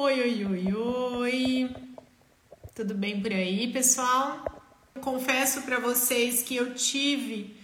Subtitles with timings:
[0.00, 1.76] Oi, oi, oi, oi.
[2.72, 4.44] Tudo bem por aí, pessoal?
[5.00, 7.56] Confesso para vocês que eu tive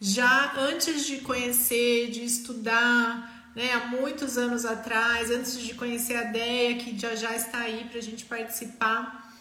[0.00, 6.22] já antes de conhecer, de estudar, né, há muitos anos atrás, antes de conhecer a
[6.22, 9.34] Deia, que já já está aí para a gente participar,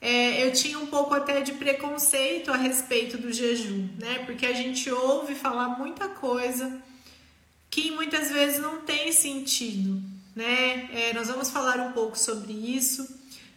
[0.00, 4.20] é, eu tinha um pouco até de preconceito a respeito do jejum, né?
[4.24, 6.80] Porque a gente ouve falar muita coisa
[7.68, 10.00] que muitas vezes não tem sentido,
[10.38, 10.88] né?
[10.92, 13.08] É, nós vamos falar um pouco sobre isso.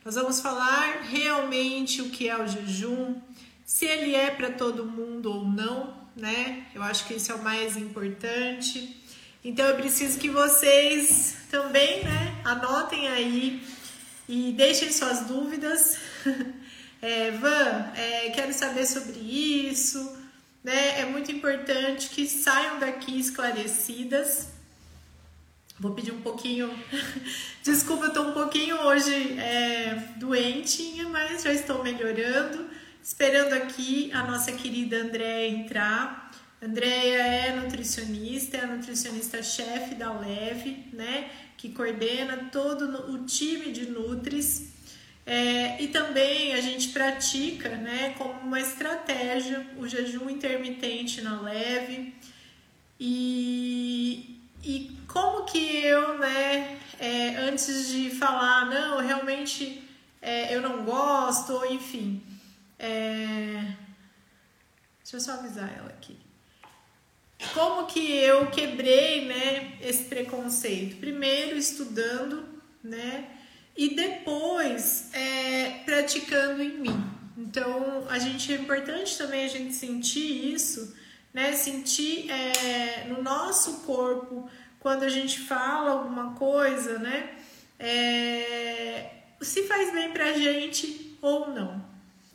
[0.03, 3.21] Nós vamos falar realmente o que é o jejum,
[3.63, 6.66] se ele é para todo mundo ou não, né?
[6.73, 8.99] Eu acho que isso é o mais importante.
[9.45, 13.63] Então eu preciso que vocês também, né, anotem aí
[14.27, 15.98] e deixem suas dúvidas.
[17.04, 20.16] É, Van, é, quero saber sobre isso,
[20.63, 20.99] né?
[20.99, 24.49] É muito importante que saiam daqui esclarecidas.
[25.81, 26.71] Vou pedir um pouquinho.
[27.66, 32.70] Desculpa, eu tô um pouquinho hoje é, doentinha, mas já estou melhorando.
[33.01, 36.32] Esperando aqui a nossa querida Andréia entrar.
[36.62, 41.32] Andréia é nutricionista, é a nutricionista-chefe da Leve, né?
[41.57, 44.71] Que coordena todo o time de Nutris.
[45.26, 52.13] É, e também a gente pratica, né, como uma estratégia, o jejum intermitente na leve.
[52.99, 59.84] E, e como que eu, né, é, antes de falar, não, realmente
[60.21, 62.23] é, eu não gosto, enfim,
[62.77, 63.76] é...
[65.03, 66.17] Deixa eu só avisar ela aqui.
[67.53, 70.97] Como que eu quebrei, né, esse preconceito?
[70.97, 72.44] Primeiro estudando,
[72.84, 73.29] né,
[73.75, 77.03] e depois é, praticando em mim.
[77.38, 80.95] Então, a gente é importante também a gente sentir isso,
[81.34, 87.38] né, sentir é, no nosso corpo quando a gente fala alguma coisa, né,
[87.79, 91.91] é, se faz bem pra gente ou não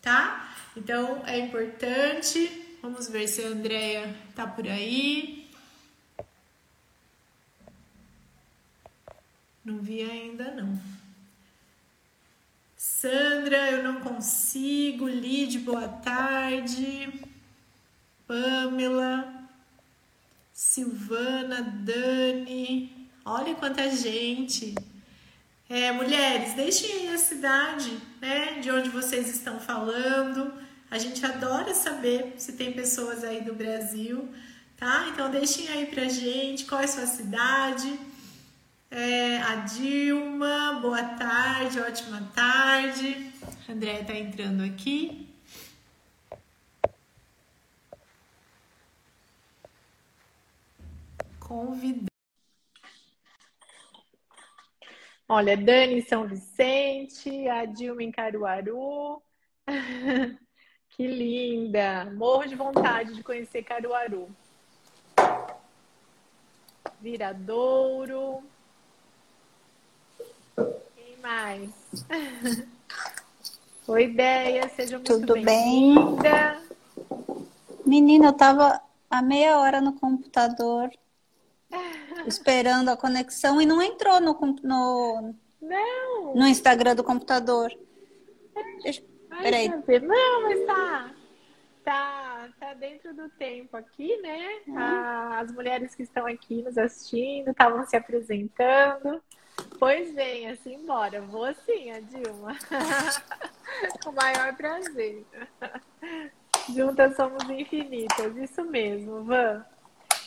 [0.07, 0.55] tá?
[0.77, 2.79] Então é importante.
[2.81, 5.51] Vamos ver se a Andrea tá por aí.
[9.65, 10.81] Não vi ainda não.
[12.77, 15.09] Sandra, eu não consigo.
[15.09, 17.26] Lid, boa tarde.
[18.27, 19.49] Pamela,
[20.53, 23.09] Silvana, Dani.
[23.25, 24.75] Olha quanta gente.
[25.69, 30.53] É, mulheres, deixem aí a cidade, né, de onde vocês estão falando.
[30.91, 34.29] A gente adora saber se tem pessoas aí do Brasil,
[34.77, 35.09] tá?
[35.13, 37.99] Então deixem aí pra gente qual é a sua cidade.
[38.91, 43.33] É, a Dilma, boa tarde, ótima tarde.
[43.69, 45.29] A Andréia tá entrando aqui.
[51.47, 52.07] Convidar.
[55.29, 59.23] Olha, Dani São Vicente, a Dilma em Caruaru.
[60.91, 62.11] que linda!
[62.17, 64.29] Morro de vontade de conhecer Caruaru.
[67.01, 68.43] Viradouro.
[70.97, 71.71] Quem mais?
[73.87, 75.95] Oi, ideia, seja muito Tudo bem?
[77.85, 80.91] Menina, eu tava há meia hora no computador
[82.29, 84.33] esperando a conexão e não entrou no,
[84.63, 86.35] no, não.
[86.35, 87.73] no Instagram do computador.
[88.83, 89.69] Deixa, Ai, peraí.
[90.01, 91.11] Não, mas tá,
[91.85, 94.61] tá, tá dentro do tempo aqui, né?
[94.67, 94.79] Uhum.
[94.79, 99.23] As mulheres que estão aqui nos assistindo estavam se apresentando.
[99.79, 101.21] Pois vem, assim, embora.
[101.21, 102.57] Vou sim, a Dilma.
[104.07, 105.25] o maior prazer.
[106.75, 109.65] Juntas somos infinitas, isso mesmo, Van.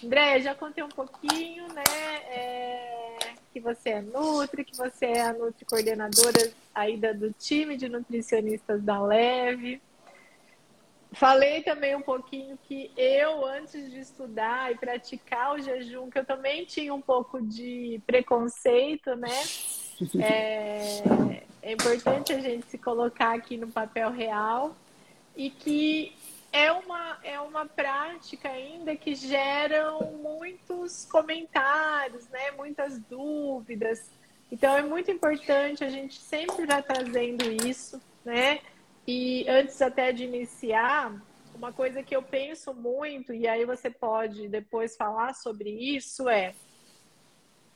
[0.04, 1.84] André, já contei um pouquinho, né?
[2.30, 3.18] É,
[3.52, 8.82] que você é Nutri, que você é a Nutri coordenadora aí do time de nutricionistas
[8.82, 9.82] da Leve.
[11.12, 16.26] Falei também um pouquinho que eu, antes de estudar e praticar o jejum, que eu
[16.26, 19.30] também tinha um pouco de preconceito, né?
[20.18, 24.74] É, é importante a gente se colocar aqui no papel real
[25.36, 26.14] e que
[26.52, 32.52] é uma, é uma prática ainda que geram muitos comentários, né?
[32.52, 34.10] muitas dúvidas.
[34.52, 38.60] Então é muito importante a gente sempre estar trazendo isso, né?
[39.08, 41.22] E antes até de iniciar,
[41.54, 46.54] uma coisa que eu penso muito, e aí você pode depois falar sobre isso, é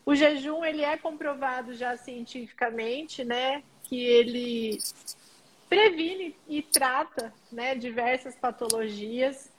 [0.06, 3.64] o jejum ele é comprovado já cientificamente, né?
[3.84, 4.78] Que ele
[5.74, 9.52] previne e trata né, diversas patologias.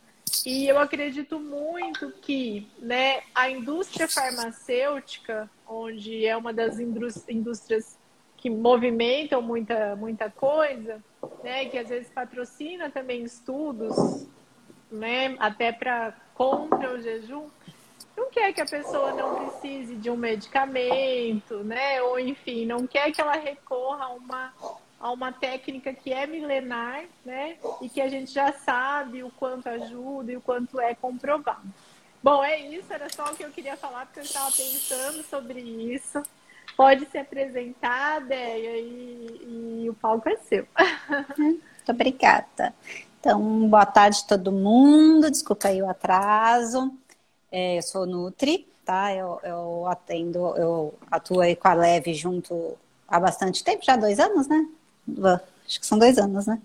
[0.47, 7.99] E eu acredito muito que né, a indústria farmacêutica, onde é uma das indústrias
[8.37, 11.03] que movimentam muita, muita coisa,
[11.43, 11.65] né?
[11.65, 14.27] Que às vezes patrocina também estudos,
[14.91, 15.35] né?
[15.39, 17.49] Até para contra o jejum.
[18.15, 22.03] Não quer que a pessoa não precise de um medicamento, né?
[22.03, 24.53] Ou enfim, não quer que ela recorra a uma
[25.05, 27.59] a uma técnica que é milenar, né?
[27.83, 31.61] E que a gente já sabe o quanto ajuda e o quanto é comprovado.
[32.23, 35.61] Bom, é isso, era só o que eu queria falar, porque eu estava pensando sobre
[35.61, 36.23] isso.
[36.75, 40.67] Pode se apresentar, Déia, e, e o palco é seu.
[41.37, 42.75] Muito obrigada.
[43.21, 46.91] Então, boa tarde todo mundo, desculpa aí o atraso.
[47.53, 49.15] É, eu sou Nutri, tá?
[49.15, 54.19] Eu, eu atendo, eu atuo aí com a Leve junto há bastante tempo, já dois
[54.19, 54.67] anos, né?
[55.67, 56.61] Acho que são dois anos, né?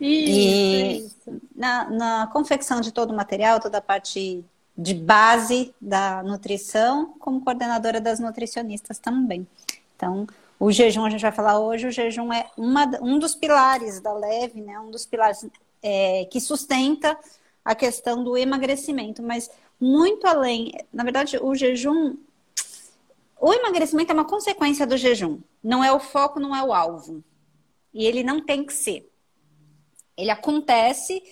[0.00, 1.40] Isso, e isso.
[1.54, 4.44] Na, na confecção de todo o material, toda a parte
[4.76, 9.46] de base da nutrição, como coordenadora das nutricionistas também.
[9.96, 10.26] Então,
[10.60, 14.12] o jejum, a gente vai falar hoje, o jejum é uma, um dos pilares da
[14.12, 14.78] leve, né?
[14.78, 15.44] Um dos pilares
[15.82, 17.18] é, que sustenta
[17.64, 19.50] a questão do emagrecimento, mas
[19.80, 22.16] muito além, na verdade, o jejum,
[23.40, 27.22] o emagrecimento é uma consequência do jejum, não é o foco, não é o alvo.
[27.92, 29.10] E ele não tem que ser.
[30.16, 31.22] Ele acontece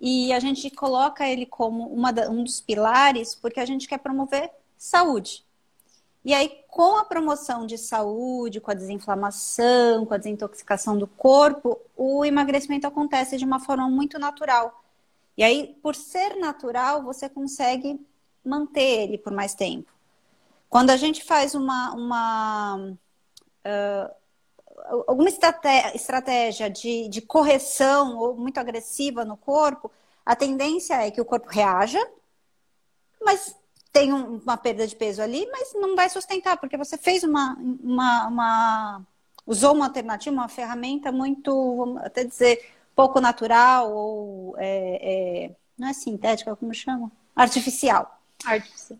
[0.00, 4.50] e a gente coloca ele como uma, um dos pilares porque a gente quer promover
[4.76, 5.44] saúde.
[6.24, 11.78] E aí, com a promoção de saúde, com a desinflamação, com a desintoxicação do corpo,
[11.94, 14.82] o emagrecimento acontece de uma forma muito natural.
[15.36, 18.00] E aí, por ser natural, você consegue
[18.42, 19.92] manter ele por mais tempo.
[20.70, 22.96] Quando a gente faz uma, uma
[24.84, 29.90] alguma estratégia de, de correção ou muito agressiva no corpo,
[30.24, 32.00] a tendência é que o corpo reaja,
[33.22, 33.56] mas
[33.92, 37.56] tem um, uma perda de peso ali, mas não vai sustentar, porque você fez uma,
[37.82, 39.02] uma, uma,
[39.46, 45.88] usou uma alternativa, uma ferramenta muito, vamos até dizer, pouco natural ou é, é, não
[45.88, 47.10] é sintética, como chama?
[47.34, 48.20] Artificial.
[48.44, 48.98] Artificial.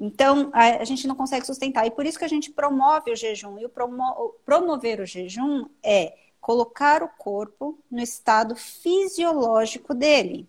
[0.00, 1.86] Então, a, a, gente não consegue sustentar.
[1.86, 3.58] E por isso que a gente promove o jejum.
[3.58, 10.48] E o promo, promover o jejum é colocar o corpo no estado fisiológico dele.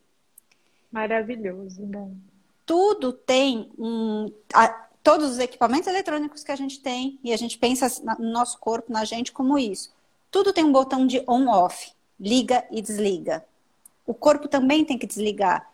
[0.90, 2.10] Maravilhoso, né?
[2.66, 4.32] Tudo tem um.
[4.54, 4.70] A,
[5.04, 7.88] todos os equipamentos eletrônicos que a gente tem, e a gente pensa
[8.18, 9.92] no nosso corpo, na gente, como isso.
[10.30, 13.44] Tudo tem um botão de on-off, liga e desliga.
[14.06, 15.71] O corpo também tem que desligar.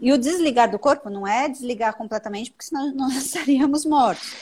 [0.00, 4.32] E o desligar do corpo não é desligar completamente, porque senão nós estaríamos mortos.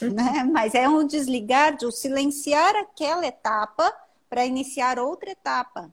[0.00, 0.44] né?
[0.50, 3.92] Mas é um desligar, de silenciar aquela etapa
[4.30, 5.92] para iniciar outra etapa.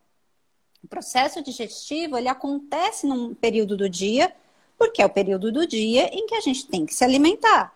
[0.84, 4.34] O processo digestivo ele acontece num período do dia,
[4.78, 7.74] porque é o período do dia em que a gente tem que se alimentar.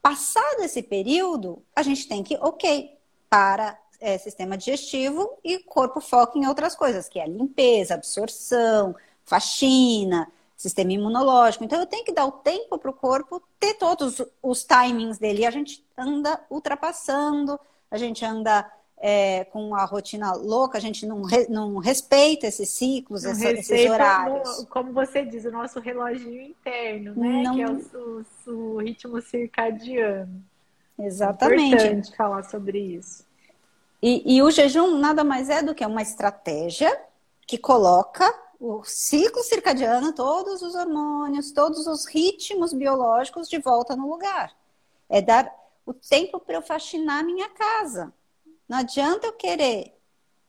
[0.00, 2.96] Passado esse período, a gente tem que, ok,
[3.28, 8.94] para é, sistema digestivo e corpo foca em outras coisas, que é limpeza, absorção,
[9.24, 10.30] faxina,
[10.64, 11.62] sistema imunológico.
[11.64, 15.42] Então, eu tenho que dar o tempo para o corpo ter todos os timings dele.
[15.42, 21.06] E a gente anda ultrapassando, a gente anda é, com a rotina louca, a gente
[21.06, 24.60] não, re, não respeita esses ciclos, essa, esses horários.
[24.60, 27.42] No, como você diz, o nosso reloginho interno, né?
[27.42, 27.54] Não...
[27.54, 30.42] Que é o, o, o ritmo circadiano.
[30.98, 31.74] Exatamente.
[31.74, 33.24] É importante falar sobre isso.
[34.02, 36.90] E, e o jejum nada mais é do que uma estratégia
[37.46, 38.24] que coloca
[38.66, 44.56] o ciclo circadiano, todos os hormônios, todos os ritmos biológicos de volta no lugar.
[45.06, 45.54] É dar
[45.84, 48.10] o tempo para eu faxinar minha casa.
[48.66, 49.94] Não adianta eu querer,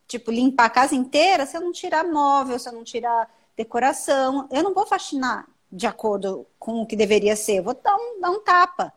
[0.07, 4.48] tipo, limpar a casa inteira se eu não tirar móvel, se eu não tirar decoração.
[4.50, 7.57] Eu não vou faxinar de acordo com o que deveria ser.
[7.57, 8.93] Eu vou dar um, dar um tapa.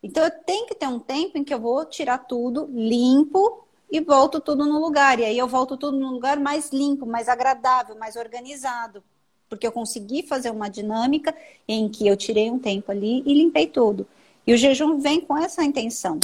[0.00, 4.00] Então, eu tenho que ter um tempo em que eu vou tirar tudo limpo e
[4.00, 5.20] volto tudo no lugar.
[5.20, 9.04] E aí eu volto tudo no lugar mais limpo, mais agradável, mais organizado.
[9.50, 11.36] Porque eu consegui fazer uma dinâmica
[11.68, 14.08] em que eu tirei um tempo ali e limpei tudo.
[14.46, 16.18] E o jejum vem com essa intenção.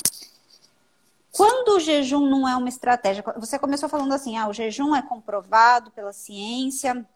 [1.30, 5.02] Quando o jejum não é uma estratégia, você começou falando assim, ah, o jejum é
[5.02, 7.06] comprovado pela ciência,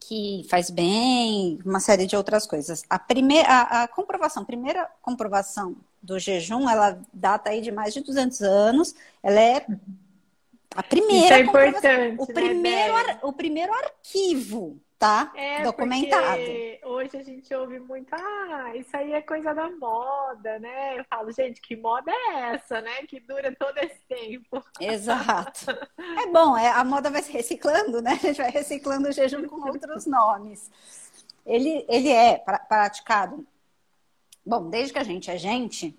[0.00, 2.84] que faz bem, uma série de outras coisas.
[2.88, 7.92] A primeira, a, a comprovação, a primeira comprovação do jejum, ela data aí de mais
[7.92, 8.94] de 200 anos.
[9.22, 9.66] Ela é
[10.74, 11.24] a primeira.
[11.24, 12.16] Isso é importante.
[12.18, 15.32] O, né, primeiro, ar, o primeiro arquivo, tá?
[15.34, 16.40] É, Documentado.
[16.84, 20.98] Hoje a gente ouve muito, ah, isso aí é coisa da moda, né?
[20.98, 23.02] Eu falo, gente, que moda é essa, né?
[23.06, 24.62] Que dura todo esse tempo.
[24.80, 25.66] Exato.
[26.18, 28.12] É bom, é, a moda vai se reciclando, né?
[28.12, 30.70] A gente vai reciclando o jejum com outros nomes.
[31.44, 32.38] Ele, ele é
[32.68, 33.46] praticado
[34.46, 35.98] Bom, desde que a gente é gente,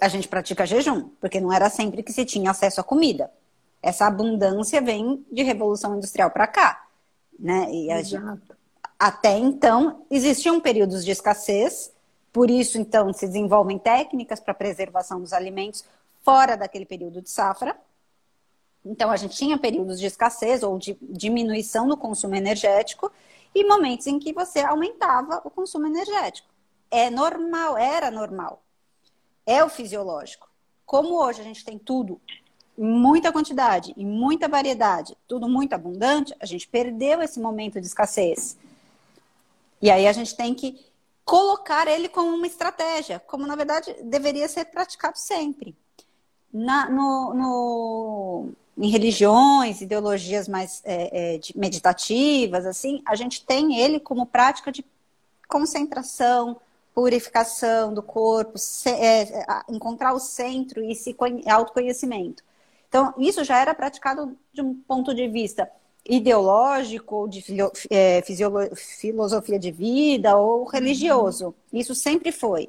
[0.00, 3.30] a gente pratica jejum, porque não era sempre que se tinha acesso à comida.
[3.82, 6.86] Essa abundância vem de revolução industrial para cá,
[7.40, 7.72] né?
[7.72, 8.22] E gente,
[8.98, 11.90] até então existiam períodos de escassez,
[12.30, 15.84] por isso então se desenvolvem técnicas para preservação dos alimentos
[16.22, 17.76] fora daquele período de safra.
[18.84, 23.10] Então a gente tinha períodos de escassez ou de diminuição do consumo energético
[23.54, 26.48] e momentos em que você aumentava o consumo energético.
[26.90, 28.62] É normal, era normal.
[29.46, 30.48] É o fisiológico.
[30.84, 32.20] Como hoje a gente tem tudo
[32.80, 37.86] em muita quantidade, em muita variedade, tudo muito abundante, a gente perdeu esse momento de
[37.86, 38.56] escassez.
[39.82, 40.82] E aí a gente tem que
[41.22, 45.76] colocar ele como uma estratégia, como na verdade deveria ser praticado sempre.
[46.50, 54.00] Na, no, no, em religiões, ideologias mais é, é, meditativas, assim, a gente tem ele
[54.00, 54.82] como prática de
[55.46, 56.58] concentração,
[56.94, 61.14] purificação do corpo, se, é, encontrar o centro e se
[61.46, 62.42] autoconhecimento.
[62.90, 65.70] Então, isso já era praticado de um ponto de vista
[66.04, 67.44] ideológico, ou de
[67.88, 68.20] é,
[68.74, 71.54] filosofia de vida, ou religioso.
[71.72, 72.68] Isso sempre foi.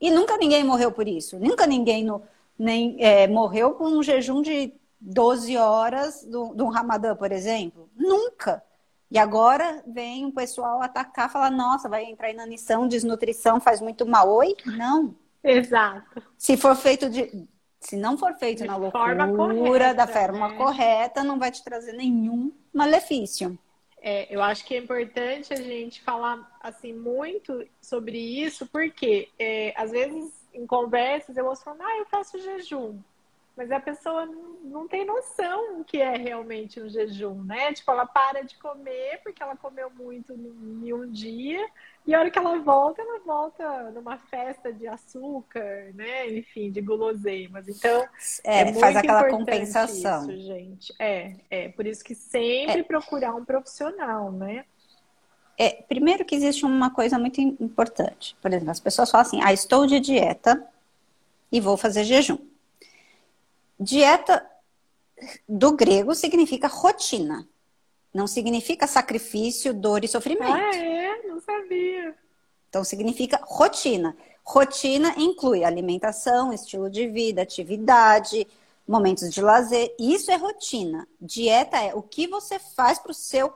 [0.00, 1.38] E nunca ninguém morreu por isso.
[1.38, 2.20] Nunca ninguém no,
[2.58, 7.88] nem, é, morreu com um jejum de 12 horas do, do Ramadã, por exemplo.
[7.96, 8.64] Nunca.
[9.08, 14.04] E agora vem o pessoal atacar, falar, nossa, vai entrar em inanição, desnutrição, faz muito
[14.04, 14.28] mal.
[14.28, 14.56] Oi?
[14.66, 15.14] Não.
[15.44, 16.22] Exato.
[16.38, 17.46] Se for feito de.
[17.82, 20.56] Se não for feito de na loucura, correta, da forma né?
[20.56, 23.58] correta, não vai te trazer nenhum malefício.
[24.00, 29.74] É, eu acho que é importante a gente falar assim muito sobre isso, porque é,
[29.76, 32.98] às vezes em conversas eu ouço falando, ah, eu faço jejum.
[33.56, 37.72] Mas a pessoa não, não tem noção o que é realmente um jejum, né?
[37.72, 41.68] Tipo, ela para de comer porque ela comeu muito em um dia
[42.04, 46.28] e a hora que ela volta, ela volta numa festa de açúcar, né?
[46.36, 47.68] Enfim, de guloseimas.
[47.68, 48.04] Então,
[48.42, 50.28] é, é faz aquela compensação.
[50.28, 50.92] Isso, gente.
[50.98, 51.68] É, é.
[51.68, 52.82] Por isso que sempre é.
[52.82, 54.64] procurar um profissional, né?
[55.56, 58.36] É, primeiro que existe uma coisa muito importante.
[58.42, 60.66] Por exemplo, as pessoas falam assim: ah, estou de dieta
[61.52, 62.38] e vou fazer jejum.
[63.78, 64.44] Dieta
[65.48, 67.46] do grego significa rotina.
[68.12, 70.52] Não significa sacrifício, dor e sofrimento.
[70.52, 71.01] Ah, é?
[71.24, 72.14] Não sabia.
[72.68, 74.16] Então significa rotina.
[74.44, 78.46] Rotina inclui alimentação, estilo de vida, atividade,
[78.86, 79.94] momentos de lazer.
[79.98, 81.06] Isso é rotina.
[81.20, 83.52] Dieta é o que você faz para seu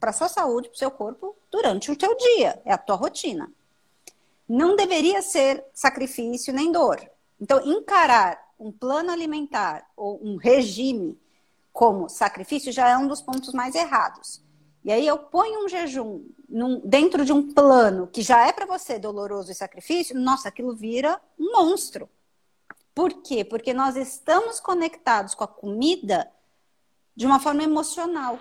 [0.00, 2.60] para sua saúde, para o seu corpo durante o teu dia.
[2.64, 3.48] É a tua rotina.
[4.48, 7.00] Não deveria ser sacrifício nem dor.
[7.40, 11.16] Então, encarar um plano alimentar ou um regime
[11.72, 14.42] como sacrifício já é um dos pontos mais errados.
[14.84, 18.66] E aí eu ponho um jejum num, dentro de um plano que já é para
[18.66, 22.08] você doloroso e sacrifício, nossa, aquilo vira um monstro.
[22.94, 23.44] Por quê?
[23.44, 26.30] Porque nós estamos conectados com a comida
[27.16, 28.38] de uma forma emocional.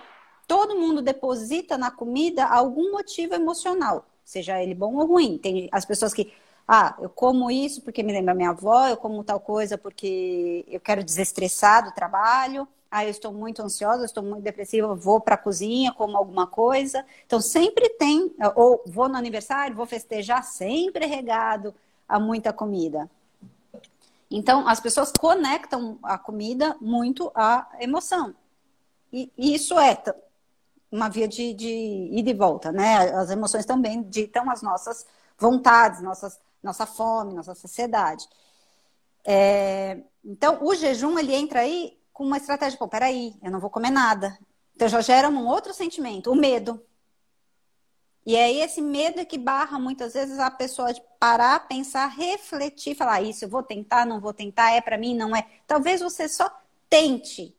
[0.47, 5.37] Todo mundo deposita na comida algum motivo emocional, seja ele bom ou ruim.
[5.37, 6.33] Tem as pessoas que
[6.67, 10.79] ah, eu como isso porque me lembra minha avó, eu como tal coisa porque eu
[10.79, 12.67] quero desestressar do trabalho.
[12.91, 17.05] Ah, eu estou muito ansiosa, estou muito depressiva, vou para a cozinha, como alguma coisa.
[17.25, 21.73] Então, sempre tem, ou vou no aniversário, vou festejar, sempre regado
[22.07, 23.09] a muita comida.
[24.29, 28.35] Então, as pessoas conectam a comida muito à emoção.
[29.11, 29.97] E, e isso é
[30.91, 33.09] uma via de, de ida e volta, né?
[33.11, 35.05] As emoções também ditam as nossas
[35.37, 38.27] vontades, nossas nossa fome, nossa saciedade.
[39.23, 43.71] É, então, o jejum, ele entra aí com uma estratégia, pô, peraí, eu não vou
[43.71, 44.37] comer nada.
[44.75, 46.79] Então, já gera um outro sentimento, o medo.
[48.23, 52.93] E aí, esse medo é que barra muitas vezes a pessoa de parar, pensar, refletir,
[52.93, 55.47] falar, ah, isso eu vou tentar, não vou tentar, é para mim, não é.
[55.65, 56.47] Talvez você só
[56.87, 57.57] tente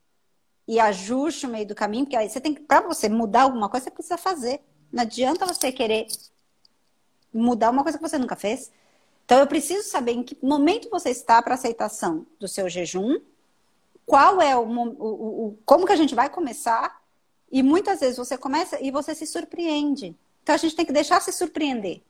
[0.68, 3.68] e ajuste o meio do caminho, porque aí você tem que, para você mudar alguma
[3.68, 4.60] coisa, você precisa fazer.
[4.92, 6.06] Não adianta você querer
[7.34, 8.70] mudar uma coisa que você nunca fez.
[9.24, 13.18] Então, eu preciso saber em que momento você está para aceitação do seu jejum,
[14.06, 17.02] qual é o, o, o, como que a gente vai começar,
[17.50, 20.16] e muitas vezes você começa e você se surpreende.
[20.42, 22.00] Então, a gente tem que deixar se surpreender.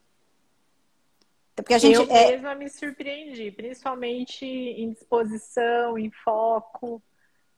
[1.54, 2.30] Porque a gente eu é...
[2.30, 7.02] mesma me surpreendi, principalmente em disposição, em foco,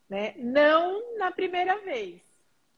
[0.09, 0.33] né?
[0.37, 2.21] Não na primeira vez.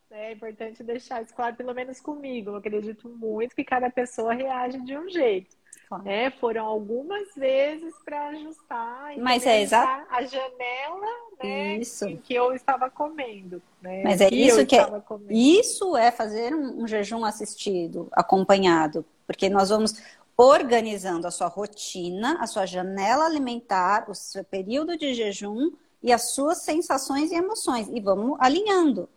[0.10, 0.30] Né?
[0.30, 2.52] É importante deixar isso claro, pelo menos comigo.
[2.52, 5.56] Eu acredito muito que cada pessoa reage de um jeito.
[6.04, 6.32] Né?
[6.32, 9.64] Foram algumas vezes para ajustar Mas é
[10.10, 11.08] a janela
[11.42, 12.06] né, isso.
[12.06, 13.62] em que eu estava comendo.
[13.82, 14.04] Né?
[14.04, 14.86] Mas é isso que é,
[15.30, 20.02] isso é fazer um, um, jejum assistido, acompanhado, porque nós vamos
[20.36, 25.72] organizando a sua rotina, a sua janela alimentar, o seu período de jejum
[26.04, 27.88] e as suas sensações e emoções.
[27.92, 29.10] E vamos alinhando.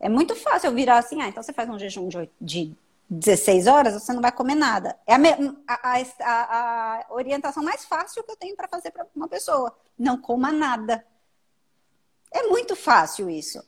[0.00, 2.76] É muito fácil eu virar assim, ah, então você faz um jejum de, de
[3.18, 4.98] 16 horas, você não vai comer nada.
[5.06, 5.18] É a,
[5.68, 9.76] a, a, a orientação mais fácil que eu tenho para fazer para uma pessoa.
[9.98, 11.04] Não coma nada.
[12.30, 13.62] É muito fácil isso.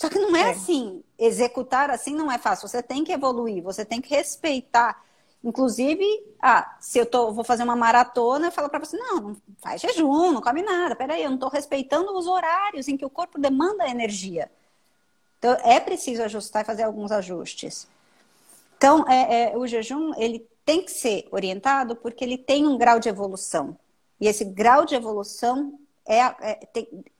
[0.00, 1.04] Só que não é, é, assim.
[1.18, 2.66] Executar assim não é fácil.
[2.66, 5.04] Você tem que evoluir, você tem que respeitar.
[5.44, 6.04] Inclusive,
[6.40, 9.80] ah, se eu tô, vou fazer uma maratona, eu falo para você, não, não faz
[9.80, 10.94] jejum, não come nada.
[10.96, 14.50] Peraí, eu não estou respeitando os horários em que o corpo demanda energia.
[15.38, 17.88] Então, é preciso ajustar e fazer alguns ajustes.
[18.82, 22.98] Então, é, é, o jejum, ele tem que ser orientado porque ele tem um grau
[22.98, 23.78] de evolução.
[24.20, 26.68] E esse grau de evolução é, é,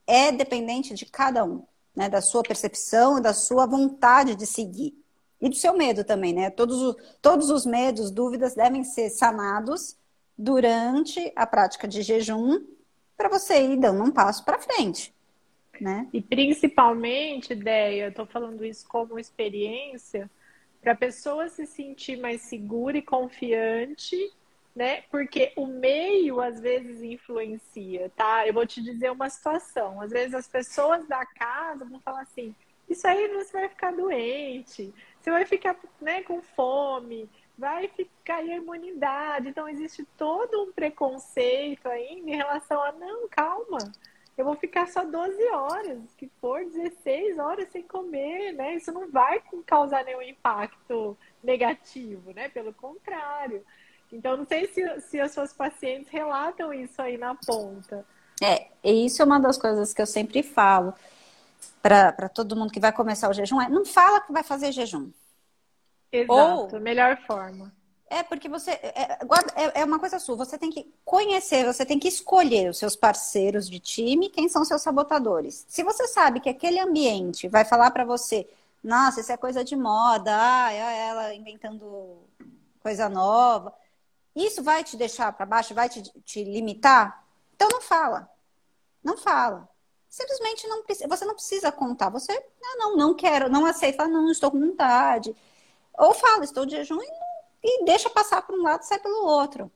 [0.05, 1.63] é dependente de cada um,
[1.95, 2.09] né?
[2.09, 4.93] Da sua percepção, da sua vontade de seguir.
[5.39, 6.49] E do seu medo também, né?
[6.49, 9.95] Todos, os, todos os medos, dúvidas devem ser sanados
[10.37, 12.59] durante a prática de jejum
[13.15, 15.13] para você ir dando um passo para frente.
[15.79, 16.09] Né?
[16.11, 20.29] E principalmente, ideia, estou falando isso como experiência,
[20.83, 24.31] para a pessoa se sentir mais segura e confiante,
[24.75, 25.03] né?
[25.09, 28.45] Porque o meio às vezes influencia, tá?
[28.45, 30.01] Eu vou te dizer uma situação.
[30.01, 32.53] Às vezes as pessoas da casa vão falar assim:
[32.89, 38.43] isso aí você vai ficar doente, você vai ficar né, com fome, vai ficar a
[38.43, 39.47] imunidade.
[39.47, 43.77] Então existe todo um preconceito ainda em relação a não, calma
[44.37, 48.75] eu vou ficar só 12 horas, que for 16 horas sem comer, né?
[48.75, 52.49] Isso não vai causar nenhum impacto negativo, né?
[52.49, 53.63] Pelo contrário.
[54.11, 58.05] Então, não sei se, se as suas pacientes relatam isso aí na ponta.
[58.41, 60.93] É, e isso é uma das coisas que eu sempre falo
[61.81, 65.11] para todo mundo que vai começar o jejum, é não fala que vai fazer jejum.
[66.11, 67.73] Exato, Ou, melhor forma.
[68.09, 68.71] É, porque você.
[68.71, 69.17] É,
[69.55, 70.35] é, é, uma coisa sua.
[70.35, 74.63] Você tem que conhecer, você tem que escolher os seus parceiros de time, quem são
[74.63, 75.65] seus sabotadores.
[75.67, 78.47] Se você sabe que aquele ambiente vai falar para você,
[78.83, 82.17] nossa, isso é coisa de moda, ah, é ela inventando
[82.81, 83.73] coisa nova.
[84.35, 87.23] Isso vai te deixar para baixo, vai te, te limitar?
[87.55, 88.29] Então não fala.
[89.03, 89.69] Não fala.
[90.09, 91.07] Simplesmente não precisa.
[91.07, 92.09] Você não precisa contar.
[92.09, 95.35] Você, ah, não, não quero, não aceita, não, não estou com vontade.
[95.97, 97.22] Ou fala, estou de jejum e não
[97.63, 99.71] e deixa passar para um lado e sai pelo outro.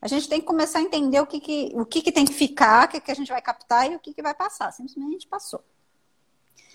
[0.00, 2.32] A gente tem que começar a entender o que, que, o que, que tem que
[2.32, 4.72] ficar, o que, que a gente vai captar e o que, que vai passar.
[4.72, 5.62] Simplesmente passou.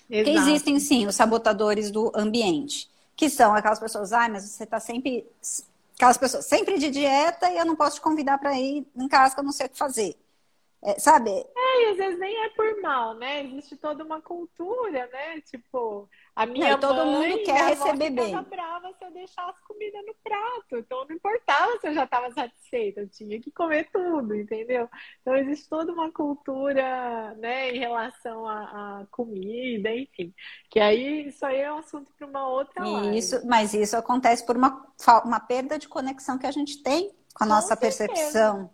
[0.08, 4.80] Porque existem, sim, os sabotadores do ambiente, que são aquelas pessoas, ai, mas você está
[4.80, 5.26] sempre.
[5.94, 9.34] Aquelas pessoas sempre de dieta e eu não posso te convidar para ir em casa
[9.34, 10.16] que eu não sei o que fazer.
[10.80, 11.30] É, sabe?
[11.30, 13.44] É, e às vezes nem é por mal, né?
[13.44, 15.40] Existe toda uma cultura, né?
[15.42, 16.08] Tipo,
[16.38, 18.32] a minha não, todo mãe, mundo quer receber bem.
[18.32, 20.76] Eu brava se eu deixasse comida no prato.
[20.78, 24.88] Então não importava se eu já estava satisfeita, eu tinha que comer tudo, entendeu?
[25.20, 30.32] Então existe toda uma cultura, né, em relação à, à comida, enfim.
[30.70, 33.18] Que aí isso aí é um assunto para uma outra live.
[33.18, 34.86] Isso, mas isso acontece por uma,
[35.24, 38.06] uma perda de conexão que a gente tem com a com nossa certeza.
[38.06, 38.70] percepção.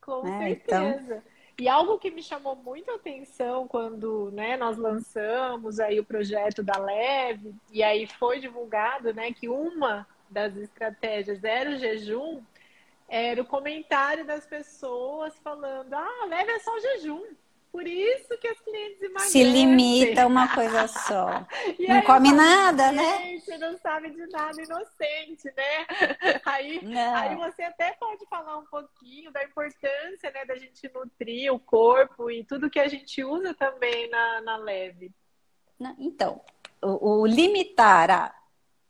[0.00, 0.38] Com né?
[0.40, 1.14] Certeza.
[1.18, 1.29] Então...
[1.60, 6.62] E algo que me chamou muito a atenção quando né, nós lançamos aí o projeto
[6.62, 12.40] da Leve, e aí foi divulgado né, que uma das estratégias era o jejum,
[13.06, 17.26] era o comentário das pessoas falando, ah, Leve é só jejum.
[17.72, 19.30] Por isso que as clientes emagrecem.
[19.30, 21.46] Se limita a uma coisa só.
[21.88, 23.38] não come nada, né?
[23.60, 25.86] Não sabe de nada, inocente, né?
[26.44, 31.58] Aí, aí você até pode falar um pouquinho da importância né, da gente nutrir o
[31.58, 35.12] corpo e tudo que a gente usa também na, na leve.
[35.98, 36.40] Então,
[36.82, 38.34] o, o limitar a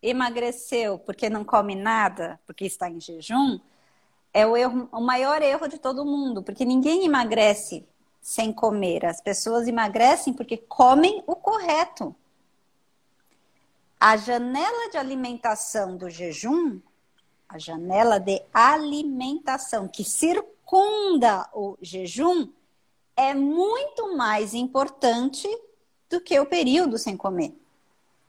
[0.02, 3.60] emagreceu porque não come nada, porque está em jejum,
[4.32, 7.86] é o, erro, o maior erro de todo mundo, porque ninguém emagrece
[8.20, 9.04] sem comer.
[9.04, 12.14] As pessoas emagrecem porque comem o correto.
[13.98, 16.80] A janela de alimentação do jejum,
[17.48, 22.48] a janela de alimentação que circunda o jejum,
[23.16, 25.46] é muito mais importante
[26.08, 27.54] do que o período sem comer.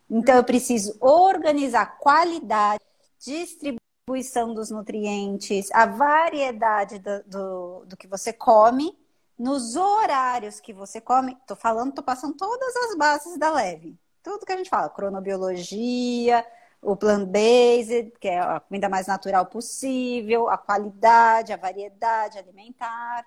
[0.10, 2.84] Então, eu preciso organizar a qualidade,
[3.18, 8.98] distribuição dos nutrientes, a variedade do, do, do que você come
[9.42, 13.98] nos horários que você come, tô falando, tô passando todas as bases da leve.
[14.22, 16.46] Tudo que a gente fala, cronobiologia,
[16.80, 23.26] o plant-based, que é a comida mais natural possível, a qualidade, a variedade alimentar.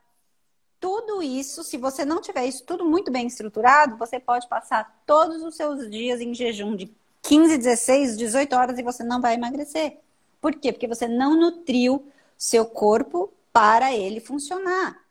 [0.79, 5.42] Tudo isso, se você não tiver isso tudo muito bem estruturado, você pode passar todos
[5.42, 9.98] os seus dias em jejum de 15, 16, 18 horas e você não vai emagrecer.
[10.40, 10.72] Por quê?
[10.72, 12.07] Porque você não nutriu
[12.38, 15.03] seu corpo para ele funcionar.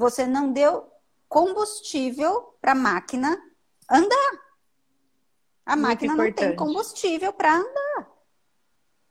[0.00, 0.90] Você não deu
[1.28, 3.38] combustível para a máquina
[3.86, 4.32] andar.
[5.66, 6.40] A Muito máquina importante.
[6.40, 8.08] não tem combustível para andar.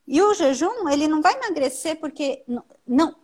[0.07, 2.43] E o jejum, ele não vai emagrecer porque
[2.87, 3.15] não,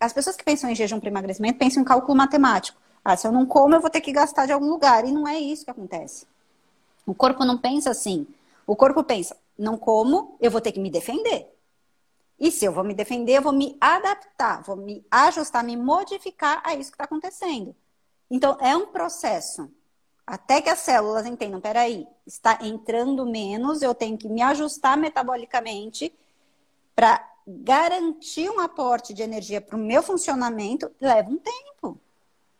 [0.00, 2.76] as pessoas que pensam em jejum para emagrecimento pensam em cálculo matemático.
[3.04, 5.04] Ah, se eu não como, eu vou ter que gastar de algum lugar.
[5.04, 6.26] E não é isso que acontece.
[7.06, 8.26] O corpo não pensa assim.
[8.66, 11.51] O corpo pensa, não como, eu vou ter que me defender.
[12.42, 16.60] E se eu vou me defender, eu vou me adaptar, vou me ajustar, me modificar
[16.64, 17.72] a isso que está acontecendo.
[18.28, 19.70] Então, é um processo.
[20.26, 26.12] Até que as células entendam, peraí, está entrando menos, eu tenho que me ajustar metabolicamente
[26.96, 31.96] para garantir um aporte de energia para o meu funcionamento, leva um tempo.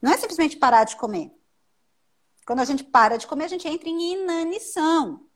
[0.01, 1.33] Não é simplesmente parar de comer.
[2.47, 5.27] Quando a gente para de comer, a gente entra em inanição.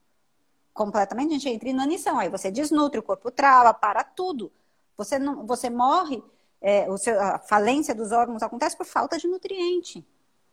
[0.77, 2.19] Completamente, a gente entra em inanição.
[2.19, 4.53] Aí você desnutre, o corpo trava, para tudo.
[4.95, 6.23] Você, não, você morre,
[6.61, 10.07] é, seu, a falência dos órgãos acontece por falta de nutriente.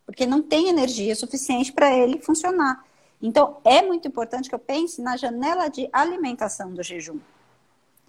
[0.05, 2.85] Porque não tem energia suficiente para ele funcionar.
[3.21, 7.19] Então, é muito importante que eu pense na janela de alimentação do jejum.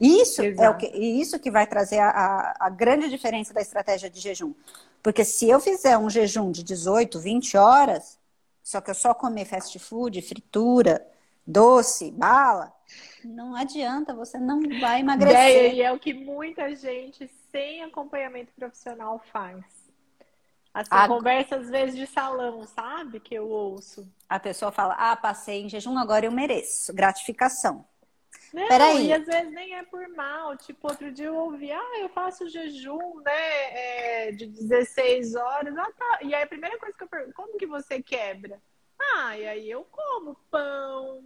[0.00, 0.62] Isso Exato.
[0.62, 4.55] é o que, isso que vai trazer a, a, grande diferença da estratégia de jejum.
[5.03, 8.18] Porque se eu fizer um jejum de 18, 20 horas,
[8.62, 11.05] só que eu só comer fast food, fritura,
[11.47, 12.73] doce, bala,
[13.25, 15.75] não adianta, você não vai emagrecer.
[15.75, 19.65] e é o que muita gente sem acompanhamento profissional faz.
[20.73, 21.07] Assim, a...
[21.07, 23.21] conversa às vezes de salão, sabe?
[23.21, 24.13] Que eu ouço.
[24.29, 26.93] A pessoa fala, ah, passei em jejum, agora eu mereço.
[26.93, 27.87] Gratificação.
[28.53, 29.07] Não, Peraí.
[29.07, 30.57] e às vezes nem é por mal.
[30.57, 35.77] Tipo, outro dia eu ouvi, ah, eu faço jejum, né, é, de 16 horas.
[35.77, 36.19] Ah, tá.
[36.23, 38.61] E aí a primeira coisa que eu pergunto, como que você quebra?
[38.99, 41.23] Ah, e aí eu como pão,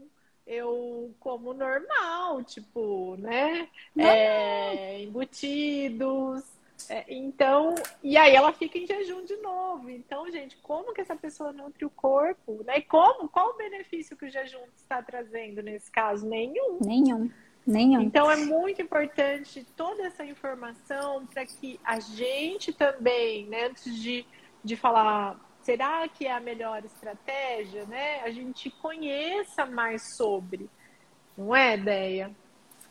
[0.46, 6.44] eu como normal, tipo, né, é, embutidos,
[6.88, 9.90] é, então, e aí ela fica em jejum de novo.
[9.90, 12.62] Então, gente, como que essa pessoa nutre o corpo?
[12.64, 12.80] Né?
[12.82, 13.28] Como?
[13.28, 16.26] Qual o benefício que o jejum está trazendo nesse caso?
[16.26, 16.78] Nenhum.
[16.80, 17.30] Nenhum.
[17.66, 18.00] Nenhum.
[18.00, 24.24] Então é muito importante toda essa informação para que a gente também, né, antes de,
[24.64, 30.70] de falar será que é a melhor estratégia, né, a gente conheça mais sobre.
[31.36, 32.30] Não é, Deia?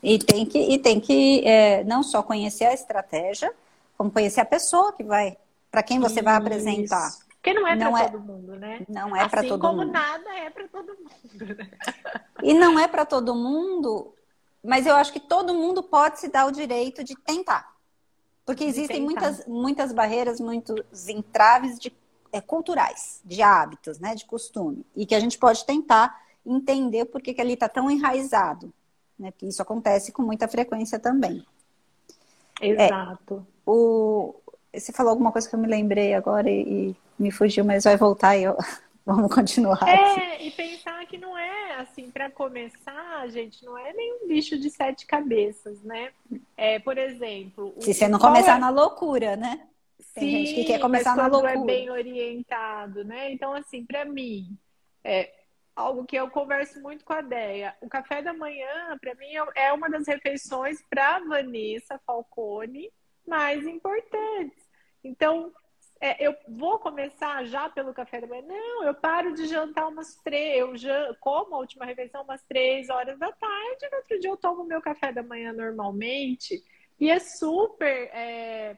[0.00, 3.52] E tem que, e tem que é, não só conhecer a estratégia,
[3.96, 5.36] como conhecer a pessoa que vai,
[5.72, 6.24] para quem você Isso.
[6.24, 7.10] vai apresentar.
[7.30, 8.80] Porque não é para é, todo mundo, né?
[8.88, 9.64] Não é para todo mundo.
[9.66, 11.54] Assim como nada é para todo mundo.
[11.56, 11.70] Né?
[12.44, 14.14] E não é para todo mundo,
[14.62, 17.74] mas eu acho que todo mundo pode se dar o direito de tentar.
[18.46, 21.92] Porque existem muitas, muitas barreiras, muitos entraves de,
[22.32, 24.84] é, culturais, de hábitos, né, de costume.
[24.94, 28.72] E que a gente pode tentar entender por que, que ali está tão enraizado.
[29.18, 29.30] Né?
[29.30, 31.44] Porque isso acontece com muita frequência também.
[32.60, 33.46] Exato.
[33.46, 34.34] É, o,
[34.72, 37.96] você falou alguma coisa que eu me lembrei agora e, e me fugiu, mas vai
[37.96, 38.56] voltar e eu...
[39.08, 39.82] vamos continuar.
[39.88, 40.48] É, aqui.
[40.48, 45.06] e pensar que não é assim, para começar, gente, não é nenhum bicho de sete
[45.06, 46.10] cabeças, né?
[46.56, 47.74] É, por exemplo.
[47.80, 48.60] Se você não começar é...
[48.60, 49.60] na loucura, né?
[50.14, 51.54] Tem Sim, gente que quer começar na loucura.
[51.54, 53.32] é bem orientado, né?
[53.32, 54.56] Então, assim, para mim,
[55.02, 55.32] é,
[55.74, 57.76] algo que eu converso muito com a Deia.
[57.80, 62.90] O café da manhã, para mim, é uma das refeições para Vanessa Falcone
[63.26, 64.68] mais importantes.
[65.04, 65.52] Então,
[66.00, 68.42] é, eu vou começar já pelo café da manhã?
[68.42, 72.88] Não, eu paro de jantar umas três, eu já, como a última refeição umas três
[72.88, 76.62] horas da tarde, no outro dia eu tomo meu café da manhã normalmente.
[77.00, 78.76] E é super, é,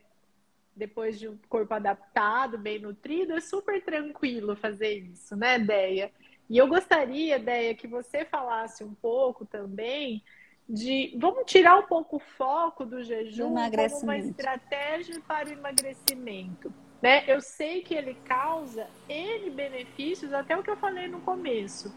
[0.80, 6.10] depois de um corpo adaptado, bem nutrido, é super tranquilo fazer isso, né, Deia?
[6.48, 10.24] E eu gostaria, Deia, que você falasse um pouco também
[10.66, 16.72] de vamos tirar um pouco o foco do jejum como uma estratégia para o emagrecimento.
[17.02, 17.24] Né?
[17.26, 21.94] Eu sei que ele causa N benefícios, até o que eu falei no começo.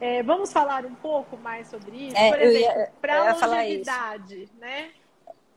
[0.00, 2.16] É, vamos falar um pouco mais sobre isso?
[2.16, 4.90] É, Por exemplo, para a longevidade, né?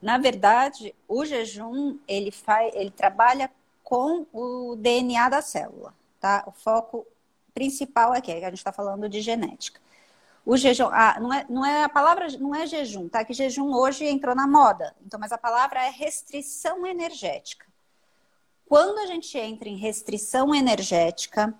[0.00, 3.50] Na verdade, o jejum ele faz, ele trabalha
[3.82, 6.44] com o DNA da célula, tá?
[6.46, 7.06] O foco
[7.52, 9.80] principal é que a gente está falando de genética.
[10.46, 13.24] O jejum, ah, não, é, não é a palavra, não é jejum, tá?
[13.24, 14.94] Que jejum hoje entrou na moda.
[15.04, 17.66] Então, mas a palavra é restrição energética.
[18.66, 21.52] Quando a gente entra em restrição energética,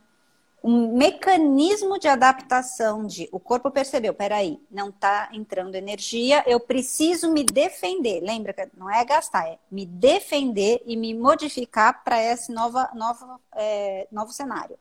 [0.62, 7.32] um mecanismo de adaptação de o corpo percebeu, peraí, não está entrando energia, eu preciso
[7.32, 8.20] me defender.
[8.20, 13.40] Lembra que não é gastar, é me defender e me modificar para esse nova, nova,
[13.54, 14.78] é, novo cenário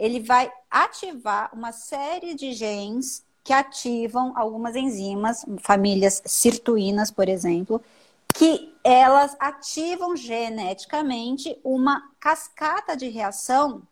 [0.00, 7.82] ele vai ativar uma série de genes que ativam algumas enzimas, famílias sirtuínas, por exemplo,
[8.34, 13.82] que elas ativam geneticamente uma cascata de reação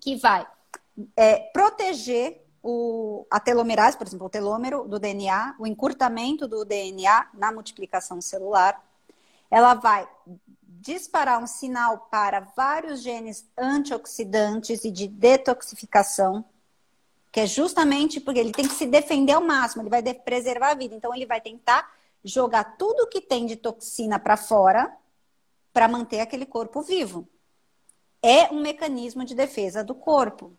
[0.00, 0.46] que vai
[1.16, 7.28] é, proteger o, a telomerase, por exemplo, o telômero do DNA, o encurtamento do DNA
[7.34, 8.82] na multiplicação celular.
[9.50, 10.08] Ela vai
[10.80, 16.44] disparar um sinal para vários genes antioxidantes e de detoxificação,
[17.30, 20.74] que é justamente porque ele tem que se defender ao máximo, ele vai preservar a
[20.74, 20.94] vida.
[20.94, 21.90] Então, ele vai tentar
[22.24, 24.94] jogar tudo que tem de toxina para fora
[25.72, 27.26] para manter aquele corpo vivo.
[28.22, 30.52] É um mecanismo de defesa do corpo.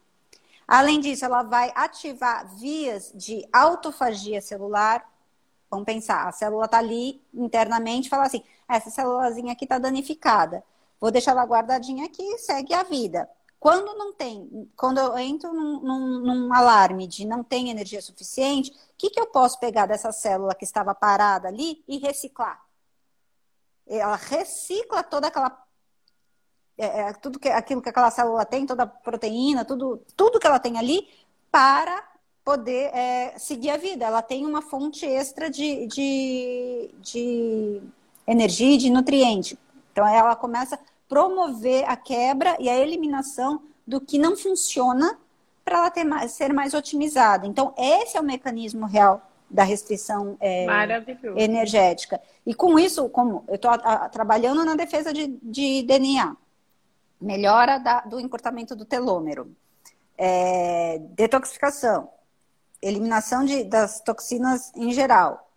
[0.67, 5.07] Além disso, ela vai ativar vias de autofagia celular.
[5.69, 10.63] Vamos pensar, a célula está ali internamente fala assim: essa célulazinha aqui está danificada.
[10.99, 13.29] Vou deixar ela guardadinha aqui e segue a vida.
[13.59, 18.71] Quando não tem, quando eu entro num, num, num alarme de não tem energia suficiente,
[18.71, 22.61] o que, que eu posso pegar dessa célula que estava parada ali e reciclar?
[23.87, 25.49] Ela recicla toda aquela
[26.77, 30.47] é, é, tudo que, aquilo que aquela célula tem, toda a proteína, tudo, tudo que
[30.47, 31.07] ela tem ali,
[31.51, 32.03] para
[32.43, 34.05] poder é, seguir a vida.
[34.05, 37.81] Ela tem uma fonte extra de, de, de
[38.27, 39.57] energia e de nutriente.
[39.91, 45.17] Então, ela começa promover a quebra e a eliminação do que não funciona
[45.63, 47.45] para ela ter mais, ser mais otimizada.
[47.45, 50.65] Então, esse é o mecanismo real da restrição é,
[51.37, 52.19] energética.
[52.45, 53.71] E com isso, como eu estou
[54.11, 56.35] trabalhando na defesa de, de DNA,
[57.23, 59.55] melhora da, do encurtamento do telômero,
[60.17, 62.09] é, detoxificação,
[62.81, 65.49] eliminação de, das toxinas em geral,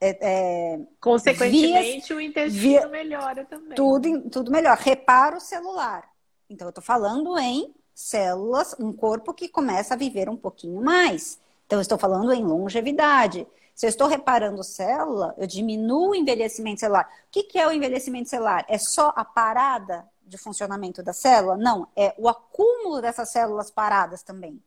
[0.00, 3.74] é, é, Consequentemente, vias, o intestino via, melhora também.
[3.74, 4.76] Tudo, tudo melhor.
[4.76, 6.08] Reparo celular.
[6.50, 11.40] Então, eu estou falando em células, um corpo que começa a viver um pouquinho mais.
[11.64, 13.46] Então, eu estou falando em longevidade.
[13.74, 17.10] Se eu estou reparando célula, eu diminuo o envelhecimento celular.
[17.26, 18.64] O que, que é o envelhecimento celular?
[18.68, 21.56] É só a parada de funcionamento da célula?
[21.56, 24.60] Não, é o acúmulo dessas células paradas também.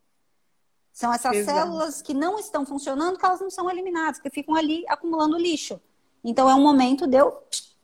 [0.91, 1.58] São essas Exato.
[1.58, 5.80] células que não estão funcionando, que elas não são eliminadas, que ficam ali acumulando lixo.
[6.24, 7.43] Então é um momento de eu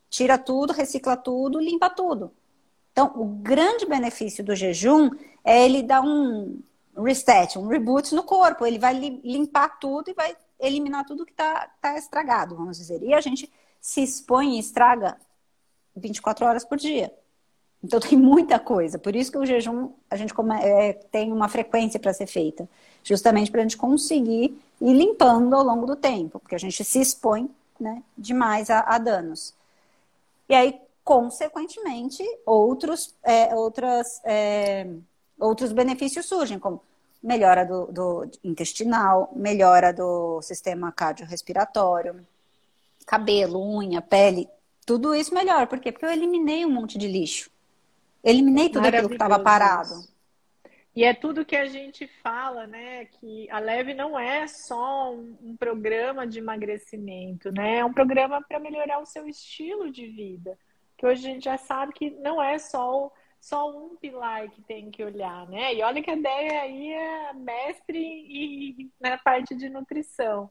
[0.10, 2.32] tira tudo, recicla tudo, limpa tudo.
[2.92, 5.10] Então, o grande benefício do jejum
[5.44, 6.62] é ele dar um
[7.04, 8.66] reset, um reboot no corpo.
[8.66, 13.04] Ele vai limpar tudo e vai eliminar tudo que está tá estragado, vamos dizer.
[13.04, 15.18] E a gente se expõe e estraga
[15.94, 17.14] 24 horas por dia.
[17.84, 18.98] Então tem muita coisa.
[18.98, 22.68] Por isso que o jejum a gente come, é, tem uma frequência para ser feita,
[23.04, 27.00] justamente para a gente conseguir ir limpando ao longo do tempo, porque a gente se
[27.00, 29.54] expõe né, demais a, a danos.
[30.50, 34.88] E aí, consequentemente, outros, é, outras, é,
[35.40, 36.82] outros benefícios surgem, como
[37.22, 42.26] melhora do, do intestinal, melhora do sistema cardiorrespiratório,
[43.06, 44.48] cabelo, unha, pele,
[44.86, 45.66] tudo isso melhora.
[45.66, 45.92] Por quê?
[45.92, 47.50] Porque eu eliminei um monte de lixo.
[48.26, 49.94] Eliminei tudo aquilo que estava parado.
[50.96, 53.06] E é tudo que a gente fala, né?
[53.06, 57.78] Que a Leve não é só um, um programa de emagrecimento, né?
[57.78, 60.58] É um programa para melhorar o seu estilo de vida.
[60.98, 63.12] Que hoje a gente já sabe que não é só,
[63.42, 65.76] só um pilar que tem que olhar, né?
[65.76, 70.50] E olha que a ideia aí é mestre e, na parte de nutrição.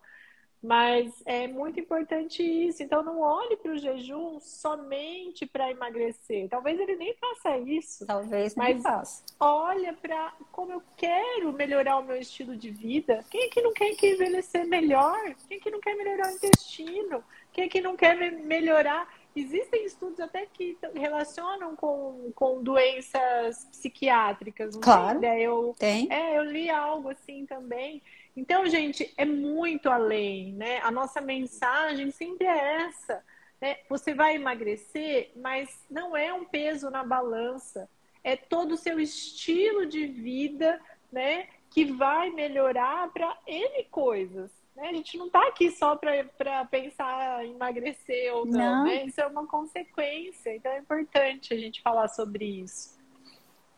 [0.64, 2.82] Mas é muito importante isso.
[2.82, 6.48] Então, não olhe para o jejum somente para emagrecer.
[6.48, 8.06] Talvez ele nem faça isso.
[8.06, 9.22] Talvez mas faça.
[9.38, 13.22] Olha para como eu quero melhorar o meu estilo de vida.
[13.30, 15.34] Quem é que não quer que envelhecer melhor?
[15.46, 17.22] Quem é que não quer melhorar o intestino?
[17.52, 19.06] Quem é que não quer melhorar?
[19.36, 24.76] Existem estudos até que relacionam com, com doenças psiquiátricas.
[24.76, 25.20] claro.
[25.20, 25.42] Tem?
[25.42, 26.10] Eu, tem.
[26.10, 28.00] É, eu li algo assim também.
[28.36, 30.80] Então, gente, é muito além, né?
[30.82, 33.22] A nossa mensagem sempre é essa.
[33.60, 33.76] Né?
[33.88, 37.88] Você vai emagrecer, mas não é um peso na balança.
[38.24, 40.80] É todo o seu estilo de vida,
[41.12, 41.46] né?
[41.70, 44.50] Que vai melhorar para N coisas.
[44.74, 44.88] Né?
[44.88, 48.84] A gente não está aqui só para pensar em emagrecer ou não, não.
[48.84, 49.04] Né?
[49.04, 50.56] Isso é uma consequência.
[50.56, 52.98] Então é importante a gente falar sobre isso.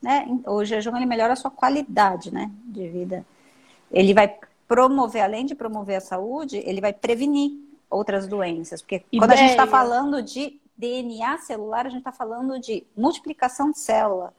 [0.05, 3.27] É, o jejum ele melhora a sua qualidade né, de vida
[3.91, 7.53] ele vai promover, além de promover a saúde, ele vai prevenir
[7.91, 8.83] outras doenças.
[8.83, 9.21] Porque Ideia.
[9.21, 13.79] quando a gente está falando de DNA celular, a gente está falando de multiplicação de
[13.79, 14.35] célula.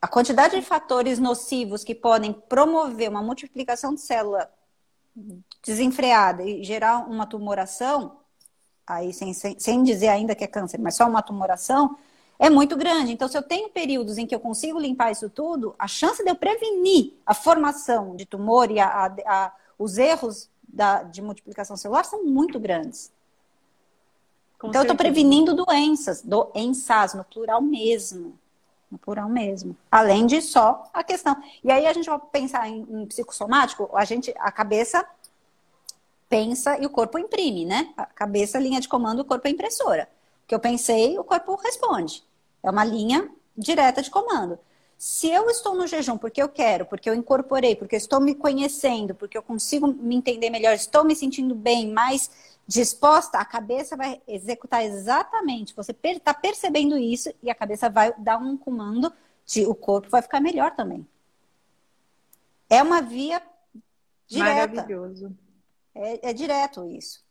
[0.00, 4.48] A quantidade de fatores nocivos que podem promover uma multiplicação de célula
[5.62, 8.18] desenfreada e gerar uma tumoração,
[8.86, 11.98] aí sem, sem, sem dizer ainda que é câncer, mas só uma tumoração,
[12.38, 13.12] é muito grande.
[13.12, 16.30] Então, se eu tenho períodos em que eu consigo limpar isso tudo, a chance de
[16.30, 21.76] eu prevenir a formação de tumor e a, a, a, os erros da, de multiplicação
[21.76, 23.10] celular são muito grandes.
[24.58, 24.88] Com então, certeza.
[24.88, 28.38] eu estou prevenindo doenças, doenças, no plural mesmo.
[28.90, 29.76] No plural mesmo.
[29.90, 31.36] Além de só a questão.
[31.62, 35.04] E aí a gente vai pensar em, em psicossomático, a gente, a cabeça
[36.28, 37.92] pensa e o corpo imprime, né?
[37.96, 40.08] A cabeça, linha de comando, o corpo é impressora.
[40.44, 42.27] O que eu pensei, o corpo responde.
[42.62, 44.58] É uma linha direta de comando.
[44.96, 48.34] Se eu estou no jejum porque eu quero, porque eu incorporei, porque eu estou me
[48.34, 52.30] conhecendo, porque eu consigo me entender melhor, estou me sentindo bem, mais
[52.66, 55.74] disposta, a cabeça vai executar exatamente.
[55.74, 59.12] Você está percebendo isso e a cabeça vai dar um comando
[59.46, 61.06] de o corpo vai ficar melhor também.
[62.68, 63.40] É uma via
[64.26, 64.74] direta.
[64.74, 65.32] Maravilhoso.
[65.94, 67.24] É, é direto isso.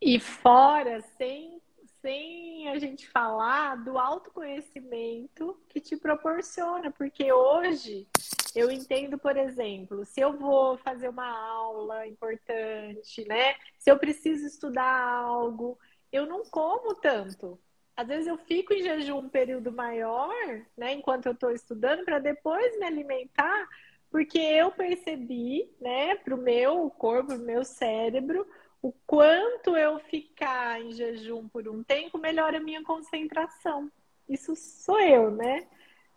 [0.00, 1.60] E fora, sem
[2.04, 8.06] sem a gente falar do autoconhecimento que te proporciona, porque hoje
[8.54, 13.54] eu entendo, por exemplo, se eu vou fazer uma aula importante, né?
[13.78, 15.78] Se eu preciso estudar algo,
[16.12, 17.58] eu não como tanto.
[17.96, 20.34] Às vezes eu fico em jejum um período maior,
[20.76, 23.66] né, enquanto eu estou estudando, para depois me alimentar,
[24.10, 28.46] porque eu percebi, né, para o meu corpo, para o meu cérebro,
[28.84, 33.90] o quanto eu ficar em jejum por um tempo melhora a minha concentração.
[34.28, 35.66] Isso sou eu, né?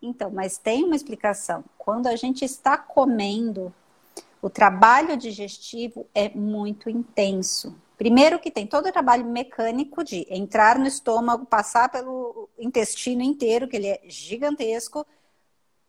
[0.02, 1.64] Então, mas tem uma explicação.
[1.78, 3.74] Quando a gente está comendo,
[4.42, 7.74] o trabalho digestivo é muito intenso.
[7.98, 13.70] Primeiro que tem todo o trabalho mecânico de entrar no estômago, passar pelo intestino inteiro,
[13.70, 15.08] que ele é gigantesco,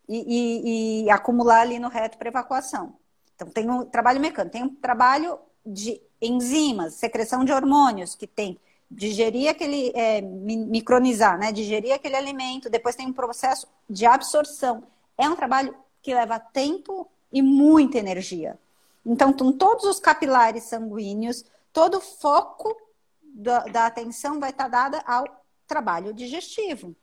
[0.07, 2.95] e, e, e acumular ali no reto para evacuação.
[3.35, 5.37] Então tem um trabalho mecânico, tem um trabalho
[5.71, 11.51] de enzimas, secreção de hormônios que tem, digerir aquele, é, micronizar, né?
[11.51, 14.83] Digerir aquele alimento, depois tem um processo de absorção.
[15.17, 18.57] É um trabalho que leva tempo e muita energia.
[19.05, 22.75] Então, com todos os capilares sanguíneos, todo o foco
[23.21, 25.25] da, da atenção vai estar dada ao
[25.67, 26.95] trabalho digestivo.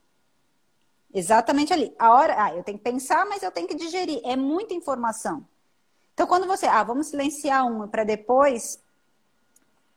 [1.14, 1.94] Exatamente ali.
[1.98, 4.20] A hora, ah, eu tenho que pensar, mas eu tenho que digerir.
[4.24, 5.46] É muita informação.
[6.16, 8.82] Então, quando você, ah, vamos silenciar uma para depois,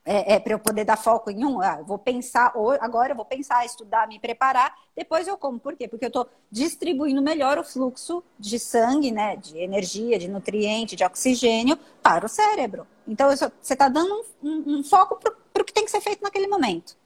[0.04, 2.52] é, é para eu poder dar foco em um, ah, vou pensar,
[2.82, 5.58] agora eu vou pensar, estudar, me preparar, depois eu como.
[5.62, 5.88] Por quê?
[5.88, 11.06] Porque eu estou distribuindo melhor o fluxo de sangue, né, de energia, de nutriente, de
[11.06, 12.86] oxigênio para o cérebro.
[13.08, 16.22] Então, você está dando um, um, um foco para o que tem que ser feito
[16.22, 16.98] naquele momento.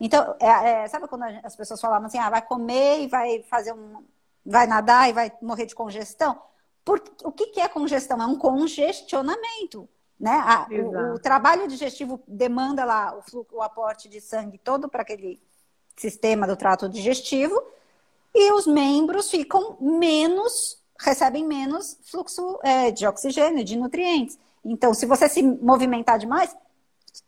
[0.00, 3.74] Então, é, é, sabe quando as pessoas falavam assim, ah, vai comer e vai fazer
[3.74, 4.02] um.
[4.46, 6.40] vai nadar e vai morrer de congestão?
[6.84, 8.20] Por, o que, que é congestão?
[8.20, 9.88] É um congestionamento.
[10.18, 10.30] Né?
[10.30, 15.40] A, o, o, trabalho digestivo demanda lá o, o aporte de sangue todo para aquele
[15.96, 17.60] sistema do trato digestivo
[18.34, 24.38] e os membros ficam menos, recebem menos fluxo é, de oxigênio, de nutrientes.
[24.64, 26.56] Então, se você se movimentar demais,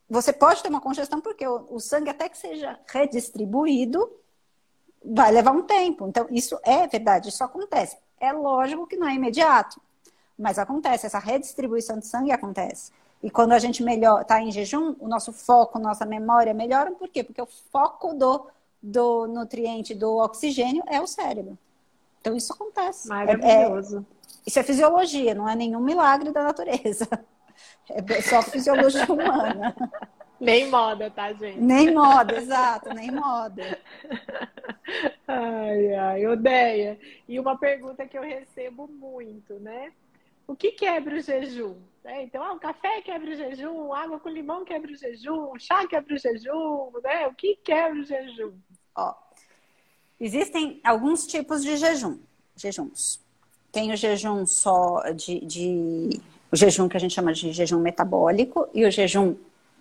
[0.08, 4.10] você pode ter uma congestão, porque o, o sangue, até que seja redistribuído,
[5.04, 6.06] vai levar um tempo.
[6.08, 7.96] Então, isso é verdade, isso acontece.
[8.20, 9.80] É lógico que não é imediato,
[10.38, 12.92] mas acontece, essa redistribuição de sangue acontece.
[13.22, 17.08] E quando a gente melhor está em jejum, o nosso foco, nossa memória melhoram, por
[17.08, 17.24] quê?
[17.24, 18.46] Porque o foco do,
[18.82, 21.58] do nutriente, do oxigênio, é o cérebro.
[22.20, 23.08] Então isso acontece.
[23.08, 23.98] Maravilhoso.
[23.98, 24.04] É, é,
[24.46, 27.08] isso é fisiologia, não é nenhum milagre da natureza.
[27.88, 29.74] É só fisiologia humana.
[30.40, 31.58] Nem moda, tá, gente?
[31.58, 33.78] Nem moda, exato, nem moda.
[35.26, 36.98] Ai, ai, Odeia.
[37.28, 39.92] E uma pergunta que eu recebo muito, né?
[40.46, 41.74] O que quebra o jejum?
[42.04, 45.84] É, então, ah, o café quebra o jejum, água com limão quebra o jejum, chá
[45.88, 47.26] quebra o jejum, né?
[47.26, 48.52] O que quebra o jejum?
[48.94, 49.12] Ó,
[50.20, 52.20] existem alguns tipos de jejum,
[52.54, 53.20] jejuns.
[53.72, 56.20] Tem o jejum só de, de
[56.52, 59.36] o jejum que a gente chama de jejum metabólico e o jejum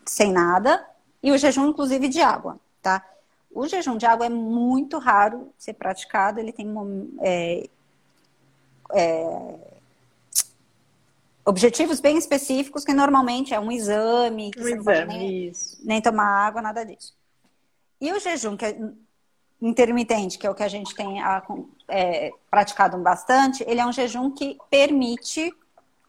[0.05, 0.85] sem nada
[1.21, 3.03] e o jejum, inclusive, de água, tá?
[3.51, 6.67] O jejum de água é muito raro ser praticado, ele tem
[7.21, 7.69] é,
[8.93, 9.55] é,
[11.45, 15.51] objetivos bem específicos, que normalmente é um exame, que um você exame, não pode nem,
[15.83, 17.13] nem, tomar água, nada disso.
[17.99, 18.77] E o jejum que é
[19.61, 21.41] intermitente, que é o que a gente tem a,
[21.87, 25.53] é, praticado bastante, ele é um jejum que permite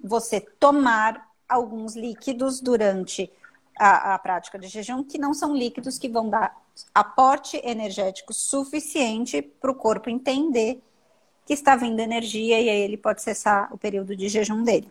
[0.03, 3.31] você tomar alguns líquidos durante
[3.79, 6.57] a, a prática de jejum, que não são líquidos que vão dar
[6.95, 10.83] aporte energético suficiente para o corpo entender
[11.45, 14.91] que está vindo energia e aí ele pode cessar o período de jejum dele.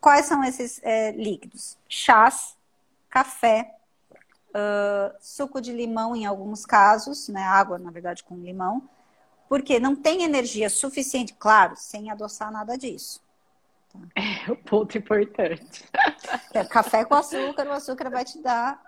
[0.00, 1.76] Quais são esses é, líquidos?
[1.86, 2.56] Chás,
[3.10, 3.74] café,
[4.50, 8.88] uh, suco de limão em alguns casos, né, água, na verdade, com limão,
[9.48, 13.20] porque não tem energia suficiente, claro, sem adoçar nada disso.
[13.92, 13.98] Tá?
[14.14, 15.84] É o ponto importante.
[16.52, 18.80] É, café com açúcar, o açúcar vai te dar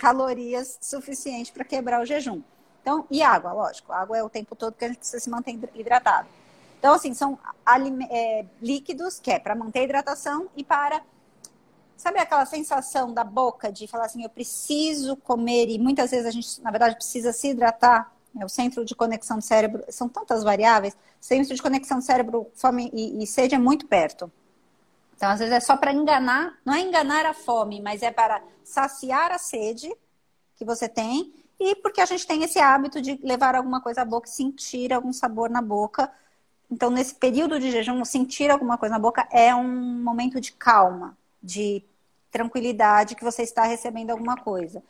[0.00, 2.42] calorias suficientes para quebrar o jejum.
[2.80, 3.92] Então, e água, lógico.
[3.92, 6.28] Água é o tempo todo que a gente precisa se manter hidratado.
[6.78, 7.38] Então, assim, são
[8.10, 11.02] é, líquidos que é para manter a hidratação e para.
[11.96, 16.30] Sabe aquela sensação da boca de falar assim, eu preciso comer, e muitas vezes a
[16.30, 18.12] gente, na verdade, precisa se hidratar?
[18.38, 22.46] É, o centro de conexão do cérebro, são tantas variáveis, centro de conexão do cérebro,
[22.54, 24.30] fome e, e sede é muito perto.
[25.18, 28.40] Então, às vezes é só para enganar, não é enganar a fome, mas é para
[28.62, 29.92] saciar a sede
[30.54, 34.04] que você tem e porque a gente tem esse hábito de levar alguma coisa à
[34.04, 36.08] boca e sentir algum sabor na boca.
[36.70, 39.66] Então, nesse período de jejum, sentir alguma coisa na boca é um
[40.04, 41.82] momento de calma, de
[42.30, 44.84] tranquilidade que você está recebendo alguma coisa,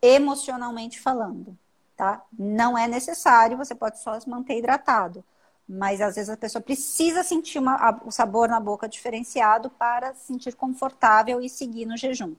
[0.00, 1.58] emocionalmente falando,
[1.96, 2.22] tá?
[2.38, 5.24] Não é necessário, você pode só se manter hidratado.
[5.72, 10.12] Mas às vezes a pessoa precisa sentir uma, a, o sabor na boca diferenciado para
[10.14, 12.34] se sentir confortável e seguir no jejum.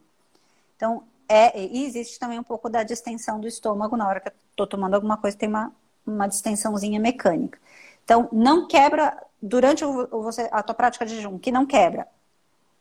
[0.76, 4.34] Então, é, e existe também um pouco da distensão do estômago na hora que eu
[4.52, 5.74] estou tomando alguma coisa, tem uma,
[6.06, 7.58] uma distensãozinha mecânica.
[8.04, 12.08] Então, não quebra, durante o, você, a tua prática de jejum, que não quebra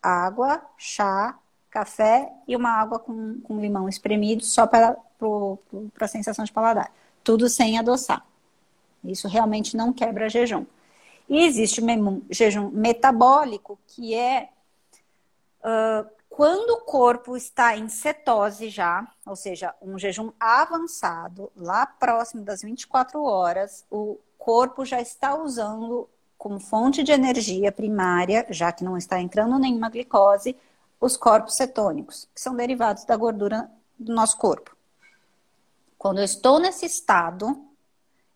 [0.02, 1.38] água, chá,
[1.70, 4.96] café e uma água com, com limão espremido só para
[5.98, 6.92] a sensação de paladar.
[7.24, 8.22] Tudo sem adoçar.
[9.04, 10.64] Isso realmente não quebra jejum.
[11.28, 14.48] E existe o jejum metabólico, que é
[15.60, 22.42] uh, quando o corpo está em cetose já, ou seja, um jejum avançado, lá próximo
[22.42, 28.82] das 24 horas, o corpo já está usando como fonte de energia primária, já que
[28.82, 30.56] não está entrando nenhuma glicose,
[31.00, 34.74] os corpos cetônicos, que são derivados da gordura do nosso corpo.
[35.98, 37.64] Quando eu estou nesse estado,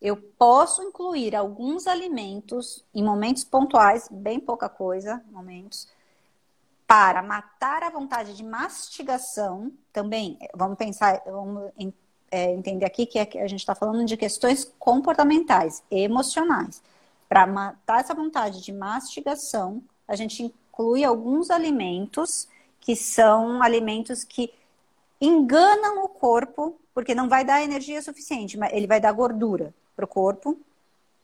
[0.01, 5.89] eu posso incluir alguns alimentos em momentos pontuais, bem pouca coisa, momentos,
[6.87, 9.73] para matar a vontade de mastigação.
[9.93, 11.73] Também, vamos pensar, vamos
[12.31, 16.83] é, entender aqui que, é a gente está falando de questões comportamentais, emocionais.
[17.29, 22.47] Para matar essa vontade de mastigação, a gente inclui alguns alimentos
[22.81, 24.53] que são alimentos que
[25.21, 30.05] enganam o corpo, porque não vai dar energia suficiente, mas ele vai dar gordura para
[30.05, 30.57] o corpo.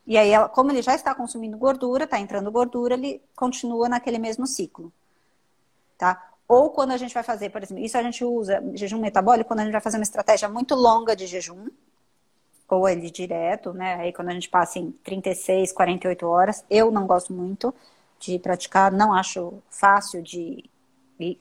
[0.07, 4.47] E aí, como ele já está consumindo gordura, está entrando gordura, ele continua naquele mesmo
[4.47, 4.93] ciclo.
[5.97, 6.33] Tá?
[6.49, 9.61] Ou quando a gente vai fazer, por exemplo, isso a gente usa jejum metabólico quando
[9.61, 11.69] a gente vai fazer uma estratégia muito longa de jejum,
[12.69, 13.95] ou ele direto, né?
[13.97, 17.75] Aí quando a gente passa em 36, 48 horas, eu não gosto muito
[18.19, 20.65] de praticar, não acho fácil de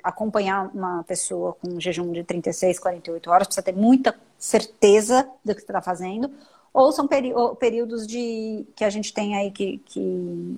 [0.03, 5.55] acompanhar uma pessoa com um jejum de 36, 48 horas, precisa ter muita certeza do
[5.55, 6.31] que está fazendo,
[6.73, 10.57] ou são períodos de que a gente tem aí que, que,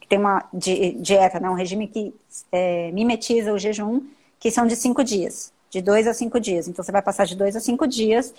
[0.00, 2.14] que tem uma di dieta, né, um regime que
[2.50, 4.02] é, mimetiza o jejum,
[4.38, 6.68] que são de cinco dias, de dois a cinco dias.
[6.68, 8.34] Então você vai passar de dois a cinco dias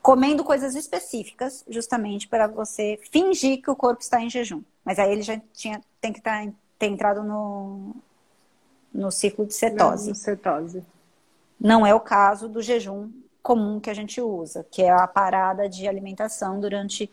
[0.00, 4.62] comendo coisas específicas, justamente para você fingir que o corpo está em jejum.
[4.84, 7.94] Mas aí ele já tinha, tem que estar, tá, ter entrado no,
[8.94, 10.08] no ciclo de cetose.
[10.08, 10.84] Não, cetose.
[11.60, 13.10] Não é o caso do jejum
[13.42, 17.10] comum que a gente usa, que é a parada de alimentação durante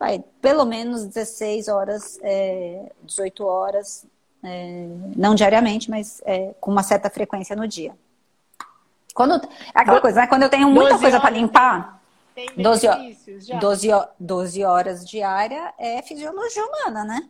[0.00, 4.06] vai, pelo menos 16 horas, é, 18 horas,
[4.42, 7.94] é, não diariamente, mas é, com uma certa frequência no dia.
[9.12, 10.26] Quando, é aquela coisa, né?
[10.26, 12.00] Quando eu tenho muita coisa para limpar,
[12.56, 12.86] 12,
[13.60, 17.28] 12, 12 horas diária é fisiologia humana, né?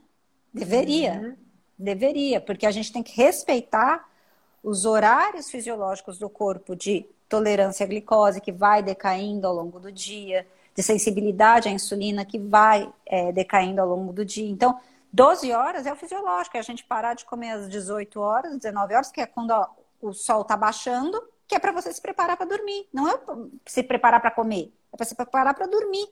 [0.55, 1.15] Deveria.
[1.15, 1.37] Uhum.
[1.77, 4.07] Deveria, porque a gente tem que respeitar
[4.63, 9.91] os horários fisiológicos do corpo de tolerância à glicose, que vai decaindo ao longo do
[9.91, 14.51] dia, de sensibilidade à insulina, que vai é, decaindo ao longo do dia.
[14.51, 14.79] Então,
[15.13, 18.95] 12 horas é o fisiológico, é a gente parar de comer às 18 horas, 19
[18.95, 19.69] horas, que é quando ó,
[20.03, 22.89] o sol está baixando, que é para você se preparar para dormir.
[22.93, 23.19] Não é
[23.65, 26.09] se preparar para comer, é para se preparar para dormir.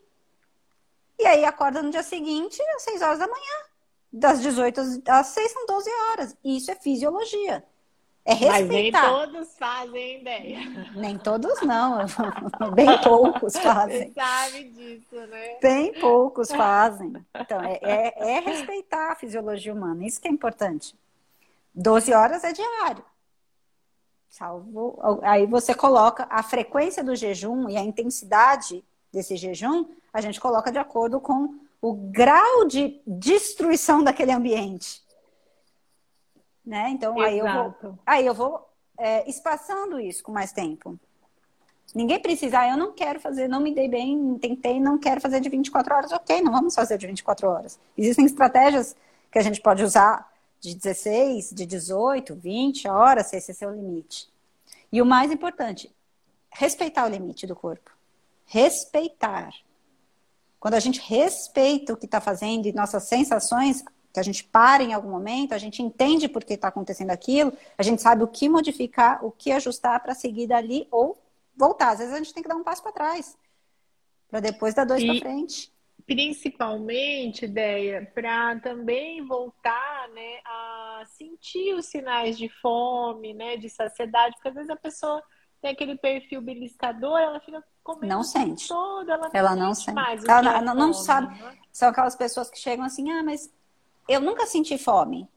[1.18, 3.58] E aí acorda no dia seguinte, às 6 horas da manhã.
[4.12, 6.36] Das 18 às 6 são 12 horas.
[6.44, 7.64] Isso é fisiologia.
[8.29, 8.51] É respeitar.
[8.51, 10.59] Mas nem todos fazem ideia.
[10.95, 12.01] Nem todos não.
[12.76, 14.09] Bem poucos fazem.
[14.09, 15.57] Você sabe disso, né?
[15.62, 17.14] Bem poucos fazem.
[17.35, 20.07] Então, é, é, é respeitar a fisiologia humana.
[20.07, 20.95] Isso que é importante.
[21.74, 23.03] 12 horas é diário.
[24.29, 24.99] Salvo.
[25.22, 30.70] Aí você coloca a frequência do jejum e a intensidade desse jejum, a gente coloca
[30.70, 35.01] de acordo com o grau de destruição daquele ambiente.
[36.68, 36.90] Né?
[36.90, 41.00] Então, aí eu vou, aí eu vou é, espaçando isso com mais tempo.
[41.94, 45.40] Ninguém precisa, ah, eu não quero fazer, não me dei bem, tentei, não quero fazer
[45.40, 46.12] de 24 horas.
[46.12, 47.80] Ok, não vamos fazer de 24 horas.
[47.96, 48.94] Existem estratégias
[49.32, 53.74] que a gente pode usar de 16, de 18, 20 horas, se esse é seu
[53.74, 54.28] limite.
[54.92, 55.90] E o mais importante,
[56.50, 57.90] respeitar o limite do corpo.
[58.44, 59.54] Respeitar.
[60.60, 63.82] Quando a gente respeita o que está fazendo e nossas sensações,
[64.18, 67.52] que a gente para em algum momento, a gente entende por que está acontecendo aquilo,
[67.76, 71.16] a gente sabe o que modificar, o que ajustar para seguir dali ou
[71.56, 71.90] voltar.
[71.90, 73.38] Às vezes a gente tem que dar um passo para trás,
[74.28, 75.72] para depois dar dois para frente.
[76.04, 84.34] Principalmente, ideia, para também voltar né, a sentir os sinais de fome, né, de saciedade,
[84.34, 85.22] porque às vezes a pessoa
[85.60, 88.68] tem aquele perfil beliscador, ela fica comendo não sente.
[88.68, 89.94] todo, ela, ela não sente.
[89.94, 91.38] Mais ela não, não sabe.
[91.40, 91.58] Né?
[91.72, 93.52] São aquelas pessoas que chegam assim, ah, mas
[94.09, 95.28] eu nunca senti fome.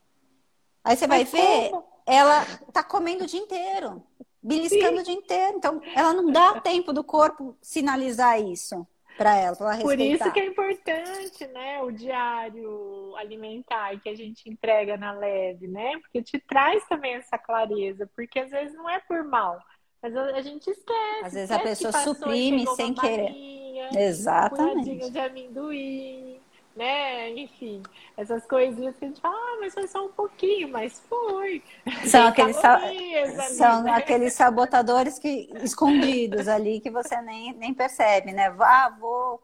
[0.84, 1.72] Aí você vai ver,
[2.06, 4.02] ela tá comendo o dia inteiro,
[4.42, 5.02] beliscando Sim.
[5.02, 5.58] o dia inteiro.
[5.58, 10.32] Então, ela não dá tempo do corpo sinalizar isso para ela, pra ela Por isso
[10.32, 16.00] que é importante, né, o diário alimentar que a gente entrega na leve, né?
[16.00, 19.60] Porque te traz também essa clareza, porque às vezes não é por mal,
[20.02, 21.26] mas a gente esquece.
[21.26, 23.30] Às vezes a pessoa passou, suprime sem querer.
[23.30, 25.06] Balinha, Exatamente.
[25.06, 26.41] Um de amendoim,
[26.76, 27.30] né?
[27.32, 27.84] Enfim,
[28.16, 31.64] essas coisinhas que a gente fala, ah, mas foi só um pouquinho, mas foi.
[32.08, 33.92] São, aqueles, ali, são né?
[33.92, 38.56] aqueles sabotadores que, escondidos ali que você nem, nem percebe, né?
[38.60, 39.42] Ah, vou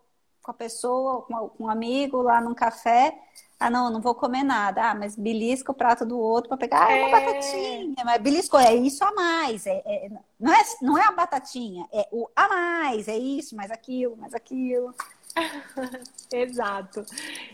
[0.48, 3.14] com a pessoa, com um amigo lá num café.
[3.60, 4.92] Ah, não, não vou comer nada.
[4.92, 7.26] Ah, mas belisca o prato do outro para pegar ah, é uma é...
[7.26, 8.06] batatinha.
[8.06, 9.66] Mas belisco é isso a mais.
[9.66, 10.10] É, é,
[10.40, 13.08] não, é, não é a batatinha, é o a mais.
[13.08, 14.96] É isso, mais aquilo, mais aquilo.
[16.32, 17.06] Exato.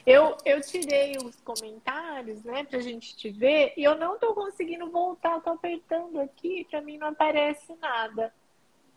[0.05, 4.89] Eu, eu tirei os comentários, né, pra gente te ver, e eu não tô conseguindo
[4.89, 8.33] voltar, tô apertando aqui, pra mim não aparece nada.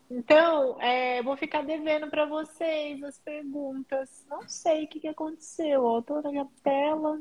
[0.09, 4.25] Então, é, vou ficar devendo para vocês as perguntas.
[4.29, 5.83] Não sei o que, que aconteceu.
[5.83, 7.19] Ó, tô na minha tela.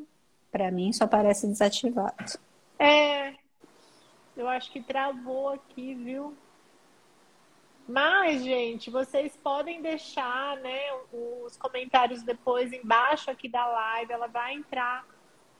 [0.52, 2.38] Para mim só parece desativado.
[2.78, 3.34] É,
[4.36, 6.32] eu acho que travou aqui, viu?
[7.89, 10.80] Mas, gente, vocês podem deixar né,
[11.12, 14.12] os comentários depois embaixo aqui da live.
[14.12, 15.07] Ela vai entrar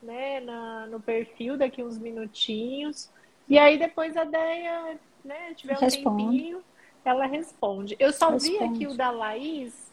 [0.03, 3.11] né, na, no perfil daqui uns minutinhos.
[3.49, 6.25] E aí depois a Deia né, tiver um Responde.
[6.25, 6.65] tempinho,
[7.05, 7.97] ela responde.
[7.99, 8.59] Eu só responde.
[8.59, 9.93] vi aqui o da Laís,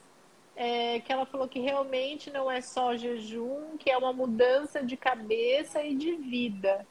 [0.56, 4.98] é, que ela falou que realmente não é só jejum, que é uma mudança de
[4.98, 6.86] cabeça e de vida.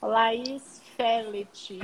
[0.00, 1.78] Laís Fellet.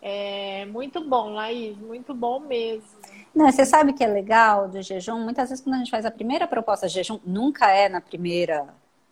[0.00, 2.88] É muito bom, Laís, muito bom mesmo.
[3.34, 5.18] Não, você sabe que é legal do jejum?
[5.18, 8.66] Muitas vezes quando a gente faz a primeira proposta de jejum, nunca é na primeira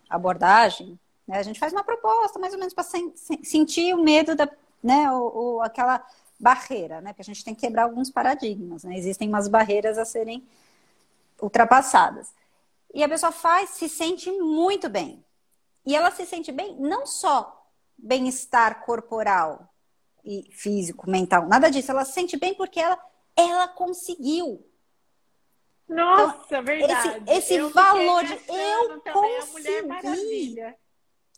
[0.09, 1.39] abordagem, né?
[1.39, 4.49] A gente faz uma proposta mais ou menos para sen sentir o medo da,
[4.82, 6.05] né, o, o, aquela
[6.39, 7.12] barreira, né?
[7.12, 8.97] Porque a gente tem que quebrar alguns paradigmas, né?
[8.97, 10.43] Existem umas barreiras a serem
[11.41, 12.32] ultrapassadas.
[12.95, 15.24] E a pessoa faz, se sente muito bem.
[15.84, 17.66] E ela se sente bem não só
[17.99, 19.68] bem-estar corporal,
[20.27, 21.91] e físico, mental, nada disso.
[21.91, 22.99] Ela se sente bem porque ela,
[23.37, 24.66] ela conseguiu.
[25.89, 27.22] Nossa, então, verdade.
[27.31, 30.57] Esse, esse valor de eu consegui.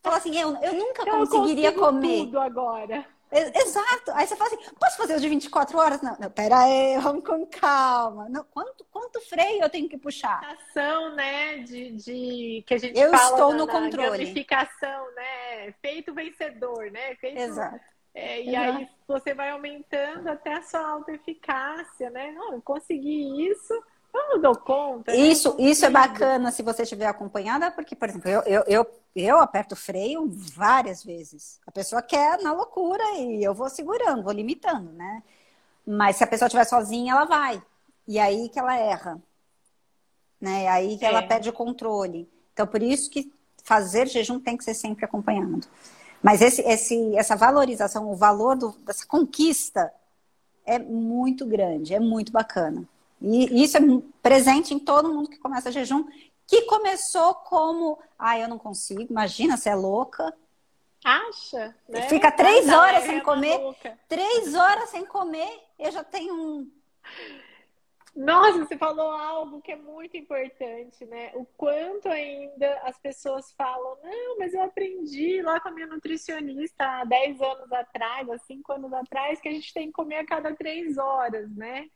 [0.02, 2.24] Fala assim, eu, eu nunca eu conseguiria comer.
[2.24, 3.04] tudo agora.
[3.30, 4.10] Exato.
[4.14, 6.00] Aí você fala assim, posso fazer o de 24 horas?
[6.00, 8.26] Não, não pera aí, vamos com calma.
[8.30, 10.40] Não, quanto, quanto freio eu tenho que puxar?
[10.44, 14.10] Ação, né, de, de que a gente eu fala estou na, no controle.
[14.10, 15.74] gamificação, né?
[15.82, 17.14] Feito vencedor, né?
[17.16, 17.97] Feito Exato.
[18.14, 22.32] É, e aí você vai aumentando até a sua autoeficácia, né?
[22.32, 23.72] Não, eu consegui isso,
[24.14, 25.14] eu não dou conta.
[25.14, 25.64] Isso, né?
[25.64, 29.74] isso é bacana se você estiver acompanhada, porque, por exemplo, eu, eu, eu, eu aperto
[29.74, 31.60] o freio várias vezes.
[31.66, 35.22] A pessoa quer na loucura e eu vou segurando, vou limitando, né?
[35.86, 37.62] Mas se a pessoa estiver sozinha, ela vai.
[38.06, 39.22] E aí que ela erra.
[40.40, 40.64] Né?
[40.64, 41.08] É aí que é.
[41.08, 42.28] ela perde o controle.
[42.52, 43.32] Então, por isso que
[43.62, 45.66] fazer jejum tem que ser sempre acompanhado.
[46.22, 49.92] Mas esse, esse, essa valorização, o valor do, dessa conquista
[50.66, 52.84] é muito grande, é muito bacana.
[53.20, 53.80] E isso é
[54.22, 56.04] presente em todo mundo que começa jejum,
[56.46, 60.34] que começou como, ah, eu não consigo, imagina, você é louca.
[61.04, 61.74] Acha?
[61.88, 62.02] Né?
[62.02, 63.60] Fica três horas sem comer,
[64.08, 66.70] três horas sem comer, eu já tenho um
[68.18, 71.30] nossa, você falou algo que é muito importante, né?
[71.34, 76.84] O quanto ainda as pessoas falam, não, mas eu aprendi lá com a minha nutricionista
[76.84, 80.26] há 10 anos atrás, há 5 anos atrás, que a gente tem que comer a
[80.26, 81.88] cada 3 horas, né?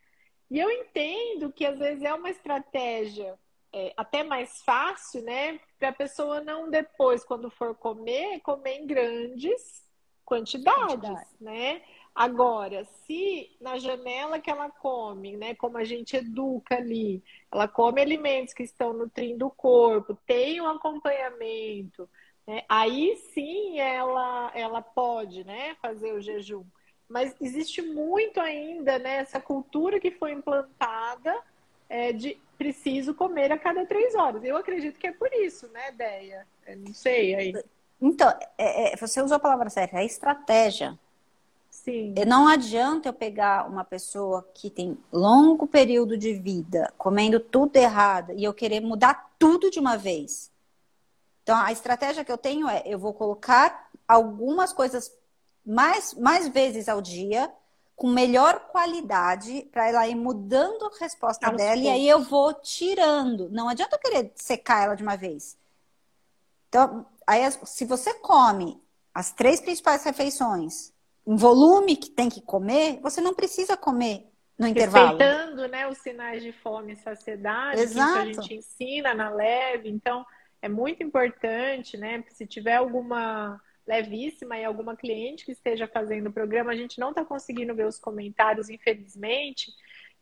[0.48, 3.36] E eu entendo que às vezes é uma estratégia
[3.72, 5.58] é, até mais fácil, né?
[5.76, 9.82] Para a pessoa não depois, quando for comer, comer em grandes
[10.24, 11.28] quantidades, quantidade.
[11.40, 11.82] né?
[12.14, 18.02] Agora, se na janela que ela come, né, como a gente educa ali, ela come
[18.02, 22.08] alimentos que estão nutrindo o corpo, tem um acompanhamento,
[22.46, 26.64] né, aí sim ela, ela pode né, fazer o jejum.
[27.08, 31.34] Mas existe muito ainda né, essa cultura que foi implantada
[31.88, 34.44] é, de preciso comer a cada três horas.
[34.44, 36.46] Eu acredito que é por isso, né, Deia?
[36.66, 37.64] Eu não sei aí.
[38.00, 40.98] Então, é, é, você usou a palavra certa, é estratégia.
[41.84, 42.14] Sim.
[42.28, 48.32] Não adianta eu pegar uma pessoa que tem longo período de vida, comendo tudo errado,
[48.36, 50.48] e eu querer mudar tudo de uma vez.
[51.42, 55.12] Então, a estratégia que eu tenho é: eu vou colocar algumas coisas
[55.66, 57.52] mais, mais vezes ao dia,
[57.96, 61.84] com melhor qualidade, para ela ir mudando a resposta Aos dela, poucos.
[61.84, 63.48] e aí eu vou tirando.
[63.50, 65.56] Não adianta eu querer secar ela de uma vez.
[66.68, 68.80] Então, aí, se você come
[69.12, 70.91] as três principais refeições
[71.26, 74.26] em volume que tem que comer, você não precisa comer
[74.58, 75.18] no intervalo.
[75.18, 78.12] Respeitando né, os sinais de fome e saciedade Exato.
[78.12, 79.88] que a gente ensina na leve.
[79.88, 80.24] Então,
[80.60, 82.22] é muito importante, né?
[82.28, 87.10] Se tiver alguma levíssima e alguma cliente que esteja fazendo o programa, a gente não
[87.10, 89.72] está conseguindo ver os comentários, infelizmente,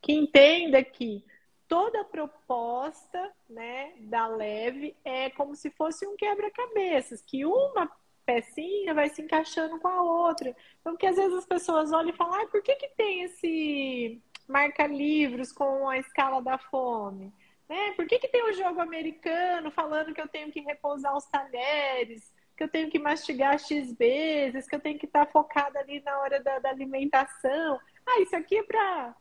[0.01, 1.23] que entenda que
[1.69, 7.91] toda proposta né, da leve é como se fosse um quebra-cabeças, que uma
[8.31, 10.55] pecinha vai se encaixando com a outra.
[10.81, 14.23] Então, que às vezes as pessoas olham e falam, ah, por que, que tem esse
[14.47, 17.33] marca-livros com a escala da fome?
[17.69, 17.93] Né?
[17.93, 21.27] Por que, que tem o um jogo americano falando que eu tenho que repousar os
[21.27, 26.01] talheres, que eu tenho que mastigar X vezes, que eu tenho que estar focada ali
[26.01, 27.81] na hora da, da alimentação?
[28.07, 29.15] Ah, isso aqui é para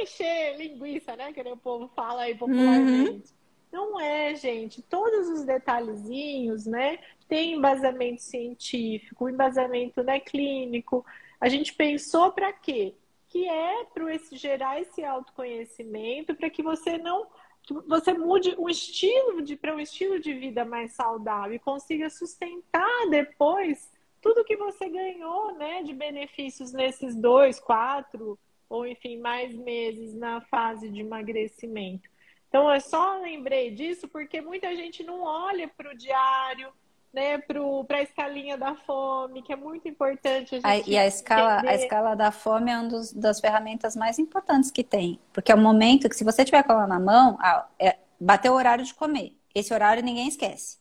[0.00, 1.32] encher linguiça, né?
[1.32, 3.32] Que o povo fala aí popularmente.
[3.32, 3.40] Uhum.
[3.72, 4.82] Não é, gente.
[4.82, 6.98] Todos os detalhezinhos, né?
[7.30, 11.06] Tem embasamento científico, embasamento né, clínico.
[11.40, 12.92] A gente pensou para quê?
[13.28, 17.28] Que é para gerar esse autoconhecimento, para que você não
[17.86, 23.08] você mude um estilo de para um estilo de vida mais saudável e consiga sustentar
[23.10, 23.88] depois
[24.20, 28.36] tudo que você ganhou, né, de benefícios nesses dois, quatro
[28.68, 32.10] ou enfim mais meses na fase de emagrecimento.
[32.48, 36.72] Então, eu só lembrei disso porque muita gente não olha para o diário,
[37.12, 40.60] né, para a escalinha da fome, que é muito importante.
[40.62, 44.84] A e a escala, a escala da fome é uma das ferramentas mais importantes que
[44.84, 45.18] tem.
[45.32, 48.52] Porque é o momento que, se você tiver com ela na mão, ah, é, bateu
[48.52, 49.36] o horário de comer.
[49.54, 50.78] Esse horário ninguém esquece.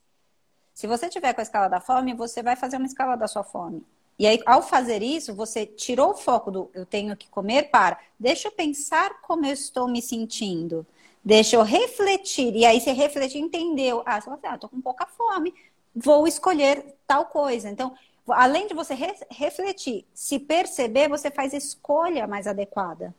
[0.73, 3.43] Se você tiver com a escala da fome, você vai fazer uma escala da sua
[3.43, 3.83] fome.
[4.17, 7.97] E aí, ao fazer isso, você tirou o foco do eu tenho que comer para
[8.19, 10.85] deixa eu pensar como eu estou me sentindo.
[11.23, 12.55] Deixa eu refletir.
[12.55, 14.03] E aí você refletir, entendeu.
[14.05, 15.53] Ah, você fala assim, ah, tô com pouca fome,
[15.95, 17.69] vou escolher tal coisa.
[17.69, 17.95] Então,
[18.27, 23.13] além de você re refletir, se perceber, você faz a escolha mais adequada.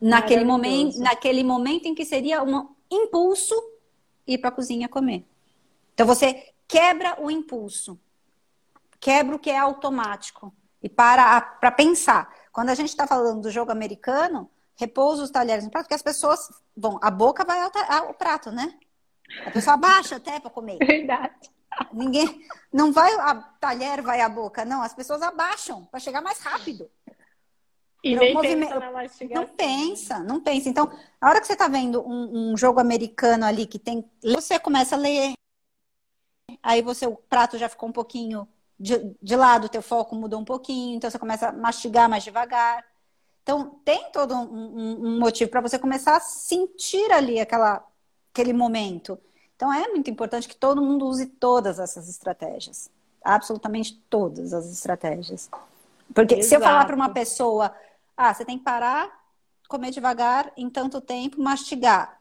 [0.00, 3.54] Naquele momento, naquele momento em que seria um impulso
[4.26, 5.24] ir para a cozinha comer.
[5.92, 7.98] Então você quebra o impulso,
[8.98, 12.34] quebra o que é automático e para para pensar.
[12.52, 16.02] Quando a gente está falando do jogo americano, repousa os talheres no prato, porque as
[16.02, 17.70] pessoas, bom, a boca vai ao,
[18.06, 18.78] ao prato, né?
[19.46, 20.78] A pessoa abaixa até para comer.
[20.78, 21.50] Verdade.
[21.92, 24.82] Ninguém, não vai a talher vai à boca, não.
[24.82, 26.90] As pessoas abaixam para chegar mais rápido.
[28.02, 28.68] E nem movimento...
[28.68, 29.42] pensa na mastigação.
[29.42, 30.68] Não pensa, não pensa.
[30.68, 34.58] Então, a hora que você está vendo um, um, jogo americano ali que tem, você
[34.58, 35.34] começa a ler,
[36.62, 40.40] aí você o prato já ficou um pouquinho de, de lado, o teu foco mudou
[40.40, 42.84] um pouquinho, então você começa a mastigar mais devagar.
[43.42, 47.86] Então, tem todo um, um, um motivo para você começar a sentir ali aquela,
[48.32, 49.18] aquele momento.
[49.56, 52.90] Então, é muito importante que todo mundo use todas essas estratégias.
[53.22, 55.50] Absolutamente todas as estratégias.
[56.14, 56.48] Porque Exato.
[56.48, 57.74] se eu falar para uma pessoa,
[58.16, 59.20] ah, você tem que parar,
[59.68, 62.20] comer devagar, em tanto tempo, mastigar.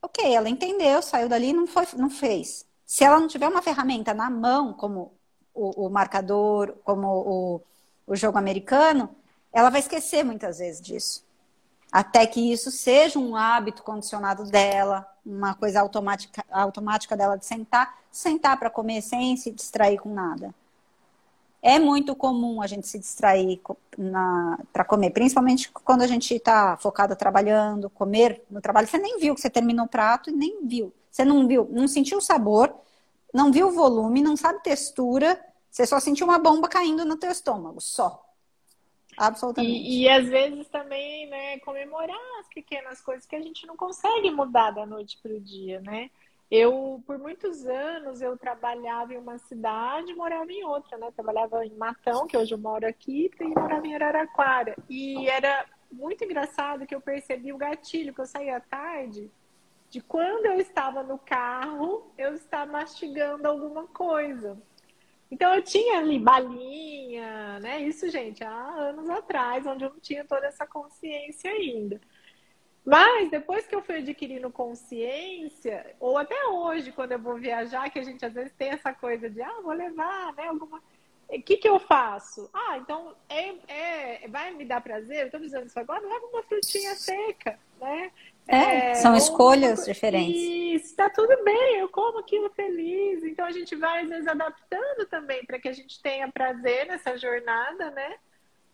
[0.00, 2.66] Ok, ela entendeu, saiu dali não foi, não fez.
[2.84, 5.12] Se ela não tiver uma ferramenta na mão, como
[5.54, 7.62] o, o marcador, como o,
[8.06, 9.14] o jogo americano,
[9.52, 11.24] ela vai esquecer muitas vezes disso.
[11.92, 17.98] Até que isso seja um hábito condicionado dela, uma coisa automática, automática dela de sentar,
[18.10, 20.54] sentar para comer sem se distrair com nada.
[21.60, 23.60] É muito comum a gente se distrair
[24.72, 28.88] para comer, principalmente quando a gente está focada trabalhando, comer no trabalho.
[28.88, 30.92] Você nem viu que você terminou o prato e nem viu.
[31.10, 32.74] Você não viu, não sentiu o sabor,
[33.32, 35.38] não viu o volume, não sabe textura,
[35.70, 38.31] você só sentiu uma bomba caindo no teu estômago, só.
[39.16, 39.72] Absolutamente.
[39.72, 44.30] E, e, às vezes também, né, comemorar as pequenas coisas que a gente não consegue
[44.30, 46.10] mudar da noite para o dia, né?
[46.50, 51.10] Eu, por muitos anos, eu trabalhava em uma cidade morava em outra, né?
[51.10, 54.76] Trabalhava em Matão, que hoje eu moro aqui, e morava em Araraquara.
[54.88, 59.30] E era muito engraçado que eu percebi o gatilho, que eu saía à tarde,
[59.88, 64.58] de quando eu estava no carro, eu estar mastigando alguma coisa.
[65.32, 67.80] Então eu tinha ali balinha, né?
[67.80, 71.98] Isso, gente, há anos atrás, onde eu não tinha toda essa consciência ainda.
[72.84, 77.98] Mas depois que eu fui adquirindo consciência, ou até hoje, quando eu vou viajar, que
[77.98, 80.82] a gente às vezes tem essa coisa de, ah, vou levar, né, alguma.
[81.30, 82.50] O que, que eu faço?
[82.52, 85.20] Ah, então é, é, vai me dar prazer?
[85.20, 88.12] Eu estou precisando disso agora, leva uma frutinha seca, né?
[88.46, 89.86] É, é são escolhas uma...
[89.86, 90.40] diferentes.
[90.40, 93.22] Isso, tá tudo bem, eu como aquilo feliz.
[93.22, 97.16] Então a gente vai, às vezes, adaptando também para que a gente tenha prazer nessa
[97.16, 98.14] jornada, né?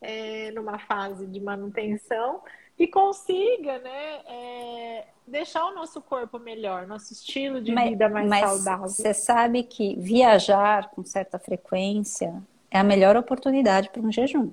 [0.01, 2.41] É, numa fase de manutenção
[2.79, 8.29] e consiga, né, é, deixar o nosso corpo melhor, nosso estilo de mas, vida mais
[8.29, 8.89] mas saudável.
[8.89, 12.41] Você sabe que viajar com certa frequência
[12.71, 14.53] é a melhor oportunidade para um jejum.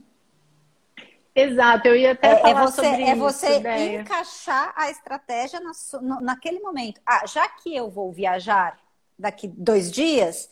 [1.35, 3.11] Exato, eu ia até é, é falar é você, sobre é isso.
[3.11, 5.71] É você encaixar a estratégia na,
[6.01, 7.01] no, naquele momento.
[7.05, 8.79] Ah, já que eu vou viajar
[9.19, 10.49] daqui dois dias,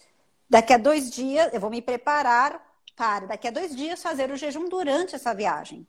[0.49, 2.61] daqui a dois dias eu vou me preparar
[2.97, 5.88] para daqui a dois dias fazer o jejum durante essa viagem.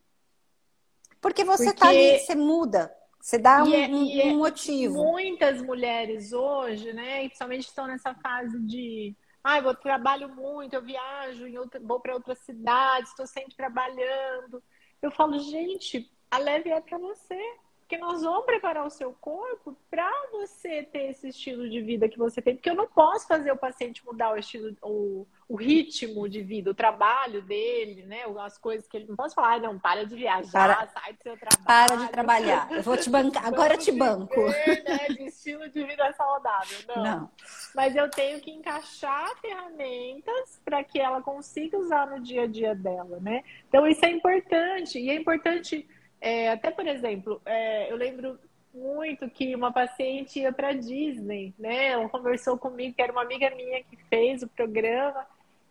[1.20, 5.02] Porque você está ali, você muda, você dá um, é, um, um é motivo.
[5.02, 11.46] Muitas mulheres hoje, né, principalmente estão nessa fase de ah, eu trabalho muito, eu viajo,
[11.58, 14.62] outra, vou para outra cidade, estou sempre trabalhando.
[15.04, 17.38] Eu falo, gente, a leve é para você.
[17.80, 22.16] Porque nós vamos preparar o seu corpo para você ter esse estilo de vida que
[22.16, 22.56] você tem.
[22.56, 26.70] Porque eu não posso fazer o paciente mudar o estilo, o, o ritmo de vida,
[26.70, 28.22] o trabalho dele, né?
[28.40, 31.36] As coisas que ele não posso falar, não, para de viajar, para, sai do seu
[31.36, 31.64] trabalho.
[31.64, 32.72] Para de trabalhar.
[32.72, 34.34] Eu vou te bancar, agora eu te banco.
[34.34, 36.78] Viver, né, de estilo de vida saudável.
[36.88, 37.02] Não.
[37.02, 37.30] não.
[37.74, 42.74] Mas eu tenho que encaixar ferramentas para que ela consiga usar no dia a dia
[42.74, 43.42] dela, né?
[43.68, 44.98] Então isso é importante.
[44.98, 45.86] E é importante
[46.20, 48.38] é, até, por exemplo, é, eu lembro
[48.74, 51.88] muito que uma paciente ia para Disney, né?
[51.88, 55.26] Ela conversou comigo, que era uma amiga minha que fez o programa,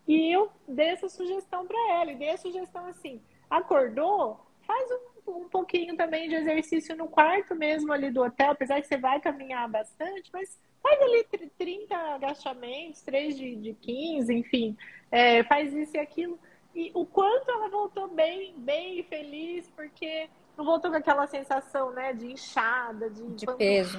[0.08, 4.40] e eu dei essa sugestão para ela, e dei a sugestão assim: acordou?
[4.66, 4.90] Faz
[5.26, 8.96] um, um pouquinho também de exercício no quarto mesmo ali do hotel, apesar que você
[8.96, 11.24] vai caminhar bastante, mas faz ali
[11.58, 14.76] 30 agachamentos, 3 de, de 15, enfim,
[15.10, 16.38] é, faz isso e aquilo.
[16.74, 22.12] E o quanto ela voltou bem, bem feliz, porque não voltou com aquela sensação, né,
[22.12, 23.98] de inchada, de, de peso.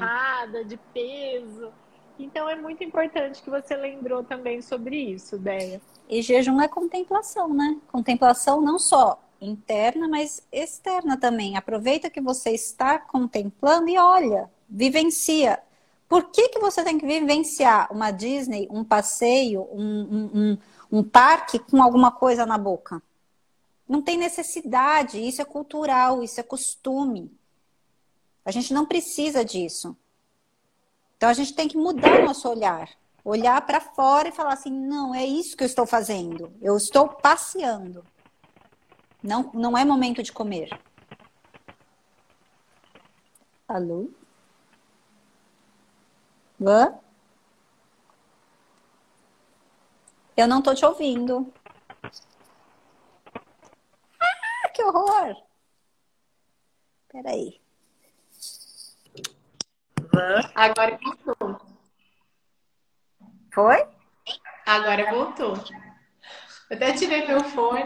[0.63, 1.71] de peso.
[2.17, 5.81] Então é muito importante que você lembrou também sobre isso, Deia.
[6.07, 7.77] E jejum é contemplação, né?
[7.91, 11.57] Contemplação não só interna, mas externa também.
[11.57, 15.59] Aproveita que você está contemplando e olha, vivencia.
[16.07, 21.03] Por que, que você tem que vivenciar uma Disney, um passeio, um, um, um, um
[21.03, 23.01] parque com alguma coisa na boca?
[23.87, 27.31] Não tem necessidade, isso é cultural, isso é costume.
[28.43, 29.95] A gente não precisa disso.
[31.17, 32.89] Então a gente tem que mudar o nosso olhar.
[33.23, 36.51] Olhar para fora e falar assim: não, é isso que eu estou fazendo.
[36.61, 38.03] Eu estou passeando.
[39.21, 40.69] Não, não é momento de comer.
[43.67, 44.09] Alô?
[46.61, 46.99] Hã?
[50.37, 51.51] Eu não estou te ouvindo
[54.75, 55.35] que horror!
[57.09, 57.61] Peraí.
[60.53, 61.61] Agora voltou.
[63.53, 63.87] Foi?
[64.65, 65.53] Agora voltou.
[66.69, 67.83] Eu até tirei meu fone.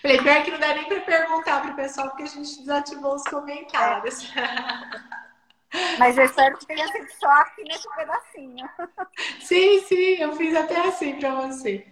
[0.00, 3.24] Falei, pior que não dá nem para perguntar pro pessoal, porque a gente desativou os
[3.24, 4.32] comentários.
[5.98, 8.68] Mas eu espero que tenha sido só aqui nesse pedacinho.
[9.40, 11.86] Sim, sim, eu fiz até assim para você.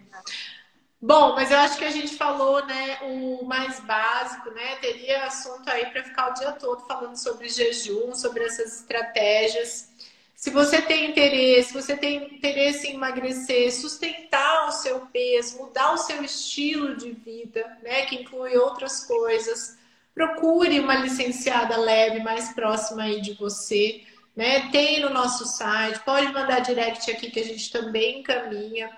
[1.00, 4.76] Bom, mas eu acho que a gente falou, né, o mais básico, né?
[4.76, 9.90] Teria assunto aí para ficar o dia todo falando sobre jejum, sobre essas estratégias.
[10.34, 15.98] Se você tem interesse, você tem interesse em emagrecer, sustentar o seu peso, mudar o
[15.98, 19.78] seu estilo de vida, né, que inclui outras coisas,
[20.14, 24.02] procure uma licenciada leve mais próxima aí de você,
[24.34, 24.68] né?
[24.70, 28.90] Tem no nosso site, pode mandar direct aqui que a gente também encaminha.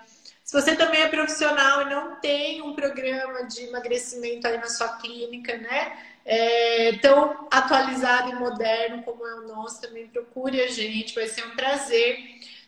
[0.51, 4.97] Se você também é profissional e não tem um programa de emagrecimento aí na sua
[4.97, 5.97] clínica, né?
[6.25, 11.47] É, tão atualizado e moderno como é o nosso, também procure a gente, vai ser
[11.47, 12.19] um prazer.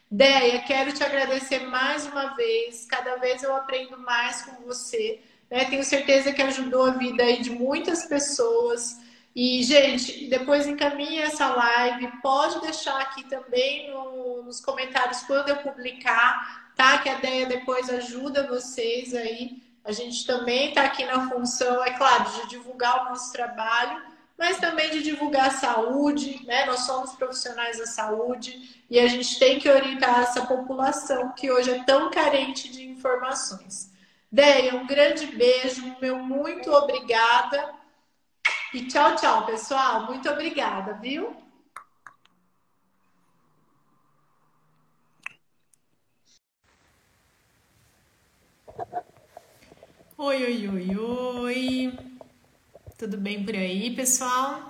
[0.09, 2.86] Deia, quero te agradecer mais uma vez.
[2.86, 5.19] Cada vez eu aprendo mais com você.
[5.51, 5.65] Né?
[5.65, 8.97] Tenho certeza que ajudou a vida aí de muitas pessoas.
[9.36, 12.07] E, gente, depois encaminhe essa live.
[12.21, 16.97] Pode deixar aqui também no, nos comentários quando eu publicar tá?
[16.97, 19.61] Que a ideia depois ajuda vocês aí.
[19.84, 24.01] A gente também está aqui na função, é claro, de divulgar o nosso trabalho,
[24.38, 26.65] mas também de divulgar a saúde, né?
[26.65, 31.71] Nós somos profissionais da saúde e a gente tem que orientar essa população que hoje
[31.71, 33.91] é tão carente de informações.
[34.32, 37.74] Deia, um grande beijo, meu muito obrigada.
[38.74, 40.05] E tchau, tchau, pessoal.
[40.07, 41.42] Muito obrigada, viu?
[50.16, 51.91] Oi, oi, oi, oi.
[52.99, 54.68] Tudo bem por aí, pessoal?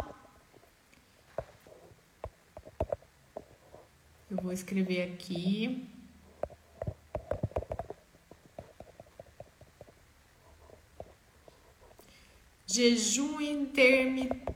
[4.32, 5.86] Eu vou escrever aqui.
[12.66, 14.56] Jejum intermitente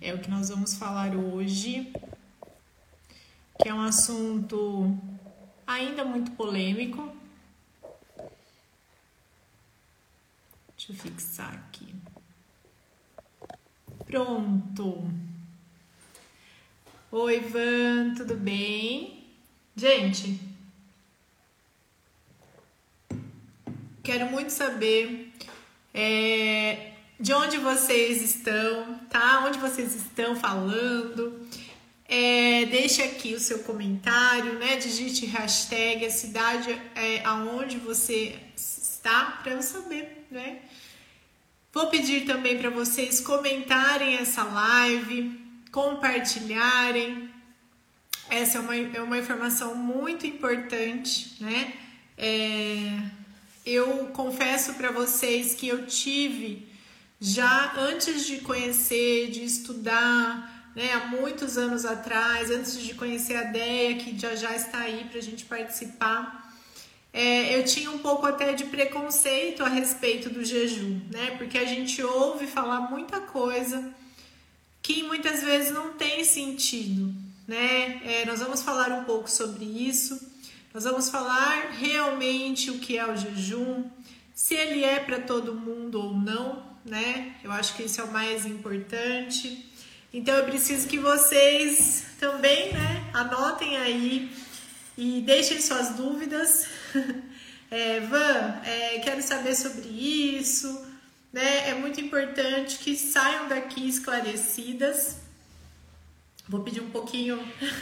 [0.00, 1.92] é o que nós vamos falar hoje,
[3.60, 4.96] que é um assunto
[5.66, 7.17] ainda muito polêmico.
[10.88, 11.94] Deixa eu fixar aqui.
[14.06, 15.04] Pronto.
[17.12, 19.22] Oi, Ivan, tudo bem?
[19.76, 20.40] Gente,
[24.02, 25.30] quero muito saber
[25.92, 29.44] é, de onde vocês estão, tá?
[29.46, 31.46] Onde vocês estão falando.
[32.06, 34.76] É, deixe aqui o seu comentário, né?
[34.76, 38.40] Digite hashtag a cidade é, aonde você
[38.98, 40.58] está para eu saber, né?
[41.72, 45.40] Vou pedir também para vocês comentarem essa live,
[45.70, 47.30] compartilharem.
[48.28, 51.72] Essa é uma, é uma informação muito importante, né?
[52.16, 53.00] É,
[53.64, 56.66] eu confesso para vocês que eu tive
[57.20, 63.44] já antes de conhecer, de estudar, né, há muitos anos atrás, antes de conhecer a
[63.44, 66.47] DEA, que já já está aí para a gente participar
[67.18, 71.32] é, eu tinha um pouco até de preconceito a respeito do jejum, né?
[71.36, 73.92] Porque a gente ouve falar muita coisa
[74.80, 77.12] que muitas vezes não tem sentido,
[77.44, 78.00] né?
[78.04, 80.16] É, nós vamos falar um pouco sobre isso.
[80.72, 83.82] Nós vamos falar realmente o que é o jejum,
[84.32, 87.34] se ele é para todo mundo ou não, né?
[87.42, 89.68] Eu acho que isso é o mais importante.
[90.14, 94.30] Então eu preciso que vocês também, né, anotem aí
[94.96, 96.77] e deixem suas dúvidas.
[97.70, 100.86] É, Van, é, quero saber sobre isso.
[101.30, 101.68] Né?
[101.68, 105.18] É muito importante que saiam daqui esclarecidas.
[106.48, 107.38] Vou pedir um pouquinho.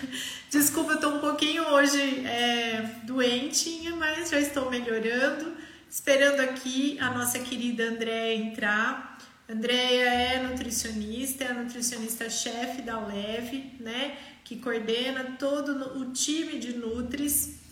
[0.50, 5.56] Desculpa, eu tô um pouquinho hoje é, doentinha, mas já estou melhorando.
[5.88, 9.16] Esperando aqui a nossa querida Andréia entrar.
[9.48, 14.18] Andréia é nutricionista, é a nutricionista-chefe da Leve, né?
[14.42, 17.65] que coordena todo o time de Nutris.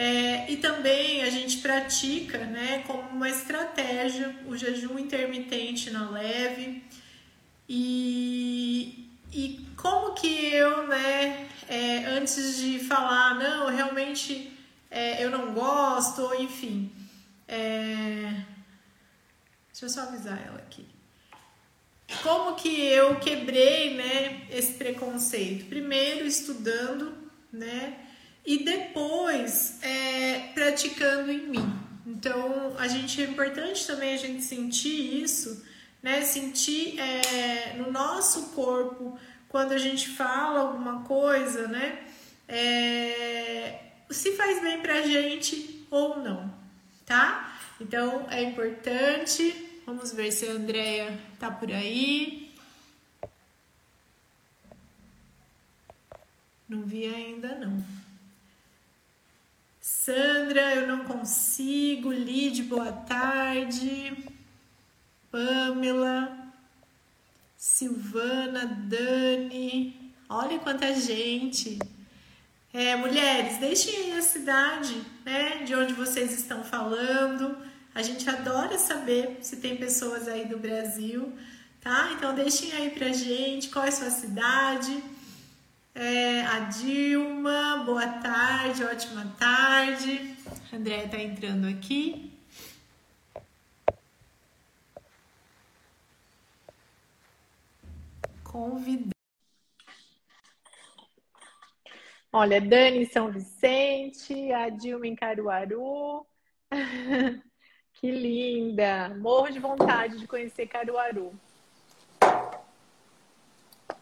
[0.00, 6.84] É, e também a gente pratica né, como uma estratégia o jejum intermitente na leve.
[7.68, 14.56] E, e como que eu, né, é, antes de falar, não, realmente
[14.88, 16.92] é, eu não gosto, enfim.
[17.48, 18.44] É,
[19.72, 20.86] deixa eu só avisar ela aqui
[22.22, 25.66] como que eu quebrei, né, esse preconceito?
[25.66, 27.12] Primeiro estudando,
[27.52, 28.07] né,
[28.48, 31.72] e depois é, praticando em mim.
[32.06, 35.64] Então, a gente é importante também a gente sentir isso,
[36.02, 39.18] né, sentir é, no nosso corpo
[39.48, 42.06] quando a gente fala alguma coisa, né,
[42.48, 43.80] é,
[44.10, 46.52] se faz bem pra gente ou não,
[47.04, 47.58] tá?
[47.80, 52.52] Então, é importante Vamos ver se a Andrea tá por aí.
[56.68, 57.82] Não vi ainda não.
[60.08, 62.10] Sandra, eu não consigo.
[62.10, 64.16] Lid, boa tarde.
[65.30, 66.50] Pamela,
[67.54, 70.14] Silvana, Dani.
[70.26, 71.78] Olha quanta gente.
[72.72, 77.58] É, mulheres, deixem a cidade, né, de onde vocês estão falando.
[77.94, 81.34] A gente adora saber se tem pessoas aí do Brasil,
[81.82, 82.12] tá?
[82.16, 85.02] Então deixem aí pra gente qual é a sua cidade.
[86.00, 90.36] É, a Dilma, boa tarde, ótima tarde.
[90.72, 92.32] A Andréia tá entrando aqui.
[98.44, 99.10] Convidar.
[102.32, 106.24] Olha, Dani São Vicente, a Dilma em Caruaru.
[107.94, 109.08] Que linda!
[109.18, 111.32] Morro de vontade de conhecer Caruaru.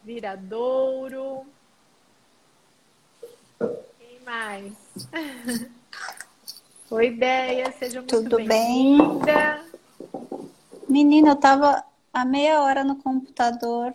[0.03, 1.56] Viradouro.
[3.59, 4.73] Quem mais?
[6.89, 8.97] Oi, ideia, seja muito Tudo bem?
[10.87, 11.83] Menina, eu tava
[12.13, 13.93] há meia hora no computador,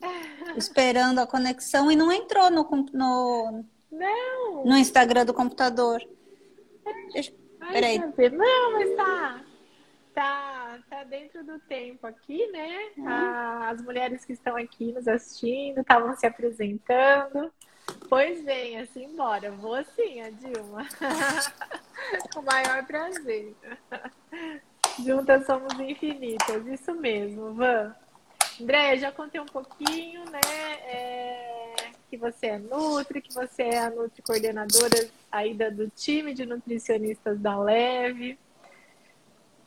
[0.56, 2.62] esperando a conexão e não entrou no,
[2.92, 4.64] no, não.
[4.64, 6.00] no Instagram do computador.
[7.12, 7.32] Deixa,
[7.72, 7.98] peraí.
[7.98, 9.44] Não, mas tá,
[10.14, 12.90] tá, tá dentro do tempo aqui, né?
[12.96, 13.08] Uhum.
[13.08, 17.52] As mulheres que estão aqui nos assistindo estavam se apresentando.
[18.08, 19.50] Pois bem, assim, embora.
[19.50, 20.86] Vou sim, a Dilma.
[22.32, 23.54] Com o maior prazer.
[25.04, 27.94] Juntas somos infinitas, isso mesmo, Van.
[28.60, 30.40] André, já contei um pouquinho, né?
[30.86, 31.74] É,
[32.08, 37.38] que você é Nutri, que você é a Nutri coordenadora aí do time de nutricionistas
[37.40, 38.38] da Leve.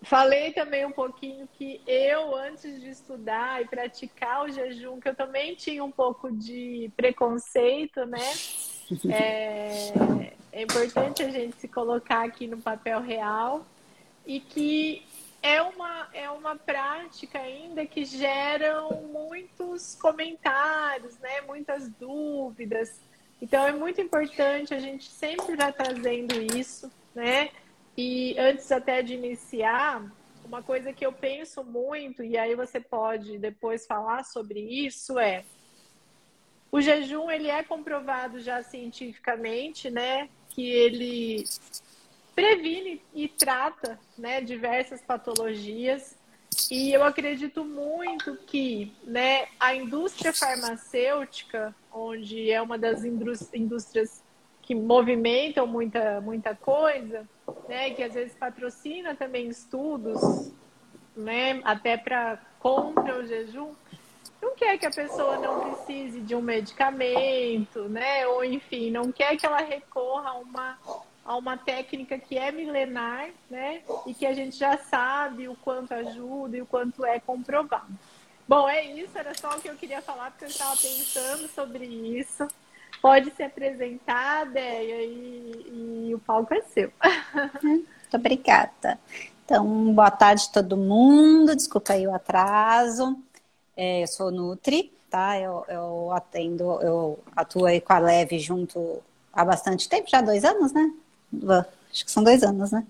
[0.04, 5.16] Falei também um pouquinho que eu, antes de estudar e praticar o jejum, que eu
[5.16, 8.20] também tinha um pouco de preconceito, né?
[9.12, 9.92] É,
[10.54, 13.66] é importante a gente se colocar aqui no papel real
[14.26, 15.04] e que
[15.42, 21.42] é uma, é uma prática ainda que geram muitos comentários, né?
[21.42, 23.00] muitas dúvidas.
[23.42, 27.50] Então é muito importante a gente sempre estar trazendo isso, né?
[27.98, 30.06] E antes até de iniciar,
[30.46, 35.44] uma coisa que eu penso muito, e aí você pode depois falar sobre isso, é
[36.72, 40.30] o jejum ele é comprovado já cientificamente, né?
[40.50, 41.44] Que ele
[42.36, 46.16] previne e trata né, diversas patologias.
[46.70, 54.24] E eu acredito muito que né, a indústria farmacêutica, onde é uma das indústrias
[54.62, 57.28] que movimentam muita, muita coisa,
[57.68, 60.52] né, que às vezes patrocina também estudos,
[61.16, 63.74] né, até para contra o jejum,
[64.42, 69.36] não quer que a pessoa não precise de um medicamento, né, ou enfim, não quer
[69.36, 70.78] que ela recorra a uma
[71.28, 73.82] a uma técnica que é milenar, né?
[74.06, 77.92] E que a gente já sabe o quanto ajuda e o quanto é comprovado.
[78.48, 81.86] Bom, é isso, era só o que eu queria falar, porque eu estava pensando sobre
[81.86, 82.48] isso.
[83.02, 86.92] Pode se apresentar, Déia, e, e o palco é seu.
[87.64, 89.00] Muito obrigada.
[89.46, 93.18] Então, boa tarde todo mundo, desculpa aí o atraso.
[93.76, 95.40] É, eu sou Nutri, tá?
[95.40, 100.44] Eu, eu atendo, eu atuo aí com a Leve junto há bastante tempo, já dois
[100.44, 100.92] anos, né?
[101.92, 102.86] acho que são dois anos, né?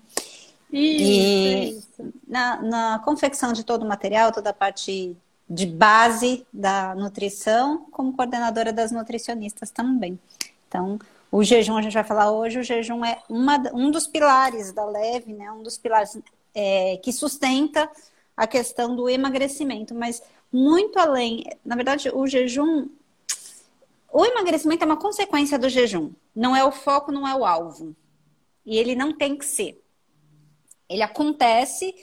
[0.72, 2.12] Isso, e isso.
[2.26, 5.16] Na, na confecção de todo o material, toda a parte
[5.48, 10.18] de base da nutrição, como coordenadora das nutricionistas também.
[10.66, 10.98] Então,
[11.30, 14.84] o jejum, a gente vai falar hoje, o jejum é uma, um dos pilares da
[14.84, 15.50] leve, né?
[15.52, 16.18] Um dos pilares
[16.54, 17.90] é, que sustenta
[18.36, 20.22] a questão do emagrecimento, mas
[20.52, 22.88] muito além, na verdade, o jejum,
[24.12, 27.94] o emagrecimento é uma consequência do jejum, não é o foco, não é o alvo
[28.68, 29.82] e ele não tem que ser.
[30.90, 31.94] Ele acontece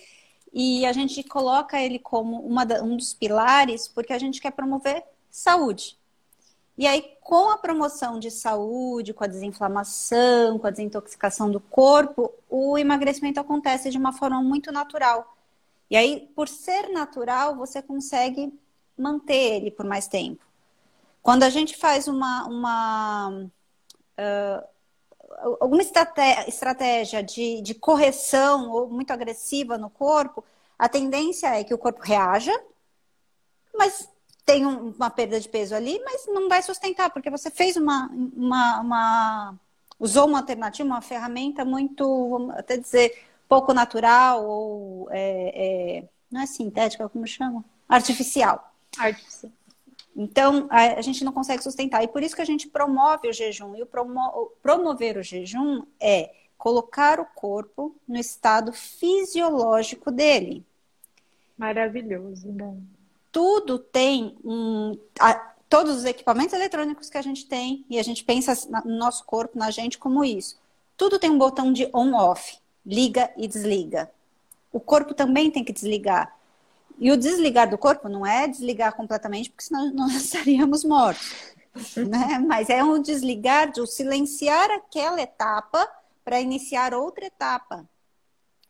[0.57, 5.03] e a gente coloca ele como uma, um dos pilares porque a gente quer promover
[5.29, 5.97] saúde.
[6.77, 12.33] E aí, com a promoção de saúde, com a desinflamação, com a desintoxicação do corpo,
[12.49, 15.37] o emagrecimento acontece de uma forma muito natural.
[15.89, 18.57] E aí, por ser natural, você consegue
[18.97, 20.43] manter ele por mais tempo.
[21.21, 23.51] Quando a gente faz uma, uma
[25.59, 30.43] alguma estratégia de, de correção ou muito agressiva no corpo,
[30.77, 32.53] a tendência é que o corpo reaja,
[33.73, 34.09] mas
[34.45, 38.09] tem um, uma perda de peso ali, mas não vai sustentar, porque você fez uma,
[38.35, 39.55] uma, uma,
[39.99, 46.45] usou uma alternativa, uma ferramenta muito, até dizer, pouco natural ou é, é, não é
[46.45, 47.63] sintética, como chama?
[47.87, 48.71] Artificial.
[48.97, 49.51] Artificial.
[50.15, 52.03] Então, a, a, gente não consegue sustentar.
[52.03, 53.75] E por isso que a gente promove o jejum.
[53.75, 60.63] E o promo, promover o jejum é colocar o corpo no estado fisiológico dele.
[61.57, 62.77] Maravilhoso, né?
[63.31, 64.97] Tudo tem um.
[65.19, 65.33] A,
[65.69, 68.53] todos os equipamentos eletrônicos que a gente tem, e a gente pensa
[68.85, 70.57] no nosso corpo, na gente, como isso.
[70.95, 74.09] Tudo tem um botão de on-off, liga e desliga.
[74.71, 76.33] O corpo também tem que desligar.
[76.97, 81.33] E o desligar do corpo não é desligar completamente, porque senão nós estaríamos mortos.
[81.95, 82.39] né?
[82.39, 85.87] Mas é um desligar, de silenciar aquela etapa
[86.23, 87.87] para iniciar outra etapa.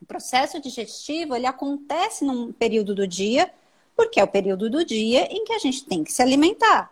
[0.02, 3.52] O processo digestivo ele acontece num período do dia,
[3.96, 6.92] porque é o período do dia em que a gente tem que se alimentar.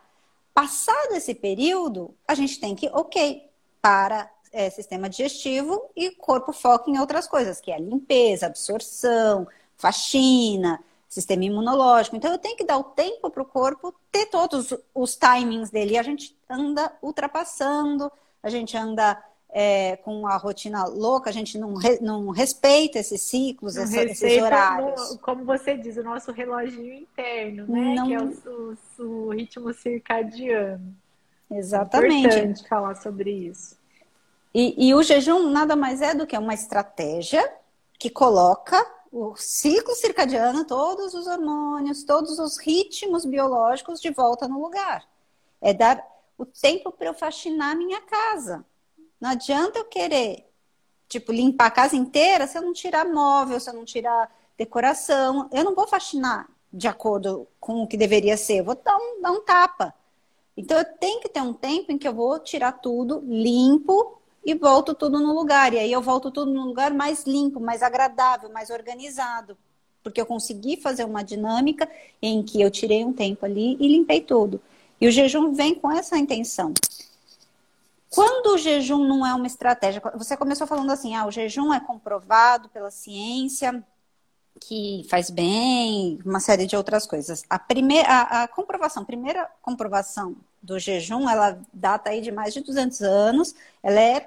[0.54, 3.44] Passado esse período, a gente tem que, ok,
[3.82, 10.80] para é, sistema digestivo e corpo foca em outras coisas, que é limpeza, absorção, faxina,
[11.14, 12.16] sistema imunológico.
[12.16, 15.94] Então, eu tenho que dar o tempo para o corpo ter todos os timings dele.
[15.94, 18.10] E a gente anda ultrapassando,
[18.42, 23.22] a gente anda é, com a rotina louca, a gente não, re, não respeita esses
[23.22, 25.12] ciclos, essa, esses horários.
[25.12, 27.94] No, como você diz, o nosso reloginho interno, né?
[27.94, 28.06] Não...
[28.08, 30.96] Que é o, o, o ritmo circadiano.
[31.48, 32.26] Exatamente.
[32.26, 33.78] É importante falar sobre isso.
[34.52, 37.48] E, e o jejum nada mais é do que uma estratégia
[38.00, 38.84] que coloca
[39.14, 45.08] o ciclo circadiano, todos os hormônios, todos os ritmos biológicos de volta no lugar.
[45.60, 46.04] É dar
[46.36, 48.64] o tempo para eu faxinar minha casa.
[49.20, 50.50] Não adianta eu querer,
[51.08, 55.48] tipo, limpar a casa inteira se eu não tirar móvel, se eu não tirar decoração.
[55.52, 59.22] Eu não vou faxinar de acordo com o que deveria ser, eu vou dar um,
[59.22, 59.94] dar um tapa.
[60.56, 64.54] Então eu tenho que ter um tempo em que eu vou tirar tudo limpo e
[64.54, 65.72] volto tudo no lugar.
[65.72, 69.56] E aí eu volto tudo no lugar mais limpo, mais agradável, mais organizado.
[70.02, 71.88] Porque eu consegui fazer uma dinâmica
[72.20, 74.60] em que eu tirei um tempo ali e limpei tudo.
[75.00, 76.74] E o jejum vem com essa intenção.
[78.10, 81.80] Quando o jejum não é uma estratégia, você começou falando assim, ah, o jejum é
[81.80, 83.82] comprovado pela ciência,
[84.60, 87.42] que faz bem, uma série de outras coisas.
[87.50, 92.62] A primeira, a, a comprovação, primeira comprovação do jejum, ela data aí de mais de
[92.62, 93.54] 200 anos.
[93.82, 94.26] Ela é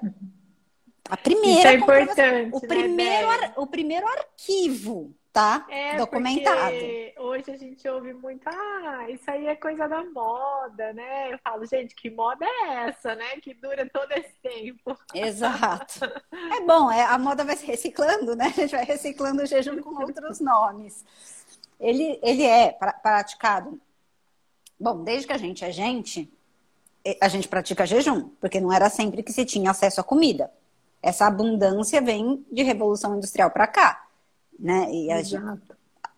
[1.10, 1.58] a primeira.
[1.58, 2.50] Isso é importante.
[2.52, 6.76] O, né, primeiro, o primeiro arquivo tá é, documentado.
[7.18, 11.32] Hoje a gente ouve muito, ah, isso aí é coisa da moda, né?
[11.32, 13.36] Eu falo, gente, que moda é essa, né?
[13.42, 14.96] Que dura todo esse tempo.
[15.14, 16.00] Exato.
[16.50, 18.46] É bom, é, a moda vai se reciclando, né?
[18.46, 21.04] A gente vai reciclando o jejum com outros nomes.
[21.78, 22.72] Ele, ele é
[23.02, 23.80] praticado.
[24.78, 26.30] Bom, desde que a gente é gente,
[27.20, 30.52] a gente pratica jejum, porque não era sempre que se tinha acesso à comida.
[31.02, 34.08] Essa abundância vem de Revolução Industrial para cá
[34.58, 34.90] né?
[34.92, 35.42] E gente,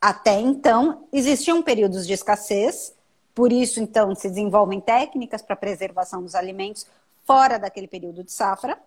[0.01, 2.95] até então existiam períodos de escassez,
[3.35, 6.87] por isso então se desenvolvem técnicas para preservação dos alimentos
[7.25, 8.79] fora daquele período de safra.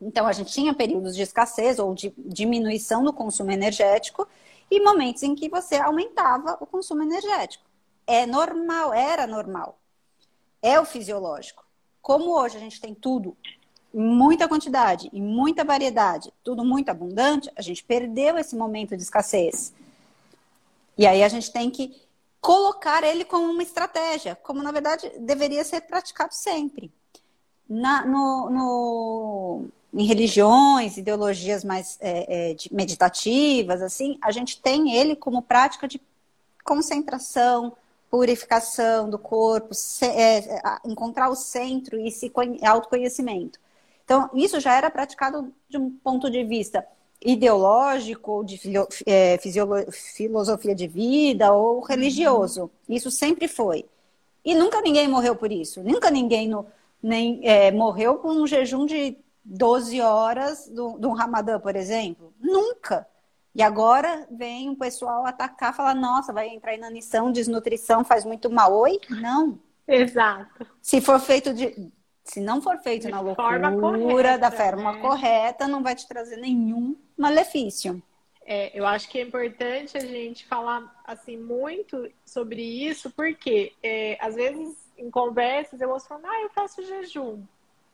[0.00, 4.28] Então a gente tinha períodos de escassez ou de diminuição do consumo energético
[4.70, 7.64] e momentos em que você aumentava o consumo energético.
[8.06, 9.78] É normal, era normal.
[10.62, 11.64] É o fisiológico.
[12.00, 13.36] Como hoje a gente tem tudo
[13.92, 19.72] muita quantidade e muita variedade, tudo muito abundante, a gente perdeu esse momento de escassez.
[20.98, 22.02] E aí a gente tem que
[22.40, 26.92] colocar ele como uma estratégia, como na verdade deveria ser praticado sempre.
[27.66, 35.16] Na, no, no, em religiões, ideologias mais é, é, meditativas, assim, a gente tem ele
[35.16, 36.00] como prática de
[36.62, 37.74] concentração,
[38.14, 43.58] purificação do corpo, se, é, encontrar o centro e se autoconhecimento.
[44.04, 46.86] Então, isso já era praticado de um ponto de vista
[47.20, 48.60] ideológico, ou de
[49.04, 49.36] é,
[49.90, 52.70] filosofia de vida, ou religioso.
[52.88, 53.84] Isso sempre foi.
[54.44, 55.82] E nunca ninguém morreu por isso.
[55.82, 56.64] Nunca ninguém no,
[57.02, 62.32] nem, é, morreu com um jejum de 12 horas do, do Ramadã, por exemplo.
[62.38, 63.08] Nunca.
[63.54, 68.50] E agora vem o pessoal atacar, falar, nossa, vai entrar em inanição, desnutrição, faz muito
[68.50, 68.74] mal.
[68.74, 68.98] Oi?
[69.08, 69.58] Não.
[69.86, 70.66] Exato.
[70.82, 71.92] Se for feito de,
[72.24, 75.00] se não for feito de na loucura, correta, da forma né?
[75.00, 78.02] correta, não vai te trazer nenhum malefício.
[78.46, 84.18] É, eu acho que é importante a gente falar assim muito sobre isso, porque é,
[84.20, 87.42] às vezes em conversas eu ouço falando, ah, eu faço jejum.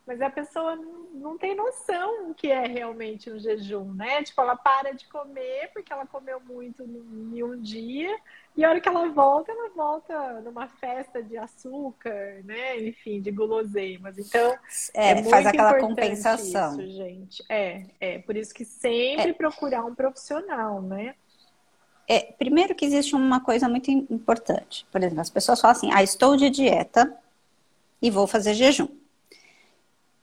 [0.07, 0.76] Mas a pessoa
[1.14, 4.22] não, tem noção o que é realmente um jejum, né?
[4.22, 8.18] Tipo, ela para de comer porque ela comeu muito em um dia
[8.57, 12.80] e a hora que ela volta, ela volta numa festa de açúcar, né?
[12.80, 14.18] Enfim, de guloseimas.
[14.18, 14.59] Então,
[14.92, 16.80] é, é faz aquela compensação.
[16.80, 17.44] Isso, gente.
[17.48, 19.32] É, é por isso que sempre é.
[19.32, 21.14] procurar um profissional, né?
[22.09, 24.85] É, primeiro que existe uma coisa muito importante.
[24.90, 27.16] Por exemplo, as pessoas falam assim: "Ah, estou de dieta
[28.02, 28.99] e vou fazer jejum".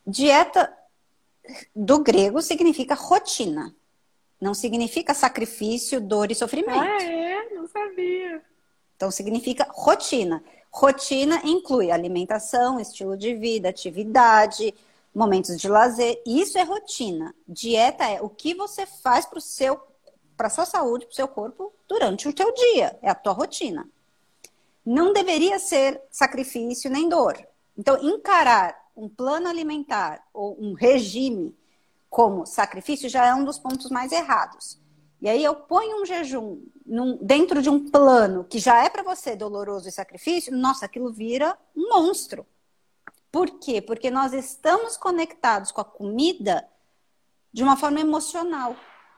[0.07, 0.73] Dieta
[1.75, 3.75] do grego significa rotina.
[4.39, 6.79] Não significa sacrifício, dor e sofrimento.
[6.79, 7.49] Ah, é?
[7.53, 8.41] Não sabia.
[8.95, 10.41] Então significa rotina.
[10.71, 14.73] Rotina inclui alimentação, estilo de vida, atividade,
[15.13, 16.21] momentos de lazer.
[16.25, 17.35] Isso é rotina.
[17.45, 19.77] Dieta é o que você faz para seu
[20.37, 22.97] para sua saúde, para o seu corpo durante o teu dia.
[23.01, 23.89] É a tua rotina.
[24.85, 27.35] Não deveria ser sacrifício nem dor.
[27.75, 31.55] Então, encarar um plano alimentar ou um regime
[32.09, 34.79] como sacrifício já é um dos pontos mais errados.
[35.21, 39.03] E aí eu ponho um jejum num, dentro de um plano que já é para
[39.03, 42.45] você doloroso e sacrifício, nossa, aquilo vira um monstro.
[43.31, 43.81] Por quê?
[43.81, 46.67] Porque nós estamos conectados com a comida
[47.53, 48.75] de uma forma emocional.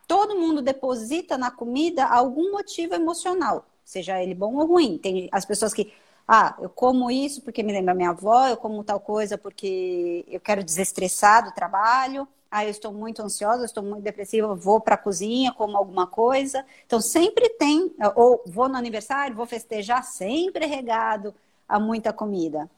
[0.07, 4.97] Todo mundo deposita na comida algum motivo emocional, seja ele bom ou ruim.
[4.97, 5.93] Tem as pessoas que
[6.31, 10.39] Ah, eu como isso porque me lembra minha avó, eu como tal coisa porque eu
[10.39, 12.27] quero desestressar do trabalho.
[12.51, 16.05] Ah, eu estou muito ansiosa, eu estou muito depressiva, vou para a cozinha, como alguma
[16.05, 16.63] coisa.
[16.85, 21.33] Então, sempre tem, ou vou no aniversário, vou festejar, sempre regado
[21.67, 22.69] a muita comida.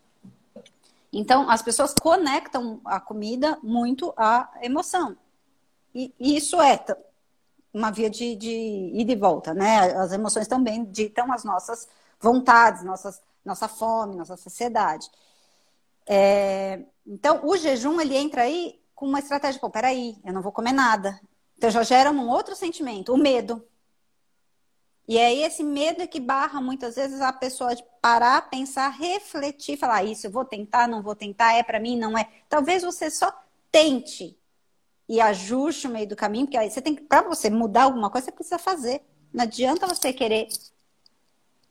[1.11, 5.17] Então, as pessoas conectam a comida muito à emoção.
[5.95, 6.83] E, e isso é
[7.73, 9.93] uma via de, de ida e volta, né?
[9.95, 11.87] As emoções também ditam as nossas
[12.19, 15.09] vontades, nossas nossa fome, nossa saciedade.
[16.05, 20.51] É, então, o jejum, ele entra aí com uma estratégia, pô, peraí, eu não vou
[20.51, 21.19] comer nada.
[21.57, 23.65] Então, já gera um outro sentimento, o medo.
[25.07, 29.77] E aí, esse medo é que barra muitas vezes a pessoa de parar, pensar, refletir,
[29.77, 32.29] falar, ah, isso eu vou tentar, não vou tentar, é para mim, não é.
[32.47, 33.33] Talvez você só
[33.71, 34.37] tente
[35.07, 38.09] e ajuste o meio do caminho, porque aí você tem que, para você mudar alguma
[38.09, 39.01] coisa, você precisa fazer.
[39.33, 40.47] Não adianta você querer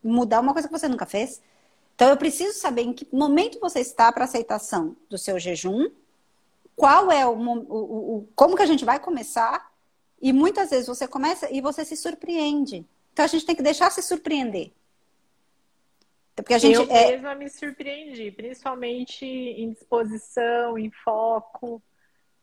[0.03, 1.41] mudar uma coisa que você nunca fez.
[2.01, 5.91] Então, eu preciso saber em que momento você está para aceitação do seu jejum,
[6.75, 9.71] qual é o, o, o, como que a gente vai começar,
[10.19, 12.87] e muitas vezes você começa e você se surpreende.
[13.13, 14.73] Então, a gente tem que deixar se surpreender.
[16.35, 17.11] Porque a gente eu é...
[17.11, 21.83] mesma me surpreendi, principalmente em disposição, em foco,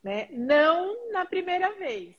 [0.04, 0.28] né?
[0.34, 2.16] Não na primeira vez.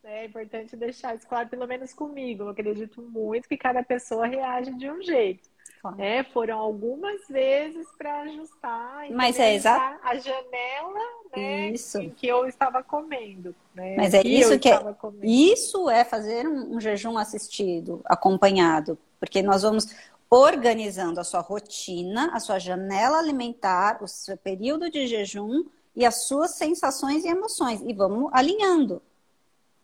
[0.00, 0.22] Né?
[0.22, 2.44] É importante deixar isso claro, pelo menos comigo.
[2.44, 5.50] Eu acredito muito que cada pessoa reage de um jeito.
[5.98, 9.56] É, foram algumas vezes para ajustar Mas é
[10.02, 11.00] a janela
[11.36, 11.98] né, isso.
[11.98, 13.54] em que eu estava comendo.
[13.74, 14.80] Né, Mas é isso que é,
[15.22, 19.94] isso é fazer um, um jejum assistido, acompanhado, porque nós vamos
[20.30, 25.64] organizando a sua rotina, a sua janela alimentar, o seu período de jejum
[25.96, 27.80] e as suas sensações e emoções.
[27.82, 29.00] E vamos alinhando.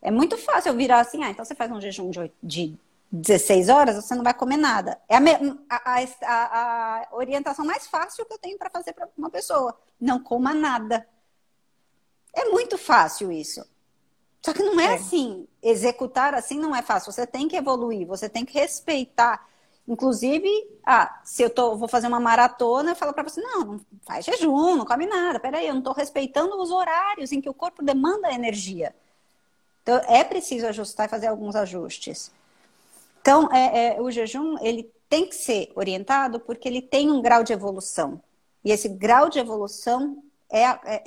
[0.03, 2.79] É muito fácil eu virar assim, ah, então você faz um jejum de, de
[3.15, 5.01] 16 horas, você não vai comer nada.
[5.09, 5.21] É a,
[5.71, 9.79] a, a, a orientação mais fácil que eu tenho para fazer para uma pessoa.
[10.01, 11.07] Não coma nada.
[12.33, 13.65] É muito fácil isso.
[14.45, 15.47] Só que não é, é, assim.
[15.63, 17.13] Executar assim não é fácil.
[17.13, 19.47] Você tem que evoluir, você tem que respeitar.
[19.87, 20.49] Inclusive,
[20.85, 24.25] ah, se eu tô, vou fazer uma maratona, eu falo para você, não, não faz
[24.25, 25.39] jejum, não come nada.
[25.39, 28.93] Peraí, eu não estou respeitando os horários em que o corpo demanda energia.
[29.85, 32.33] Então, é preciso ajustar e fazer alguns ajustes.
[33.25, 37.43] Então, é, é, o jejum ele tem que ser orientado porque ele tem um grau
[37.43, 38.23] de evolução.
[38.63, 40.23] E esse grau de evolução
[40.53, 41.05] é, é,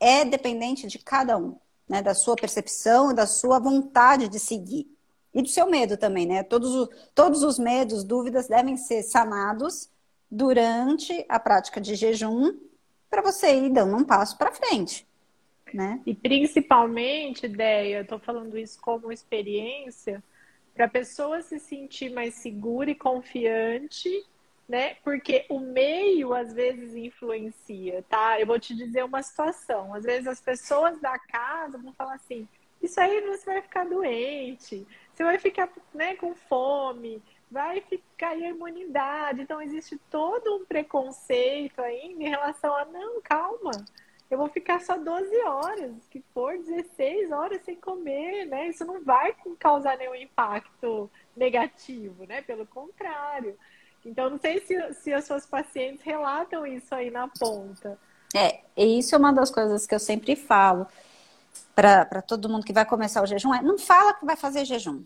[0.00, 1.54] é dependente de cada um,
[1.88, 2.02] né?
[2.02, 4.90] da sua percepção da sua vontade de seguir.
[5.32, 6.42] E do seu medo também, né?
[6.42, 9.88] Todos, os, todos os medos, dúvidas devem ser sanados
[10.28, 12.52] durante a prática de jejum
[13.08, 15.06] para você ir dando um passo para frente.
[15.72, 16.00] Né?
[16.04, 20.22] E principalmente, ideia, estou falando isso como experiência,
[20.74, 24.26] para a pessoa se sentir mais segura e confiante,
[24.68, 24.96] né?
[25.04, 28.40] Porque o meio às vezes influencia, tá?
[28.40, 29.94] Eu vou te dizer uma situação.
[29.94, 32.48] Às vezes as pessoas da casa vão falar assim:
[32.82, 38.36] isso aí você vai ficar doente, você vai ficar né, com fome, vai ficar a
[38.36, 39.42] imunidade.
[39.42, 43.84] Então existe todo um preconceito ainda em relação a não, calma
[44.30, 48.68] eu vou ficar só 12 horas, que for 16 horas sem comer, né?
[48.68, 52.42] Isso não vai causar nenhum impacto negativo, né?
[52.42, 53.56] Pelo contrário.
[54.04, 57.98] Então, não sei se, se as suas pacientes relatam isso aí na ponta.
[58.34, 60.86] É, e isso é uma das coisas que eu sempre falo
[61.74, 65.04] para todo mundo que vai começar o jejum, é não fala que vai fazer jejum.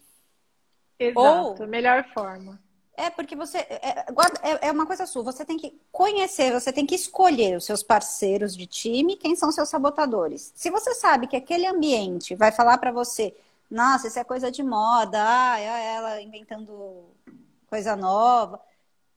[0.98, 2.58] Exato, Ou, melhor forma.
[2.98, 3.58] É, porque você.
[3.58, 4.04] É,
[4.42, 7.80] é, é, uma coisa sua, você tem que conhecer, você tem que escolher os seus
[7.80, 10.52] parceiros de time, quem são seus sabotadores.
[10.56, 13.32] Se você sabe que aquele ambiente vai falar para você,
[13.70, 17.04] nossa, isso é coisa de moda, ah, é ela inventando
[17.70, 18.60] coisa nova,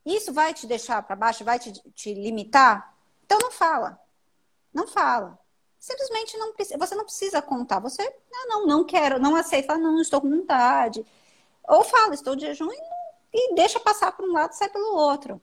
[0.06, 2.96] isso vai te deixar para baixo, vai te, te limitar?
[3.26, 4.00] Então não fala.
[4.72, 5.40] Não fala.
[5.80, 7.80] Simplesmente não precisa, você não precisa contar.
[7.80, 11.04] Você, não, não, não quero, não aceita, não estou com vontade.
[11.68, 13.01] Ou fala, estou de jejum e não
[13.34, 15.42] e deixa passar por um lado e sai pelo outro.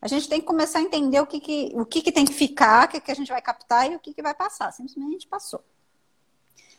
[0.00, 2.32] A gente tem que começar a entender o que, que, o que, que tem que
[2.32, 4.72] ficar, o que, que a gente vai captar e o que, que vai passar.
[4.72, 5.62] Simplesmente passou.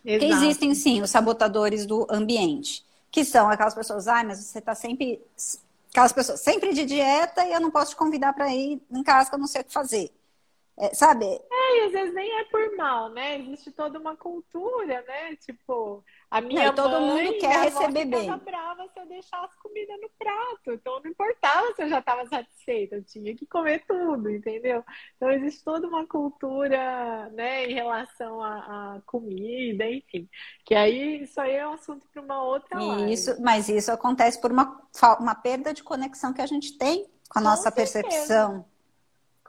[0.01, 4.73] Porque existem, sim, os sabotadores do ambiente, que são aquelas pessoas, ai, mas você está
[4.73, 5.21] sempre.
[5.91, 9.29] Aquelas pessoas sempre de dieta e eu não posso te convidar para ir em casa
[9.29, 10.11] que eu não sei o que fazer.
[10.81, 11.25] É, sabe?
[11.25, 13.37] É, e às vezes nem é por mal, né?
[13.37, 15.35] Existe toda uma cultura, né?
[15.35, 18.27] Tipo, a minha não, todo mãe, mundo quer receber bem.
[18.27, 20.71] Eu brava se eu deixasse comida no prato.
[20.71, 24.83] Então não importava se eu já estava satisfeita, eu tinha que comer tudo, entendeu?
[25.15, 30.27] Então existe toda uma cultura, né, em relação à, comida, enfim.
[30.65, 33.13] Que aí isso aí é um assunto para uma outra live.
[33.13, 34.81] Isso, mas isso acontece por uma,
[35.19, 38.65] uma perda de conexão que a gente tem com a nossa percepção.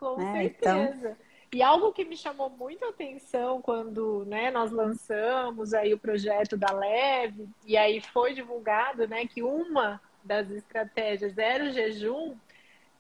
[0.03, 0.45] Com né?
[0.45, 1.11] Então, certeza.
[1.11, 1.33] Então...
[1.55, 6.57] E algo que me chamou muito a atenção quando né, nós lançamos aí o projeto
[6.57, 12.35] da Leve, e aí foi divulgado né, que uma das estratégias era o jejum,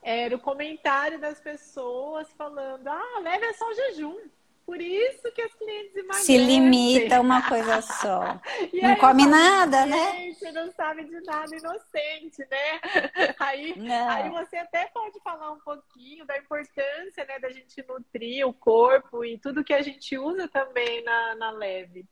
[0.03, 4.19] era o comentário das pessoas falando: ah, leve é só jejum.
[4.64, 6.24] Por isso que as clientes emagrecem.
[6.24, 8.40] Se limita a uma coisa só.
[8.82, 10.32] não come nada, né?
[10.32, 12.80] Você não sabe de nada, inocente, né?
[13.39, 18.52] Aí, aí você até pode falar um pouquinho da importância né, da gente nutrir o
[18.52, 22.06] corpo e tudo que a gente usa também na, na leve.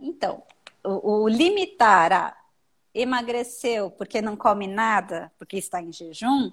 [0.00, 0.42] Então,
[0.84, 2.36] o, o limitar a
[2.94, 6.50] emagreceu porque não come nada, porque está em jejum,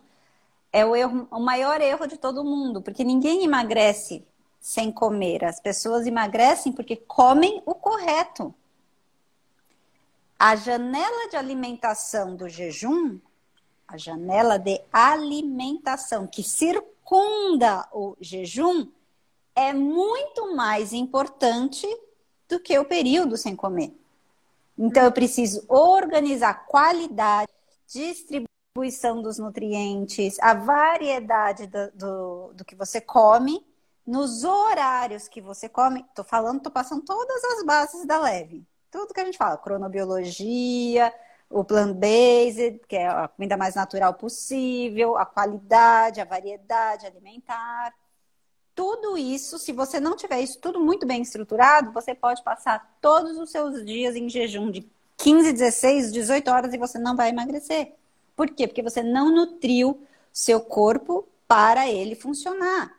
[0.72, 4.26] é o, erro, o maior erro de todo mundo, porque ninguém emagrece
[4.60, 5.46] sem comer.
[5.46, 8.54] As pessoas emagrecem porque comem o correto.
[10.40, 13.20] A janela de alimentação do jejum,
[13.88, 18.88] a janela de alimentação que circunda o jejum,
[19.56, 21.88] é muito mais importante
[22.48, 23.92] do que o período sem comer.
[24.78, 27.52] Então, eu preciso organizar qualidade,
[27.88, 33.66] distribuição dos nutrientes, a variedade do, do, do que você come,
[34.08, 36.00] nos horários que você come.
[36.00, 38.66] Estou falando, estou passando todas as bases da leve.
[38.90, 41.14] Tudo que a gente fala, cronobiologia,
[41.50, 47.94] o plant-based, que é a comida mais natural possível, a qualidade, a variedade alimentar.
[48.74, 53.38] Tudo isso, se você não tiver isso tudo muito bem estruturado, você pode passar todos
[53.38, 57.94] os seus dias em jejum de 15, 16, 18 horas e você não vai emagrecer.
[58.36, 58.68] Por quê?
[58.68, 60.02] Porque você não nutriu
[60.32, 62.97] seu corpo para ele funcionar.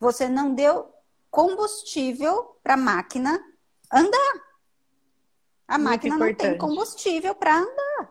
[0.00, 0.90] Você não deu
[1.30, 3.40] combustível para a máquina
[3.92, 4.34] andar.
[5.68, 6.42] A muito máquina importante.
[6.42, 8.10] não tem combustível para andar.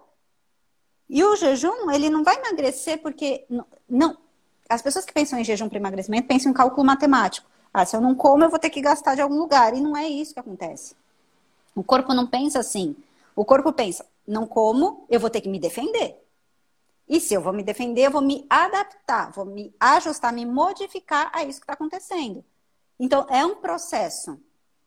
[1.09, 3.45] E o jejum, ele não vai emagrecer porque
[3.89, 4.15] não,
[4.69, 7.49] as pessoas que pensam em jejum para emagrecimento pensam em cálculo matemático.
[7.73, 9.73] Ah, se eu não como, eu vou ter que gastar de algum lugar.
[9.75, 10.95] E não é isso que acontece.
[11.75, 12.95] O corpo não pensa assim.
[13.35, 16.23] O corpo pensa, não como, eu vou ter que me defender.
[17.09, 21.31] E se eu vou me defender, eu vou me adaptar, vou me ajustar, me modificar
[21.33, 22.45] a isso que está acontecendo.
[22.99, 24.39] Então, é um processo.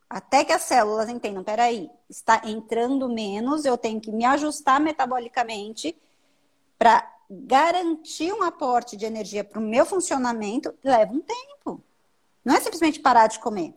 [0.09, 5.97] Até que as células entendam, peraí, está entrando menos, eu tenho que me ajustar metabolicamente
[6.77, 11.83] para garantir um aporte de energia para o meu funcionamento leva um tempo.
[12.45, 13.73] Não é simplesmente parar de comer.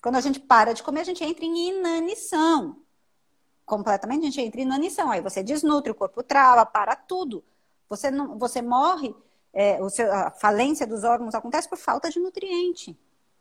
[0.00, 2.80] Quando a gente para de comer, a gente entra em inanição.
[3.66, 5.10] Completamente, a gente entra em inanição.
[5.10, 7.42] Aí você desnutre, o corpo trava, para tudo.
[7.88, 9.12] Você, não, você morre,
[9.52, 12.96] é, o seu, a falência dos órgãos acontece por falta de nutriente.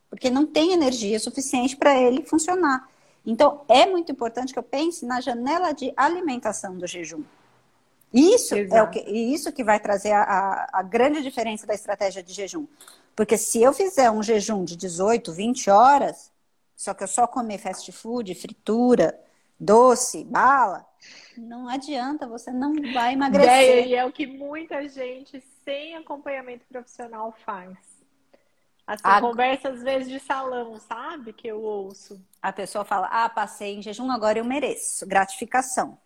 [0.10, 2.90] Porque não tem energia suficiente para ele funcionar.
[3.24, 7.24] Então, é muito importante que eu pense na janela de alimentação do jejum.
[8.12, 8.76] Isso Exato.
[8.76, 12.34] é o que, isso que vai trazer a, a, a, grande diferença da estratégia de
[12.34, 12.66] jejum.
[13.16, 16.32] Porque se eu fizer um jejum de 18, 20 horas,
[16.76, 19.20] só que eu só comer fast food, fritura,
[19.60, 20.86] doce, bala,
[21.38, 23.50] não adianta, você não vai emagrecer.
[23.50, 27.78] É, e é o que muita gente sem acompanhamento profissional faz.
[28.88, 29.20] Assim, a...
[29.20, 31.34] conversa às vezes de salão, sabe?
[31.34, 32.24] Que eu ouço.
[32.42, 35.08] A pessoa fala, ah, passei em jejum, agora eu mereço.
[35.08, 35.98] Gratificação.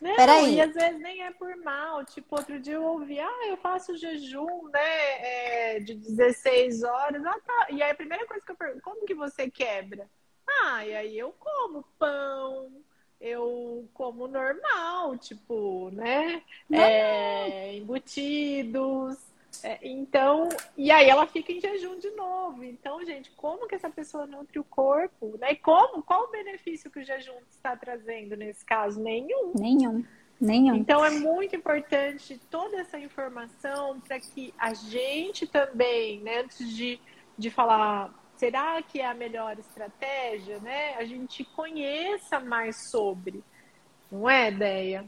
[0.00, 0.54] Não, Peraí.
[0.54, 2.04] e às vezes nem é por mal.
[2.04, 7.24] Tipo, outro dia eu ouvi, ah, eu faço jejum, né, é, de 16 horas.
[7.24, 7.66] Ah, tá.
[7.70, 10.08] E aí a primeira coisa que eu pergunto, como que você quebra?
[10.64, 12.70] Ah, e aí eu como pão,
[13.20, 19.18] eu como normal, tipo, né, é, embutidos,
[19.62, 22.64] é, então, e aí ela fica em jejum de novo.
[22.64, 25.36] Então, gente, como que essa pessoa nutre o corpo?
[25.38, 25.52] Né?
[25.52, 26.02] E como?
[26.02, 29.00] Qual o benefício que o jejum está trazendo nesse caso?
[29.02, 29.52] Nenhum.
[29.54, 30.04] Nenhum.
[30.40, 30.74] Nenhum.
[30.74, 36.98] Então é muito importante toda essa informação para que a gente também, né, antes de,
[37.36, 43.44] de falar será que é a melhor estratégia, né, a gente conheça mais sobre.
[44.10, 45.04] Não é, ideia?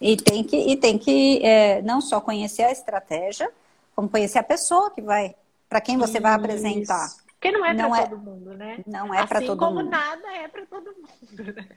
[0.00, 3.48] E tem que, e tem que é, não só conhecer a estratégia,
[3.94, 5.36] como conhecer a pessoa que vai,
[5.68, 6.22] para quem você Isso.
[6.22, 7.14] vai apresentar.
[7.28, 8.78] Porque não é para é, todo mundo, né?
[8.86, 9.62] Não é para todo mundo.
[9.62, 11.54] Assim como nada é para todo mundo.
[11.54, 11.68] Né?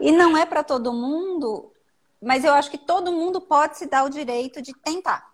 [0.00, 1.72] E não é para todo mundo,
[2.20, 5.32] mas eu acho que todo mundo pode se dar o direito de tentar.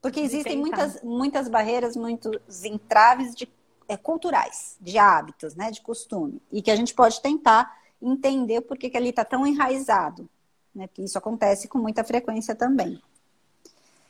[0.00, 3.48] Porque existem muitas, muitas barreiras, muitos entraves de,
[3.92, 6.40] é, culturais, de hábitos, né, de costume.
[6.50, 10.28] E que a gente pode tentar entender por que, que ali está tão enraizado.
[10.74, 13.00] Né, que isso acontece com muita frequência também.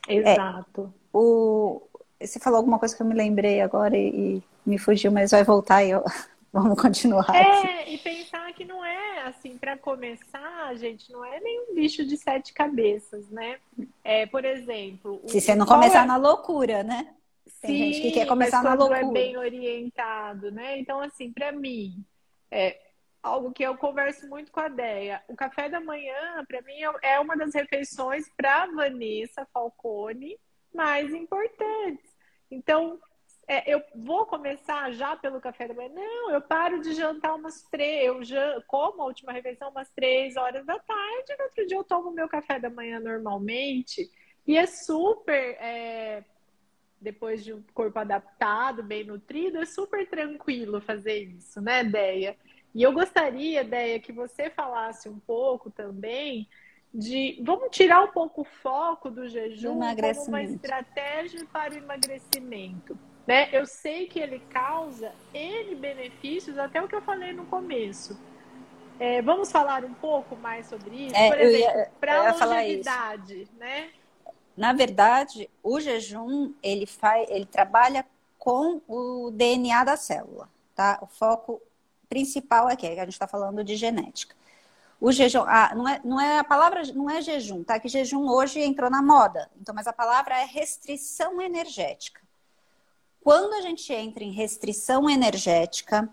[0.07, 0.93] Exato.
[0.93, 1.81] É, o,
[2.19, 5.43] você falou alguma coisa que eu me lembrei agora e, e me fugiu, mas vai
[5.43, 6.03] voltar e eu...
[6.53, 7.35] vamos continuar.
[7.35, 7.95] É, aqui.
[7.95, 12.53] e pensar que não é assim para começar, gente, não é nenhum bicho de sete
[12.53, 13.57] cabeças, né?
[14.03, 15.19] É, por exemplo.
[15.27, 16.05] Se você não começar é...
[16.05, 17.07] na loucura, né?
[17.61, 18.99] Tem Sim, gente que quer começar mas na loucura.
[18.99, 20.77] é bem orientado, né?
[20.79, 22.05] Então, assim, para mim,
[22.49, 22.79] é
[23.21, 25.23] algo que eu converso muito com a Deia.
[25.27, 30.37] O café da manhã, para mim, é uma das refeições para Vanessa Falcone
[30.73, 32.11] mais importantes.
[32.49, 32.99] Então,
[33.47, 35.89] é, eu vou começar já pelo café da manhã?
[35.89, 40.65] Não, eu paro de jantar umas três, eu como a última refeição umas três horas
[40.65, 44.09] da tarde, no outro dia eu tomo meu café da manhã normalmente,
[44.47, 46.23] e é super, é,
[47.03, 52.35] depois de um corpo adaptado, bem nutrido, é super tranquilo fazer isso, né, Deia?
[52.73, 56.47] E eu gostaria, Deia, que você falasse um pouco também
[56.93, 62.97] de vamos tirar um pouco o foco do jejum como uma estratégia para o emagrecimento.
[63.25, 63.49] Né?
[63.51, 68.19] Eu sei que ele causa N benefícios, até o que eu falei no começo.
[68.99, 71.15] É, vamos falar um pouco mais sobre isso?
[71.15, 73.89] É, Por exemplo, para a longevidade, né?
[74.55, 78.05] Na verdade, o jejum, ele, faz, ele trabalha
[78.37, 80.99] com o DNA da célula, tá?
[81.01, 81.61] O foco
[82.07, 84.35] principal aqui, é que a gente está falando de genética.
[85.01, 87.79] O jejum, ah, não, é, não é a palavra, não é jejum, tá?
[87.79, 89.49] Que jejum hoje entrou na moda.
[89.59, 92.21] Então, mas a palavra é restrição energética.
[93.23, 96.09] Quando a gente entra em restrição energética,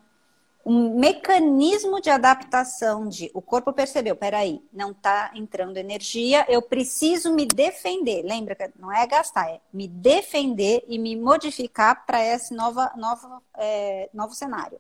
[0.65, 7.33] um mecanismo de adaptação de o corpo percebeu, peraí, não está entrando energia, eu preciso
[7.35, 8.23] me defender.
[8.23, 13.43] Lembra que não é gastar, é me defender e me modificar para esse nova, nova,
[13.57, 14.79] é, novo cenário.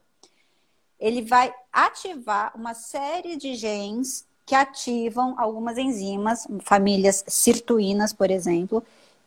[0.98, 8.84] Ele vai ativar uma série de genes que ativam algumas enzimas, famílias sirtuínas, por exemplo,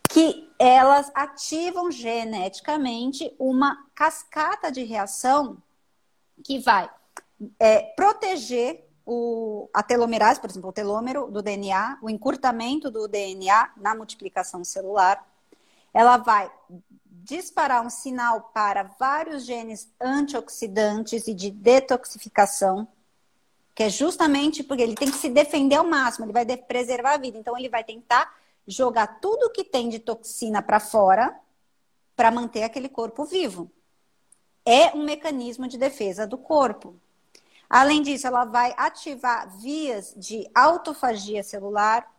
[0.07, 5.57] que elas ativam geneticamente uma cascata de reação
[6.43, 6.89] que vai
[7.59, 13.71] é, proteger o, a telomerase, por exemplo, o telômero do DNA, o encurtamento do DNA
[13.77, 15.25] na multiplicação celular.
[15.93, 16.51] Ela vai
[17.23, 22.87] disparar um sinal para vários genes antioxidantes e de detoxificação,
[23.75, 27.17] que é justamente porque ele tem que se defender ao máximo, ele vai preservar a
[27.17, 27.37] vida.
[27.37, 28.33] Então, ele vai tentar
[28.67, 31.35] jogar tudo que tem de toxina para fora
[32.15, 33.71] para manter aquele corpo vivo.
[34.65, 36.95] É um mecanismo de defesa do corpo.
[37.69, 42.09] Além disso, ela vai ativar vias de autofagia celular.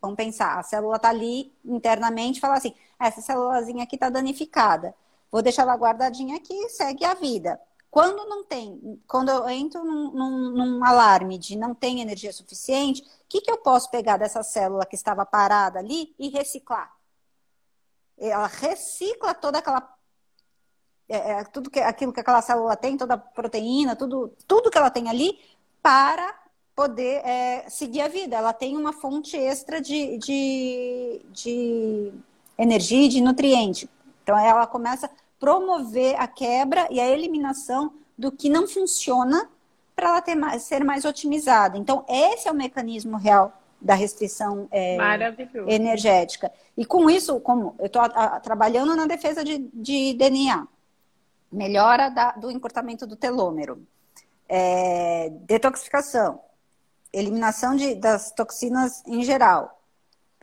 [0.00, 4.94] Vamos pensar, a célula está ali internamente fala assim: essa célulazinha aqui está danificada.
[5.30, 7.60] Vou deixar ela guardadinha aqui e segue a vida.
[7.90, 13.02] Quando não tem, quando eu entro num, num, num alarme de não tem energia suficiente,
[13.02, 16.90] o que, que eu posso pegar dessa célula que estava parada ali e reciclar?
[18.16, 19.80] Ela recicla toda aquela
[21.12, 24.78] é, é, tudo que, aquilo que aquela célula tem, toda a proteína, tudo, tudo que
[24.78, 25.38] ela tem ali,
[25.82, 26.34] para
[26.74, 28.36] poder é, seguir a vida.
[28.36, 32.12] Ela tem uma fonte extra de, de, de
[32.58, 33.88] energia e de nutriente.
[34.22, 35.10] Então, ela começa
[35.42, 39.50] promover a quebra e a eliminação do que não funciona
[39.96, 41.76] para ela ter mais, ser mais otimizada.
[41.76, 44.96] Então, esse é o mecanismo real da restrição é,
[45.66, 46.52] energética.
[46.76, 48.02] E com isso, como eu estou
[48.40, 50.68] trabalhando na defesa de, de DNA,
[51.52, 53.86] melhora da, do encurtamento do telômero,
[54.48, 56.40] é, detoxificação,
[57.12, 59.82] eliminação de, das toxinas em geral,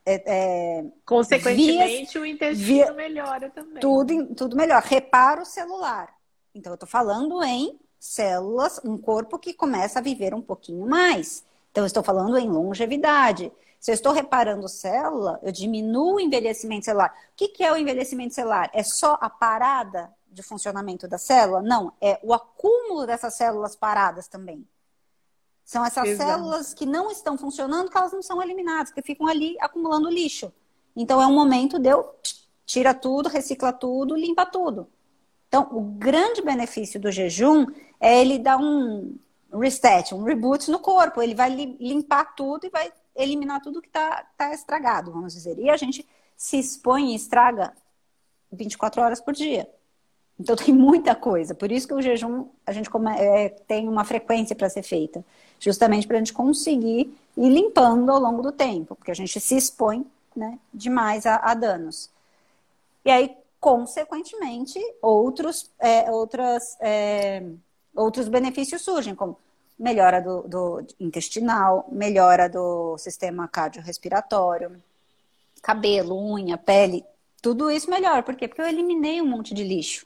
[0.05, 3.79] é, é, Consequentemente, vias, o intestino via, melhora também.
[3.79, 4.81] Tudo, tudo melhor.
[4.81, 6.15] Reparo celular.
[6.55, 11.45] Então, eu estou falando em células, um corpo que começa a viver um pouquinho mais.
[11.71, 13.51] Então, eu estou falando em longevidade.
[13.79, 17.13] Se eu estou reparando célula, eu diminuo o envelhecimento celular.
[17.31, 18.69] O que, que é o envelhecimento celular?
[18.73, 21.61] É só a parada de funcionamento da célula?
[21.61, 24.67] Não, é o acúmulo dessas células paradas também.
[25.63, 26.29] São essas Exato.
[26.29, 30.51] células que não estão funcionando, que elas não são eliminadas, que ficam ali acumulando lixo.
[30.95, 32.15] Então é um momento de eu
[32.65, 34.87] tira tudo, recicla tudo, limpa tudo.
[35.47, 37.65] Então, o grande benefício do jejum
[37.99, 39.17] é ele dar um
[39.51, 41.21] reset, um reboot no corpo.
[41.21, 45.57] Ele vai limpar tudo e vai eliminar tudo que está tá estragado, vamos dizer.
[45.57, 46.07] E a gente
[46.37, 47.73] se expõe e estraga
[48.51, 49.67] 24 horas por dia.
[50.39, 51.53] Então tem muita coisa.
[51.53, 55.23] Por isso que o jejum a gente é, tem uma frequência para ser feita
[55.59, 59.57] justamente para a gente conseguir ir limpando ao longo do tempo, porque a gente se
[59.57, 60.05] expõe
[60.35, 62.09] né, demais a, a danos.
[63.03, 67.43] E aí, consequentemente, outros, é, outras, é,
[67.93, 69.37] outros benefícios surgem, como
[69.77, 74.81] melhora do, do, intestinal, melhora do sistema cardiorrespiratório,
[75.61, 77.05] cabelo, unha, pele,
[77.41, 78.23] tudo isso melhora.
[78.23, 78.47] Por quê?
[78.47, 80.05] Porque eu eliminei um monte de lixo.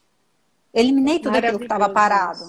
[0.73, 2.43] Eliminei tudo aquilo que estava parado.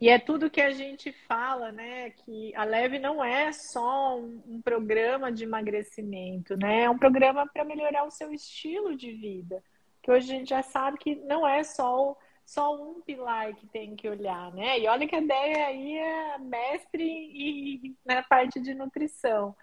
[0.00, 2.10] E é tudo que a gente fala, né?
[2.10, 6.82] Que a Leve não é só um, um programa de emagrecimento, né?
[6.82, 9.62] É um programa para melhorar o seu estilo de vida.
[10.00, 13.96] Que hoje a gente já sabe que não é só, só um pilar que tem
[13.96, 14.78] que olhar, né?
[14.78, 19.54] E olha que a ideia aí é mestre e, na parte de nutrição.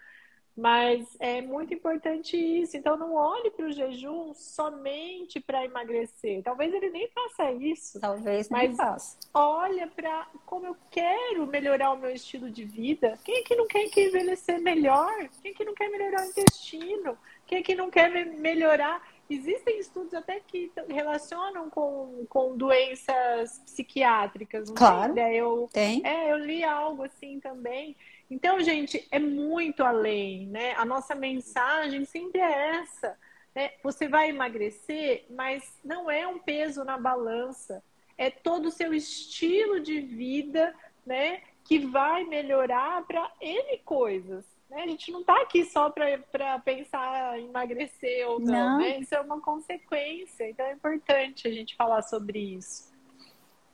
[0.56, 2.78] Mas é muito importante isso.
[2.78, 6.42] Então, não olhe para o jejum somente para emagrecer.
[6.42, 8.00] Talvez ele nem faça isso.
[8.00, 9.18] Talvez mas faça.
[9.34, 13.18] Olha para como eu quero melhorar o meu estilo de vida.
[13.22, 15.28] Quem é que não quer que envelhecer melhor?
[15.42, 17.18] Quem é que não quer melhorar o intestino?
[17.46, 19.02] Quem é que não quer melhorar?
[19.28, 24.70] Existem estudos até que relacionam com, com doenças psiquiátricas.
[24.70, 25.14] claro.
[25.14, 25.36] Tem?
[25.36, 26.06] Eu, tem.
[26.06, 27.96] É, eu li algo assim também.
[28.30, 30.74] Então, gente, é muito além, né?
[30.76, 33.16] A nossa mensagem sempre é essa.
[33.54, 33.70] Né?
[33.82, 37.82] Você vai emagrecer, mas não é um peso na balança.
[38.18, 40.74] É todo o seu estilo de vida,
[41.04, 41.40] né?
[41.64, 44.44] Que vai melhorar para N coisas.
[44.68, 44.82] Né?
[44.82, 48.78] A gente não está aqui só para pensar em emagrecer ou não, não.
[48.78, 48.98] Né?
[48.98, 50.50] Isso é uma consequência.
[50.50, 52.92] Então é importante a gente falar sobre isso.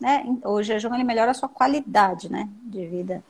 [0.04, 3.22] É, o jejum ele melhora a sua qualidade né, de vida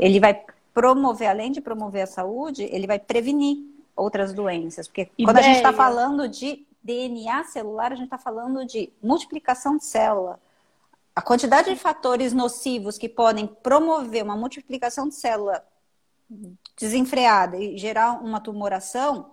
[0.00, 3.58] ele vai promover, além de promover a saúde, ele vai prevenir
[3.94, 4.88] outras doenças.
[4.88, 5.26] Porque Ideia.
[5.26, 9.84] quando a gente está falando de DNA celular, a gente está falando de multiplicação de
[9.84, 10.40] célula.
[11.14, 15.62] A quantidade de fatores nocivos que podem promover uma multiplicação de célula
[16.78, 19.32] desenfreada e gerar uma tumoração,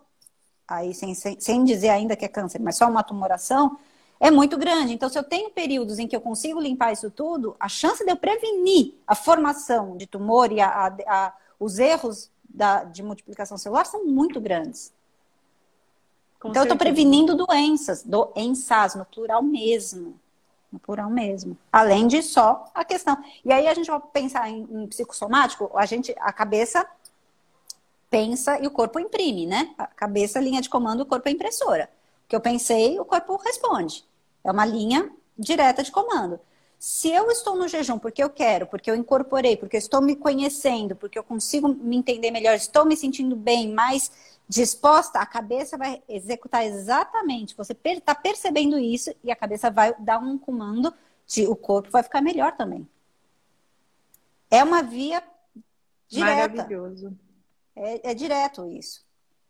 [0.68, 3.78] aí sem, sem, sem dizer ainda que é câncer, mas só uma tumoração,
[4.20, 4.94] é muito grande.
[4.94, 8.12] Então, se eu tenho períodos em que eu consigo limpar isso tudo, a chance de
[8.12, 13.58] eu prevenir a formação de tumor e a, a, a, os erros da, de multiplicação
[13.58, 14.92] celular são muito grandes.
[16.40, 16.74] Com então, certeza.
[16.74, 20.20] eu estou prevenindo doenças, doenças, no plural mesmo.
[20.72, 21.58] No plural mesmo.
[21.72, 23.18] Além de só a questão.
[23.46, 26.88] E aí a gente vai pensar em, em psicossomático, a gente, a cabeça
[28.10, 29.74] pensa e o corpo imprime, né?
[29.78, 31.90] A cabeça, linha de comando, o corpo é impressora
[32.28, 34.04] que eu pensei, o corpo responde.
[34.44, 36.40] É uma linha direta de comando.
[36.78, 40.16] Se eu estou no jejum porque eu quero, porque eu incorporei, porque eu estou me
[40.16, 44.12] conhecendo, porque eu consigo me entender melhor, estou me sentindo bem, mais
[44.48, 47.56] disposta, a cabeça vai executar exatamente.
[47.56, 50.94] Você está percebendo isso e a cabeça vai dar um comando
[51.26, 52.88] de o corpo vai ficar melhor também.
[54.52, 55.22] É uma via
[56.08, 56.56] direta.
[56.56, 57.18] Maravilhoso.
[57.76, 59.06] É, é direto isso.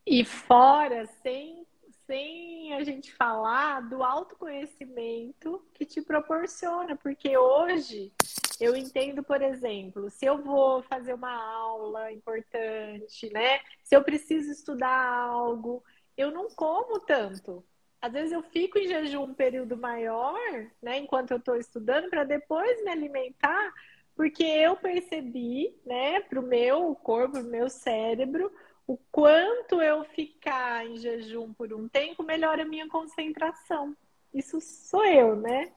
[0.06, 1.68] E fora, sem
[2.08, 2.47] sem
[2.78, 8.12] a gente falar do autoconhecimento que te proporciona, porque hoje
[8.60, 13.60] eu entendo, por exemplo, se eu vou fazer uma aula importante, né?
[13.84, 15.84] Se eu preciso estudar algo,
[16.16, 17.64] eu não como tanto.
[18.02, 20.40] Às vezes eu fico em jejum um período maior,
[20.82, 23.74] né, enquanto eu estou estudando, para depois me alimentar,
[24.16, 28.52] porque eu percebi, né, para o meu corpo, o meu cérebro,
[28.88, 33.96] o quanto eu ficar em jejum por um tempo melhora a minha concentração.
[34.34, 35.72] Isso sou eu, né?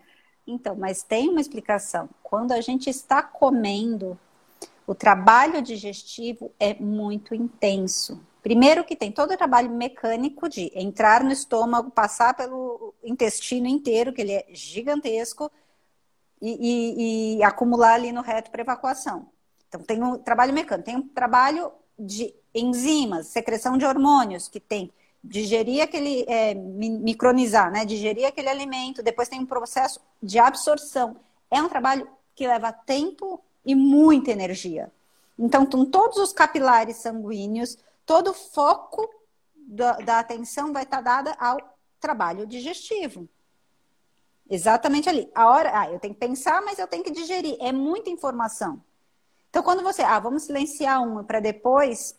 [0.47, 2.09] Então, mas tem uma explicação.
[2.23, 4.19] Quando a gente está comendo,
[4.87, 8.25] o trabalho digestivo é muito intenso.
[8.43, 14.13] Primeiro que tem todo o trabalho mecânico de entrar no estômago, passar pelo intestino inteiro,
[14.13, 15.51] que ele é gigantesco,
[16.41, 19.29] e, e, e acumular ali no reto para evacuação.
[19.69, 24.93] Então tem um trabalho mecânico, tem um trabalho de enzimas, secreção de hormônios que tem,
[25.23, 27.85] digerir aquele, é, micronizar, né?
[27.85, 31.17] Digerir aquele alimento, depois tem um processo de absorção.
[31.51, 34.91] É um trabalho que leva tempo e muita energia.
[35.39, 39.09] Então, com todos os capilares sanguíneos, todo o foco
[39.55, 41.59] da, da atenção vai estar dada ao
[42.01, 43.29] trabalho digestivo.
[44.49, 45.31] Exatamente ali.
[45.35, 47.57] A hora, ah, eu tenho que pensar, mas eu tenho que digerir.
[47.61, 48.83] É muita informação.
[49.49, 52.17] Então, quando você, ah, vamos silenciar uma para depois,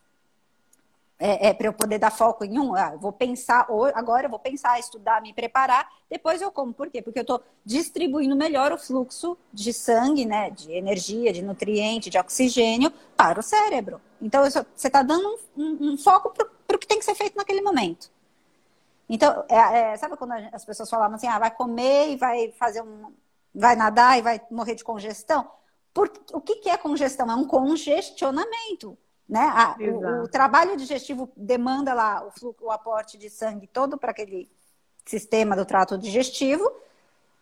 [1.22, 4.40] é, é para eu poder dar foco em um, ah, vou pensar, agora eu vou
[4.40, 6.74] pensar, estudar, me preparar, depois eu como.
[6.74, 7.00] Por quê?
[7.00, 12.18] Porque eu estou distribuindo melhor o fluxo de sangue, né, de energia, de nutriente, de
[12.18, 14.02] oxigênio para o cérebro.
[14.20, 17.38] Então, você está dando um, um, um foco para o que tem que ser feito
[17.38, 18.10] naquele momento.
[19.08, 22.82] Então, é, é, sabe quando as pessoas falavam assim, ah, vai comer e vai fazer
[22.82, 23.14] um.
[23.54, 25.48] vai nadar e vai morrer de congestão?
[25.94, 27.30] Por, o que, que é congestão?
[27.30, 28.98] É um congestionamento.
[29.28, 29.40] Né?
[29.40, 34.12] A, o, o, trabalho digestivo demanda lá o, fluxo, o aporte de sangue todo para
[34.12, 34.50] aquele
[35.06, 36.70] sistema do trato digestivo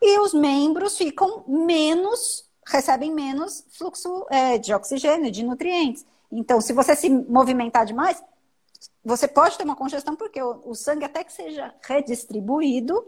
[0.02, 6.06] e os membros ficam menos, recebem menos fluxo é, de oxigênio, de nutrientes.
[6.32, 8.24] Então, se você se movimentar demais,
[9.04, 13.06] você pode ter uma congestão, porque o, o sangue, até que seja redistribuído,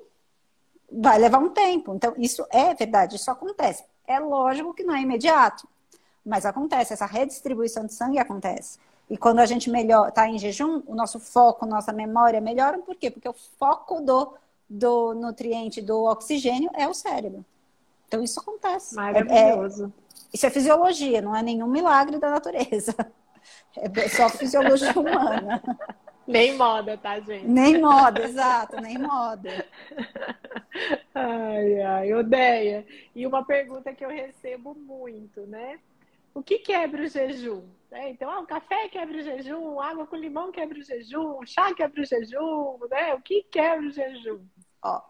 [0.92, 1.94] vai levar um tempo.
[1.94, 3.84] Então, isso é verdade, isso acontece.
[4.06, 5.68] É lógico que não é imediato,
[6.26, 8.80] mas acontece, essa redistribuição de sangue acontece.
[9.10, 12.96] E quando a gente melhor está em jejum, o nosso foco, nossa memória melhoram, por
[12.96, 13.12] quê?
[13.12, 14.34] Porque o foco do,
[14.70, 17.44] do nutriente, do oxigênio, é o cérebro.
[18.08, 18.96] Então isso acontece.
[18.96, 19.86] Maravilhoso.
[19.86, 19.92] É, é,
[20.34, 22.96] isso é fisiologia, não é nenhum milagre da natureza.
[23.76, 25.62] É só fisiologia humana.
[26.28, 27.48] Nem moda, tá, gente?
[27.48, 29.66] Nem moda, exato, nem moda.
[31.14, 32.86] Ai, ai, odeia.
[33.16, 35.80] E uma pergunta que eu recebo muito, né?
[36.34, 37.64] O que quebra o jejum?
[37.92, 41.74] É, então, ah, o café quebra o jejum, água com limão quebra o jejum, chá
[41.74, 43.14] quebra o jejum, né?
[43.14, 44.40] O que quebra o jejum?
[44.82, 45.02] Ó,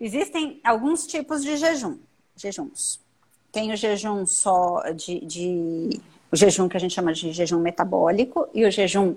[0.00, 1.98] existem alguns tipos de jejum,
[2.36, 3.00] jejuns.
[3.52, 6.00] Tem o jejum só de, de
[6.32, 9.16] o jejum que a gente chama de jejum metabólico e o jejum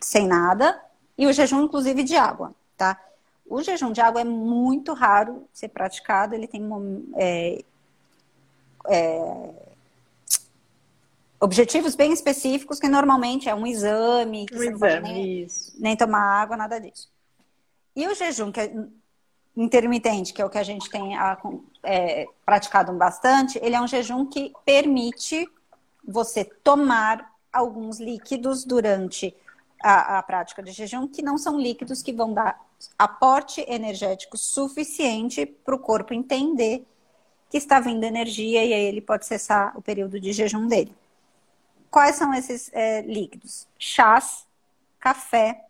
[0.00, 0.82] sem nada
[1.16, 3.00] e o jejum inclusive de água, tá?
[3.48, 6.62] O jejum de água é muito raro ser praticado, ele tem
[7.16, 7.64] é,
[8.88, 9.67] é,
[11.40, 15.46] objetivos bem específicos, que normalmente é um exame, que um você exame, não pode nem,
[15.78, 17.08] nem, tomar água, nada disso.
[17.94, 18.72] E o jejum que é
[19.56, 21.16] intermitente, que é o que a gente tem
[21.82, 25.48] é, praticado bastante, ele é um jejum que permite
[26.06, 29.34] você tomar alguns líquidos durante
[29.82, 32.60] a, a prática de jejum, que não são líquidos que vão dar
[32.96, 36.86] aporte energético suficiente para o corpo entender
[37.50, 40.94] que está vindo energia e aí ele pode cessar o período de jejum dele.
[41.90, 43.66] Quais são esses é, líquidos?
[43.78, 44.46] Chás,
[45.00, 45.64] café,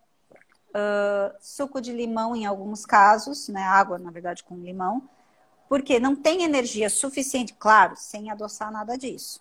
[0.71, 3.63] uh, suco de limão em alguns casos, né?
[3.63, 5.09] Água, na verdade, com limão,
[5.69, 9.41] porque não tem energia suficiente, claro, sem adoçar nada disso.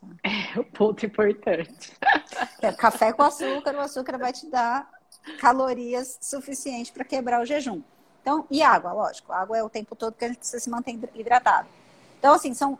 [0.00, 0.06] Tá?
[0.22, 1.92] É o ponto importante.
[2.60, 4.90] É, café com açúcar, o açúcar vai te dar
[5.38, 7.82] calorias suficientes para quebrar o jejum.
[8.20, 10.98] Então, e água, lógico, água é o tempo todo que a gente precisa se manter
[11.14, 11.68] hidratado.
[12.18, 12.78] Então, assim, são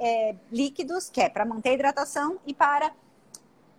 [0.00, 2.92] é, líquidos que é para manter a hidratação e para.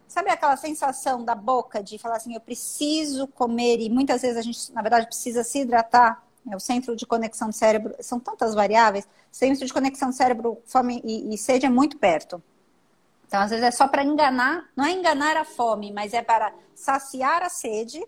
[0.08, 4.42] Sabe aquela sensação da boca de falar assim, eu preciso comer, e muitas vezes a
[4.42, 6.24] gente, na verdade, precisa se hidratar?
[6.50, 10.62] É, o centro de conexão do cérebro, são tantas variáveis, centro de conexão do cérebro,
[10.66, 12.42] fome e, e sede é muito perto.
[13.28, 16.54] Então, às vezes é só para enganar, não é enganar a fome, mas é para
[16.74, 18.02] saciar a sede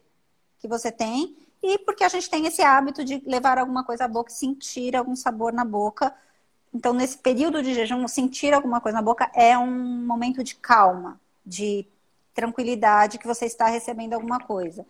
[0.58, 4.08] que você tem e porque a gente tem esse hábito de levar alguma coisa à
[4.08, 6.16] boca, sentir algum sabor na boca
[6.74, 11.20] então, nesse período de jejum, sentir alguma coisa na boca é um momento de calma,
[11.46, 11.88] de
[12.34, 14.86] tranquilidade que você está recebendo alguma coisa,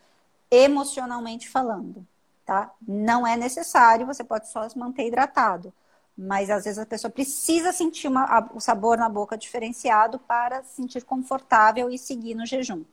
[0.52, 2.06] emocionalmente falando,
[2.46, 2.72] tá?
[2.86, 5.74] Não é necessário, você pode só se manter hidratado,
[6.18, 10.62] mas às vezes a pessoa precisa sentir uma, a, o sabor na boca diferenciado para
[10.64, 12.84] se sentir confortável e seguir no jejum.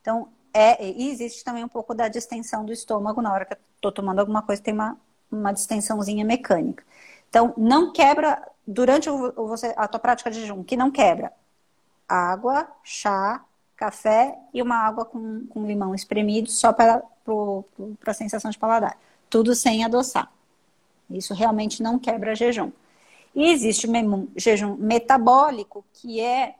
[0.00, 3.58] Então, é, e existe também um pouco da distensão do estômago na hora que eu
[3.76, 4.98] estou tomando alguma coisa, tem uma,
[5.30, 6.82] uma distensãozinha mecânica.
[7.28, 11.32] Então, não quebra, durante o, você, a tua prática de jejum, que não quebra
[12.08, 13.44] água, chá,
[13.76, 17.02] café e uma água com, com limão espremido só para
[18.06, 18.96] a sensação de paladar.
[19.28, 20.30] Tudo sem adoçar.
[21.10, 22.72] Isso realmente não quebra jejum.
[23.34, 26.54] E existe o jejum metabólico, que é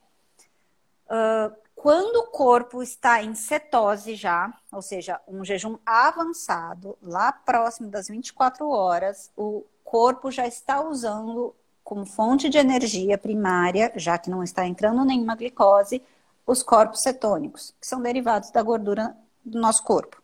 [1.06, 7.88] uh, quando o corpo está em cetose já, ou seja, um jejum avançado, lá próximo
[7.88, 14.28] das 24 horas, o corpo já está usando como fonte de energia primária, já que
[14.28, 16.02] não está entrando nenhuma glicose,
[16.44, 20.20] os corpos cetônicos, que são derivados da gordura do nosso corpo.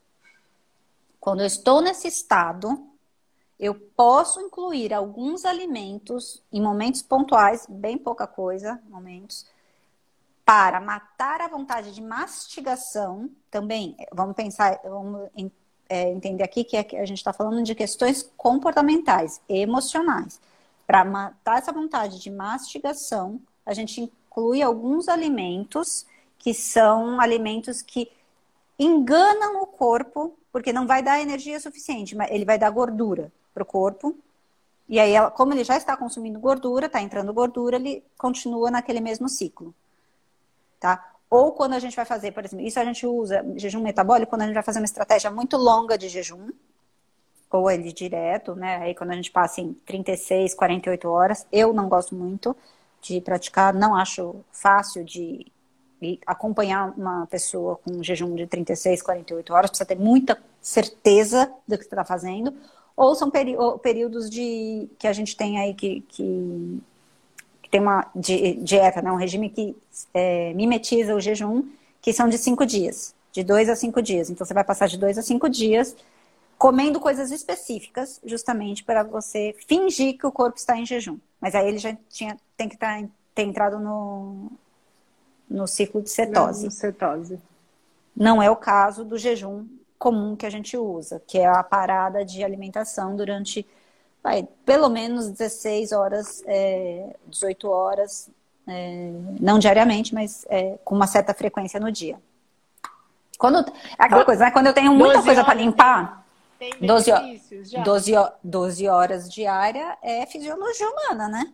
[1.21, 2.85] Quando eu estou nesse estado,
[3.59, 9.47] eu posso incluir alguns alimentos em momentos pontuais, bem pouca coisa, momentos,
[10.45, 13.31] para matar a vontade de mastigação.
[13.49, 15.31] Também, vamos pensar, vamos
[15.93, 20.41] é, entender aqui que, é a gente está falando de questões comportamentais, emocionais.
[20.87, 26.07] Para matar essa vontade de mastigação, a gente inclui alguns alimentos
[26.39, 28.11] que são alimentos que
[28.79, 33.63] enganam o corpo, porque não vai dar energia suficiente, mas ele vai dar gordura para
[33.63, 34.17] o corpo.
[34.89, 39.29] E aí, como ele já está consumindo gordura, está entrando gordura, ele continua naquele mesmo
[39.29, 39.75] ciclo.
[40.81, 41.12] Tá?
[41.33, 44.43] Ou quando a gente vai fazer, por exemplo, isso a gente usa jejum metabólico quando
[44.43, 46.51] a gente vai fazer uma estratégia muito longa de jejum,
[47.51, 48.77] ou ele direto, né?
[48.83, 52.55] Aí quando a gente passa em 36, 48 horas, eu não gosto muito
[53.01, 55.51] de praticar, não acho fácil de
[56.27, 61.79] acompanhar uma pessoa com um jejum de 36, 48 horas, precisa ter muita certeza do
[61.79, 62.53] que está fazendo,
[62.95, 66.79] ou são períodos de que a gente tem aí que, que
[67.73, 69.75] tem uma dieta, né, um regime que
[70.13, 71.65] é, mimetiza o jejum,
[72.03, 74.29] que são de cinco dias, de dois a cinco dias.
[74.29, 75.97] Então você vai passar de dois a cinco dias
[76.59, 81.19] comendo coisas específicas, justamente para você fingir que o corpo está em jejum.
[81.41, 84.53] Mas aí ele já tinha, tem que estar, tá, ter entrado no,
[85.49, 86.65] no ciclo de cetose.
[86.65, 87.41] Não, cetose.
[88.15, 89.67] Não é o caso do jejum
[89.99, 93.67] comum que a gente usa, que é a parada de alimentação durante
[94.23, 98.31] vai, pelo menos 16 horas, é, 18 horas,
[98.67, 102.19] é, não diariamente, mas é, com uma certa frequência no dia.
[103.39, 104.51] Quando, é aquela coisa, né?
[104.53, 106.25] Quando eu tenho muita coisa para limpar,
[106.59, 107.11] tem 12,
[107.85, 108.13] 12,
[108.45, 111.53] 12 horas diária é fisiologia humana, né?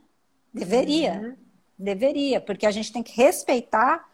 [0.53, 1.13] Deveria.
[1.15, 1.37] Uhum.
[1.79, 4.07] Deveria, porque a gente tem que respeitar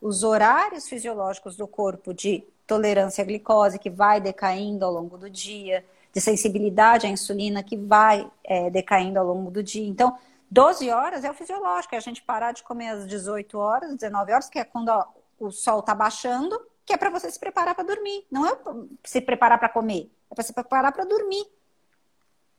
[0.00, 5.28] os horários fisiológicos do corpo de tolerância à glicose, que vai decaindo ao longo do
[5.28, 5.84] dia,
[6.16, 9.86] de sensibilidade à insulina, que vai é, decaindo ao longo do dia.
[9.86, 10.16] Então,
[10.50, 14.32] 12 horas é o fisiológico, é a gente parar de comer às 18 horas, 19
[14.32, 15.04] horas, que é quando ó,
[15.38, 18.26] o sol está baixando, que é para você se preparar para dormir.
[18.30, 18.56] Não é
[19.04, 21.44] se preparar para comer, é para se preparar para dormir.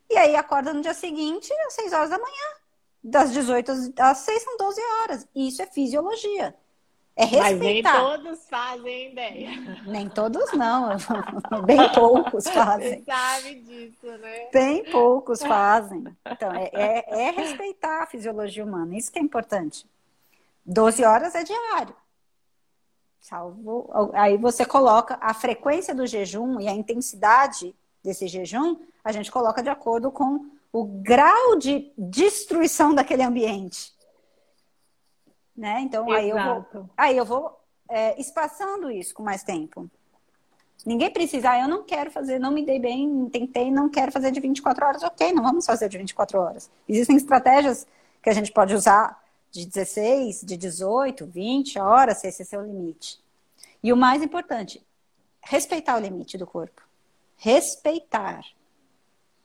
[0.07, 2.47] E aí acorda no dia seguinte, às 6 horas da manhã.
[3.03, 5.27] Das 18 às 6 são 12 horas.
[5.33, 6.55] Isso é fisiologia.
[7.17, 7.43] É respeitar.
[7.43, 9.49] Mas nem todos fazem ideia.
[9.87, 10.89] Nem todos não.
[11.65, 12.99] Bem poucos fazem.
[12.99, 14.49] Você sabe disso, né?
[14.53, 16.03] Bem poucos fazem.
[16.29, 18.95] Então, é, é, é respeitar a fisiologia humana.
[18.95, 19.83] Isso que é importante.
[20.63, 21.95] 12 horas é diário.
[23.19, 23.89] Salvo.
[24.13, 29.63] Aí você coloca a frequência do jejum e a intensidade desse jejum, a gente coloca
[29.63, 33.96] de acordo com o grau de destruição daquele ambiente.
[35.57, 35.81] Né?
[35.81, 37.59] Então, aí eu vou, aí eu vou
[37.89, 39.89] é, espaçando isso com mais tempo.
[40.85, 44.31] Ninguém precisa, ah, eu não quero fazer, não me dei bem, tentei, não quero fazer
[44.31, 45.03] de 24 horas.
[45.03, 46.69] Ok, não vamos fazer de 24 horas.
[46.87, 47.87] Existem estratégias
[48.21, 49.21] que a gente pode usar
[49.51, 53.19] de 16, de 18, 20 horas, se esse é seu limite.
[53.81, 54.85] E o mais importante,
[55.41, 56.81] respeitar o limite do corpo.
[57.37, 58.41] Respeitar.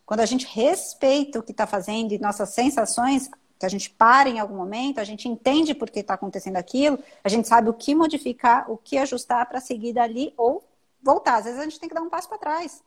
[0.04, 3.30] Quando a gente respeita o que está fazendo e nossas sensações,
[3.62, 6.98] que a gente para em algum momento, a gente entende por que está acontecendo aquilo,
[7.22, 10.64] a gente sabe o que modificar, o que ajustar para seguir dali ou
[11.00, 11.36] voltar.
[11.36, 12.82] Às vezes a gente tem que dar um passo para trás,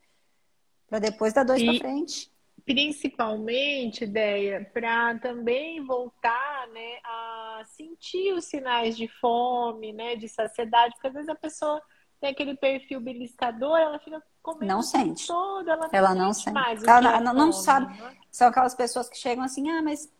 [0.89, 2.29] para depois dar dois para frente.
[2.65, 10.93] Principalmente, ideia, para também voltar né, a sentir os sinais de fome, né, de saciedade,
[10.95, 11.81] porque às vezes a pessoa
[12.19, 15.25] tem aquele perfil beliscador, ela fica comendo não sente.
[15.25, 16.53] todo, ela não ela sente não sente.
[16.53, 16.83] mais.
[16.83, 17.97] Ela não, não sabe.
[17.97, 18.17] Né?
[18.29, 20.13] São aquelas pessoas que chegam assim, ah, mas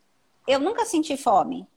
[0.48, 1.68] eu nunca senti fome.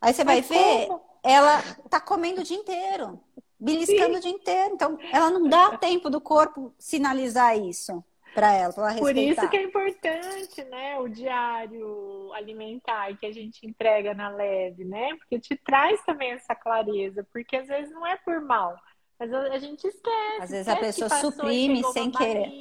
[0.00, 0.88] Aí você vai ver,
[1.22, 3.18] ela tá comendo o dia inteiro,
[3.58, 4.18] beliscando Sim.
[4.18, 4.74] o dia inteiro.
[4.74, 8.04] Então, ela não dá tempo do corpo sinalizar isso
[8.36, 13.32] para ela, para ela Por isso que é importante, né, o diário alimentar que a
[13.32, 15.14] gente entrega na leve, né?
[15.16, 18.76] Porque te traz também essa clareza, porque às vezes não é por mal,
[19.18, 20.42] mas a gente esquece.
[20.42, 22.52] Às vezes a pessoa suprime sem querer.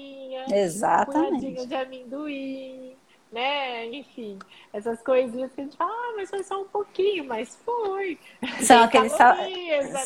[0.50, 1.62] Exatamente.
[1.62, 2.95] Um de amendoim,
[3.32, 3.86] né?
[3.88, 4.40] Enfim,
[4.72, 8.20] essas coisinhas que a gente fala, ah, mas foi só um pouquinho, mas foi.
[8.62, 9.36] São, aqueles, sa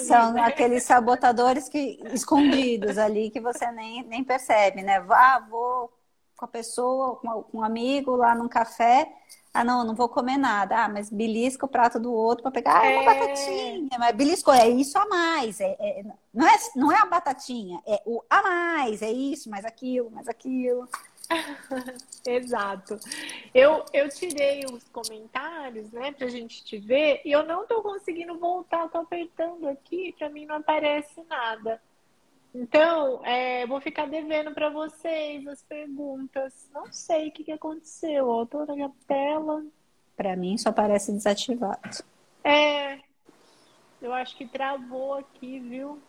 [0.01, 0.41] são né?
[0.41, 5.03] aqueles sabotadores que, escondidos ali que você nem, nem percebe, né?
[5.09, 5.91] Ah, vou
[6.39, 9.11] com a pessoa, com um amigo lá num café.
[9.53, 10.85] Ah, não, não vou comer nada.
[10.85, 12.79] Ah, mas belisca o prato do outro para pegar.
[12.79, 13.89] Ah, é uma batatinha.
[13.99, 15.59] Mas belisco é isso a mais.
[15.59, 19.01] É, é, não, é, não é a batatinha, é o a mais.
[19.01, 20.87] É isso, mais aquilo, mais aquilo.
[22.25, 22.99] Exato.
[23.53, 28.37] Eu, eu tirei os comentários, né, pra gente te ver, e eu não tô conseguindo
[28.37, 31.81] voltar, tô apertando aqui, pra mim não aparece nada.
[32.53, 36.67] Então, é, vou ficar devendo para vocês as perguntas.
[36.73, 38.27] Não sei o que, que aconteceu.
[38.27, 39.63] Ó, tô na minha tela.
[40.17, 42.03] Para mim só parece desativado.
[42.43, 42.99] É,
[44.01, 46.01] eu acho que travou aqui, viu?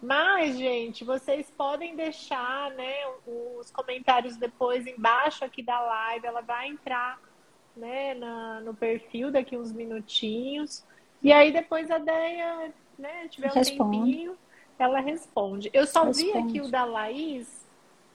[0.00, 2.94] Mas, gente, vocês podem deixar né,
[3.26, 6.26] os comentários depois embaixo aqui da live.
[6.26, 7.20] Ela vai entrar
[7.76, 10.84] né, na, no perfil daqui uns minutinhos.
[11.22, 13.98] E aí depois a Deia né, tiver um Responde.
[13.98, 14.38] tempinho,
[14.78, 15.70] ela responde.
[15.72, 16.32] Eu só responde.
[16.32, 17.66] vi aqui o da Laís,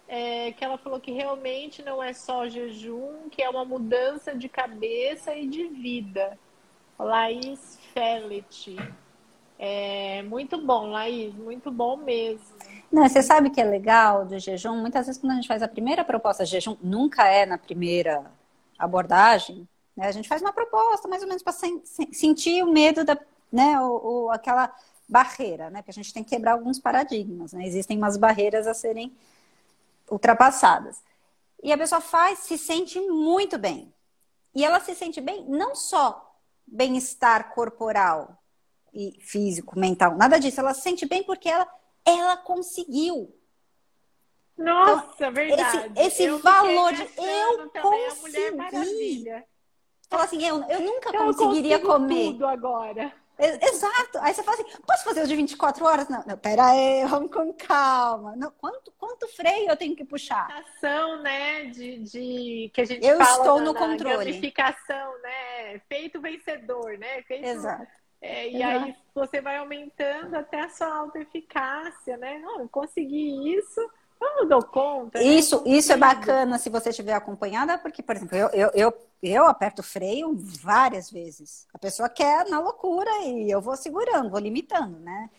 [0.08, 4.48] é, que ela falou que realmente não é só jejum, que é uma mudança de
[4.48, 6.38] cabeça e de vida.
[6.98, 8.78] Laís Fellet.
[9.66, 12.44] É muito bom, Laís, muito bom mesmo.
[12.92, 14.76] Não, você sabe que é legal do jejum?
[14.76, 18.30] Muitas vezes quando a gente faz a primeira proposta de jejum, nunca é na primeira
[18.78, 19.66] abordagem,
[19.96, 20.08] né?
[20.08, 21.82] A gente faz uma proposta mais ou menos para sen
[22.12, 23.18] sentir o medo da,
[23.50, 24.70] né, o, o, aquela
[25.08, 25.82] barreira, né?
[25.82, 27.66] Porque a gente tem que quebrar alguns paradigmas, né?
[27.66, 29.14] Existem umas barreiras a serem
[30.12, 31.02] ultrapassadas.
[31.64, 33.94] E a pessoa faz, se sente muito bem.
[34.54, 36.38] E ela se sente bem não só
[36.68, 38.43] bem-estar corporal,
[38.94, 40.60] e físico, mental, nada disso.
[40.60, 41.68] Ela se sente bem porque ela,
[42.06, 43.34] ela conseguiu.
[44.58, 45.92] Nossa, então, verdade.
[45.98, 49.26] Esse, esse valor de eu consegui.
[50.10, 52.32] Fala assim, eu, eu nunca então, conseguiria eu comer.
[52.34, 53.12] tudo agora.
[53.40, 54.20] Exato.
[54.20, 56.08] Aí você fala assim, posso fazer os de 24 horas?
[56.08, 58.36] Não, não pera aí, vamos com calma.
[58.36, 60.48] Não, quanto, quanto freio eu tenho que puxar?
[60.52, 64.18] Ação, né, de, de que a gente eu estou na, no na controle.
[64.26, 65.80] gamificação, né?
[65.90, 67.24] Feito vencedor, né?
[67.24, 68.03] Feito, Exato.
[68.24, 68.86] É, e Exato.
[68.86, 72.40] aí você vai aumentando até a sua autoeficácia, né?
[72.40, 75.20] Não, eu consegui isso, eu não dou conta.
[75.20, 75.26] Né?
[75.26, 79.46] Isso, isso é bacana se você estiver acompanhada, porque, por exemplo, eu, eu, eu, eu
[79.46, 81.68] aperto o freio várias vezes.
[81.74, 85.30] A pessoa quer na loucura e eu vou segurando, vou limitando, né?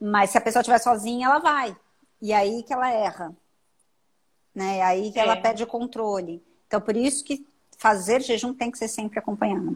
[0.00, 1.76] Mas se a pessoa estiver sozinha, ela vai.
[2.22, 3.36] E aí que ela erra.
[4.54, 4.78] Né?
[4.78, 5.22] É aí que é.
[5.22, 6.40] ela perde o controle.
[6.68, 7.44] Então, por isso que
[7.76, 9.74] fazer jejum tem que ser sempre acompanhado.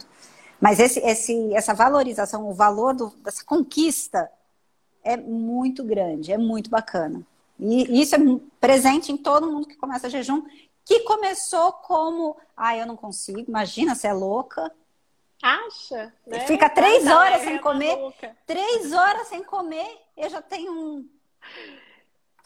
[0.60, 4.31] Mas esse, esse, essa valorização, o valor do, dessa conquista
[5.02, 7.22] é muito grande, é muito bacana.
[7.59, 8.18] E isso é
[8.60, 10.43] presente em todo mundo que começa jejum,
[10.85, 14.72] que começou como, ah, eu não consigo, imagina, você é louca.
[15.43, 16.12] Acha?
[16.26, 16.40] Né?
[16.40, 17.98] Fica três horas sem comer,
[18.47, 21.09] três horas sem comer, eu já tenho um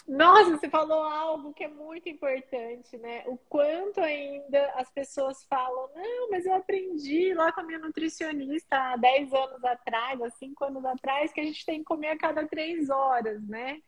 [0.09, 3.25] nossa, você falou algo que é muito importante, né?
[3.27, 8.93] O quanto ainda as pessoas falam, não, mas eu aprendi lá com a minha nutricionista
[8.93, 12.19] há 10 anos atrás, há 5 anos atrás, que a gente tem que comer a
[12.19, 13.83] cada 3 horas, né?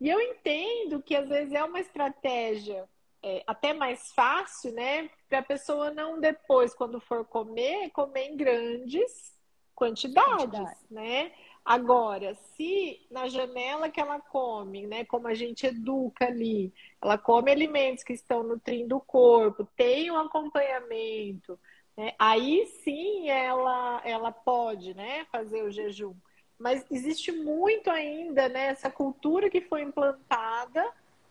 [0.00, 2.88] E eu entendo que às vezes é uma estratégia
[3.22, 5.08] é, até mais fácil, né?
[5.28, 9.38] Para a pessoa não depois, quando for comer, comer em grandes
[9.74, 10.78] quantidades, Quantidade.
[10.90, 11.32] né?
[11.70, 17.48] Agora, se na janela que ela come, né, como a gente educa ali, ela come
[17.48, 21.56] alimentos que estão nutrindo o corpo, tem um acompanhamento,
[21.96, 26.12] né, aí sim ela, ela pode, né, fazer o jejum.
[26.58, 30.84] Mas existe muito ainda, né, essa cultura que foi implantada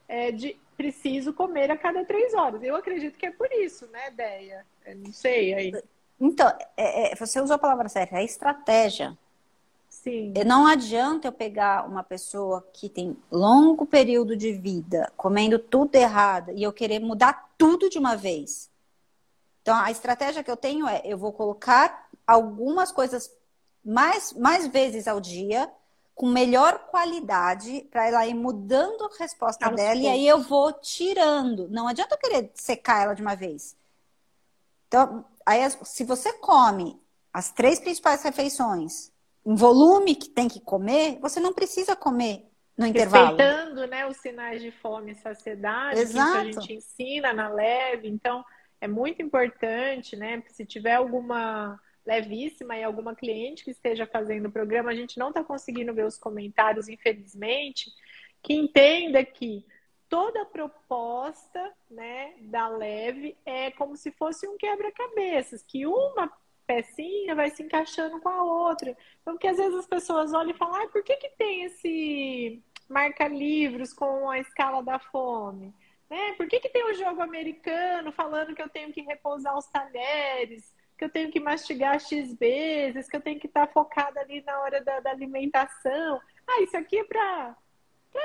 [0.07, 2.63] é, de preciso comer a cada três horas.
[2.63, 4.65] Eu acredito que é por isso, né, Deia?
[4.85, 5.83] Eu não sei aí.
[6.17, 6.47] Então,
[6.77, 9.17] é, é, você usou a palavra certa, é estratégia.
[10.09, 10.33] Sim.
[10.43, 16.51] Não adianta eu pegar uma pessoa que tem longo período de vida comendo tudo errado
[16.55, 18.71] e eu querer mudar tudo de uma vez.
[19.61, 23.31] Então, a estratégia que eu tenho é: eu vou colocar algumas coisas
[23.85, 25.71] mais, mais vezes ao dia,
[26.15, 30.05] com melhor qualidade, para ela ir mudando a resposta Aos dela, poucos.
[30.05, 31.69] e aí eu vou tirando.
[31.69, 33.77] Não adianta eu querer secar ela de uma vez.
[34.87, 36.99] Então, aí, se você come
[37.31, 39.11] as três principais refeições
[39.49, 42.45] em volume que tem que comer, você não precisa comer
[42.77, 43.35] no intervalo.
[43.35, 46.31] Respeitando né, os sinais de fome e saciedade Exato.
[46.31, 48.07] que a gente ensina na leve.
[48.07, 48.45] Então,
[48.79, 50.43] é muito importante, né?
[50.49, 55.29] Se tiver alguma levíssima e alguma cliente que esteja fazendo o programa, a gente não
[55.29, 57.91] está conseguindo ver os comentários, infelizmente,
[58.43, 59.65] que entenda que
[60.07, 66.31] toda proposta né, da leve é como se fosse um quebra-cabeças, que uma
[66.69, 68.95] pecinha vai se encaixando com a outra.
[69.21, 72.61] Então, que às vezes as pessoas olham e falam, ah, por que, que tem esse
[72.87, 75.73] marca-livros com a escala da fome?
[76.07, 76.33] Né?
[76.33, 79.65] Por que, que tem o um jogo americano falando que eu tenho que repousar os
[79.67, 84.41] talheres, que eu tenho que mastigar X vezes, que eu tenho que estar focada ali
[84.41, 86.21] na hora da, da alimentação?
[86.47, 87.55] Ah, isso aqui é para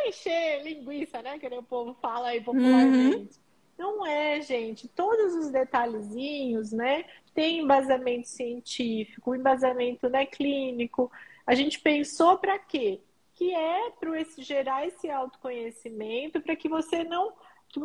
[0.07, 1.39] encher linguiça, né?
[1.39, 3.39] Que o povo fala aí popularmente.
[3.39, 3.44] Uhum.
[3.77, 4.89] Não é, gente.
[4.89, 7.05] Todos os detalhezinhos, né?
[7.35, 11.11] Tem embasamento científico, embasamento né, clínico.
[11.47, 13.01] A gente pensou para quê?
[13.35, 17.33] Que é para esse, gerar esse autoconhecimento, para que você não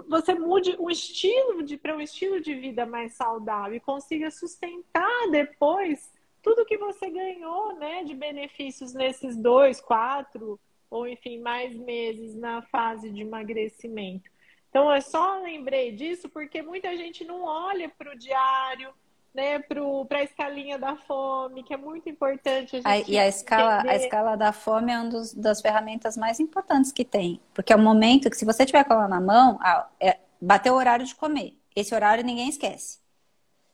[0.07, 5.31] você mude um estilo de para um estilo de vida mais saudável e consiga sustentar
[5.31, 6.13] depois
[6.43, 10.59] tudo que você ganhou, né, de benefícios nesses dois, quatro
[10.89, 14.29] ou enfim mais meses na fase de emagrecimento.
[14.69, 18.93] Então, eu só lembrei disso porque muita gente não olha para o diário,
[19.33, 23.83] né, para a escalinha da fome, que é muito importante a gente E a escala,
[23.87, 27.39] a escala da fome é uma das ferramentas mais importantes que tem.
[27.53, 30.73] Porque é o momento que, se você tiver com ela na mão, ah, é, bateu
[30.73, 31.55] o horário de comer.
[31.75, 32.99] Esse horário ninguém esquece.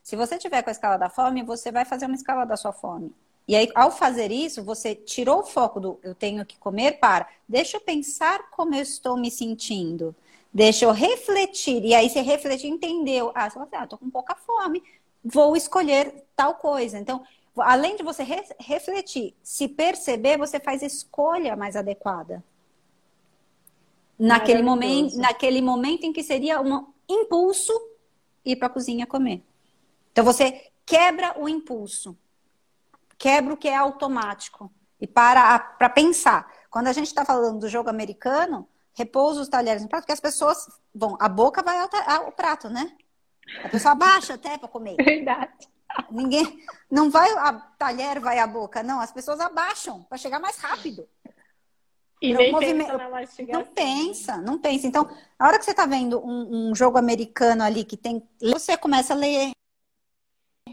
[0.02, 2.72] Se você tiver com a escala da fome, você vai fazer uma escala da sua
[2.72, 3.12] fome.
[3.48, 7.28] E aí, ao fazer isso, você tirou o foco do eu tenho que comer para
[7.48, 10.14] deixa eu pensar como eu estou me sentindo.
[10.56, 11.84] Deixa eu refletir.
[11.84, 13.30] E aí, você refletir, entendeu.
[13.34, 14.82] Ah, você fala assim, ah, tô com pouca fome,
[15.22, 16.98] vou escolher tal coisa.
[16.98, 17.22] Então,
[17.58, 22.42] além de você re refletir, se perceber, você faz a escolha mais adequada.
[24.18, 27.74] Naquele momento, naquele momento em que seria um impulso
[28.42, 29.42] ir para a cozinha comer.
[30.10, 32.16] Então, você quebra o impulso.
[33.18, 34.72] Quebra o que é automático.
[34.98, 36.50] E para para pensar.
[36.70, 38.66] Quando a gente está falando do jogo americano,
[38.96, 41.88] repousa os talheres no prato, porque as pessoas, bom, a boca vai ao,
[42.24, 42.96] ao prato, né?
[43.62, 44.96] A pessoa abaixa até para comer.
[44.96, 45.68] Verdade.
[46.10, 48.98] Ninguém, não vai a talher vai à boca, não.
[48.98, 51.08] As pessoas abaixam para chegar mais rápido.
[52.20, 52.86] E nem movimento...
[52.86, 53.60] pensa na mastigação.
[53.60, 54.86] Não pensa, não pensa.
[54.86, 55.08] Então,
[55.38, 59.12] a hora que você está vendo um, um, jogo americano ali que tem, você começa
[59.12, 59.50] a ler,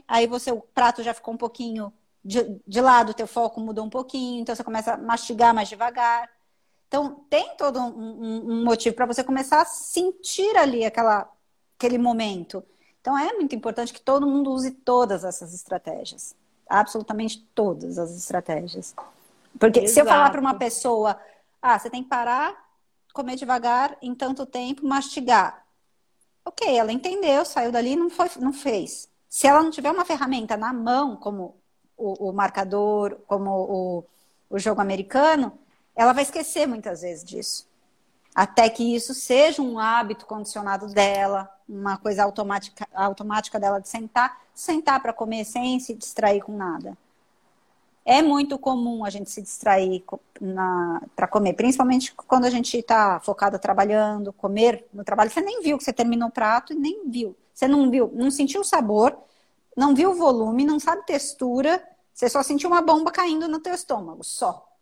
[0.08, 1.94] aí você o prato já ficou um pouquinho
[2.24, 5.68] de, de lado, o teu foco mudou um pouquinho, então você começa a mastigar mais
[5.68, 6.30] devagar.
[6.94, 11.28] Então, tem todo um, um, um motivo para você começar a sentir ali aquela,
[11.76, 12.64] aquele momento.
[13.02, 16.36] Então, é muito importante que todo mundo use todas essas estratégias.
[16.70, 18.94] Absolutamente todas as estratégias.
[19.60, 19.91] Porque Exato.
[19.91, 21.20] se eu falar para uma pessoa,
[21.60, 22.64] ah, você tem que parar,
[23.11, 25.65] comer devagar, em tanto tempo, mastigar.
[26.45, 29.10] Ok, ela entendeu, saiu dali e não, foi, não fez.
[29.28, 31.57] Se ela não tiver uma ferramenta na mão, como
[31.98, 34.06] o, o marcador, como o,
[34.48, 35.57] o jogo americano,
[35.95, 37.68] ela vai esquecer muitas vezes disso.
[38.34, 44.41] Até que isso seja um hábito condicionado dela, uma coisa automática, automática dela de sentar,
[44.53, 46.98] sentar para comer sem se distrair com nada.
[48.06, 50.03] É muito comum a gente se distrair
[51.15, 55.30] para comer, principalmente quando a gente está focada trabalhando, comer no trabalho.
[55.30, 57.36] Você nem viu que você terminou o prato e nem viu.
[57.53, 59.18] Você não viu, não sentiu o sabor,
[59.78, 61.82] não viu o volume, não sabe textura,
[62.14, 64.73] você só sentiu uma bomba caindo no teu estômago, só.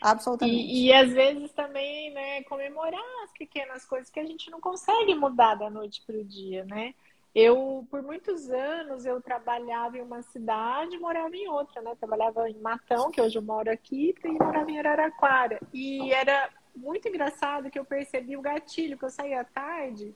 [0.00, 0.56] Absolutamente.
[0.56, 5.14] E, e, às vezes também, né, comemorar as pequenas coisas que a gente não consegue
[5.14, 6.94] mudar da noite para o dia, né?
[7.34, 11.96] Eu, por muitos anos, eu trabalhava em uma cidade morava em outra, né?
[11.98, 15.58] Trabalhava em Matão, que hoje eu moro aqui, e morava em Araraquara.
[15.72, 20.14] E era muito engraçado que eu percebi o gatilho, que eu saía à tarde,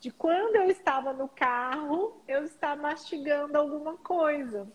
[0.00, 4.70] de quando eu estava no carro, eu estava mastigando alguma coisa.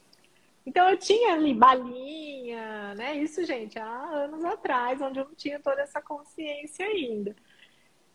[0.65, 3.15] Então eu tinha ali balinha, né?
[3.17, 7.35] Isso, gente, há anos atrás, onde eu não tinha toda essa consciência ainda.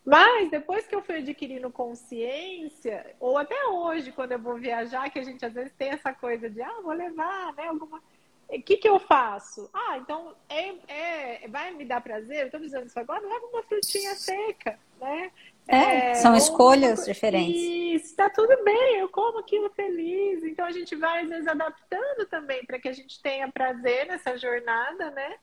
[0.04, 5.18] Mas depois que eu fui adquirindo consciência, ou até hoje, quando eu vou viajar, que
[5.18, 7.68] a gente às vezes tem essa coisa de, ah, vou levar, né?
[7.68, 8.02] Alguma.
[8.48, 9.70] O que, que eu faço?
[9.72, 12.40] Ah, então é, é, vai me dar prazer?
[12.40, 15.30] Eu estou dizendo isso agora, leva uma frutinha seca, né?
[15.70, 17.62] É, é, são escolhas diferentes.
[17.62, 20.42] Isso, está tudo bem, eu como aquilo feliz.
[20.42, 24.36] Então a gente vai, às vezes, adaptando também para que a gente tenha prazer nessa
[24.36, 25.34] jornada, né?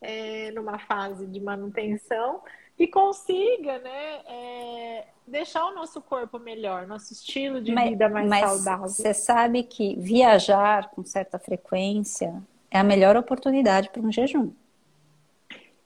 [0.00, 2.42] É, numa fase de manutenção
[2.78, 4.20] e consiga, né?
[4.26, 8.88] É, deixar o nosso corpo melhor, nosso estilo de mas, vida mais mas saudável.
[8.88, 14.52] Você sabe que viajar com certa frequência é a melhor oportunidade para um jejum.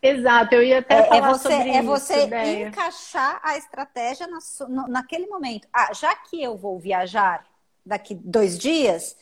[0.02, 2.68] Exato, eu ia até é, é falar é você, sobre É você ideia.
[2.68, 5.68] encaixar a estratégia na, no, naquele momento.
[5.72, 7.46] Ah, já que eu vou viajar
[7.84, 9.16] daqui dois dias,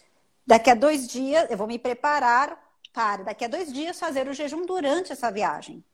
[0.46, 2.58] daqui a dois dias eu vou me preparar
[2.92, 5.84] para daqui a dois dias fazer o jejum durante essa viagem.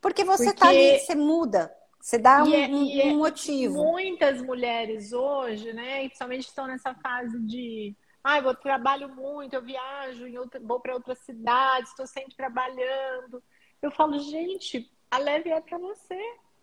[0.00, 3.74] Porque você está ali, você muda, você dá um, é, um, um é motivo.
[3.74, 10.26] Muitas mulheres hoje, né, principalmente estão nessa fase de ah, eu trabalho muito, eu viajo,
[10.62, 13.42] vou para outra cidade, estou sempre trabalhando.
[13.82, 16.18] Eu falo, gente, a leve é para você.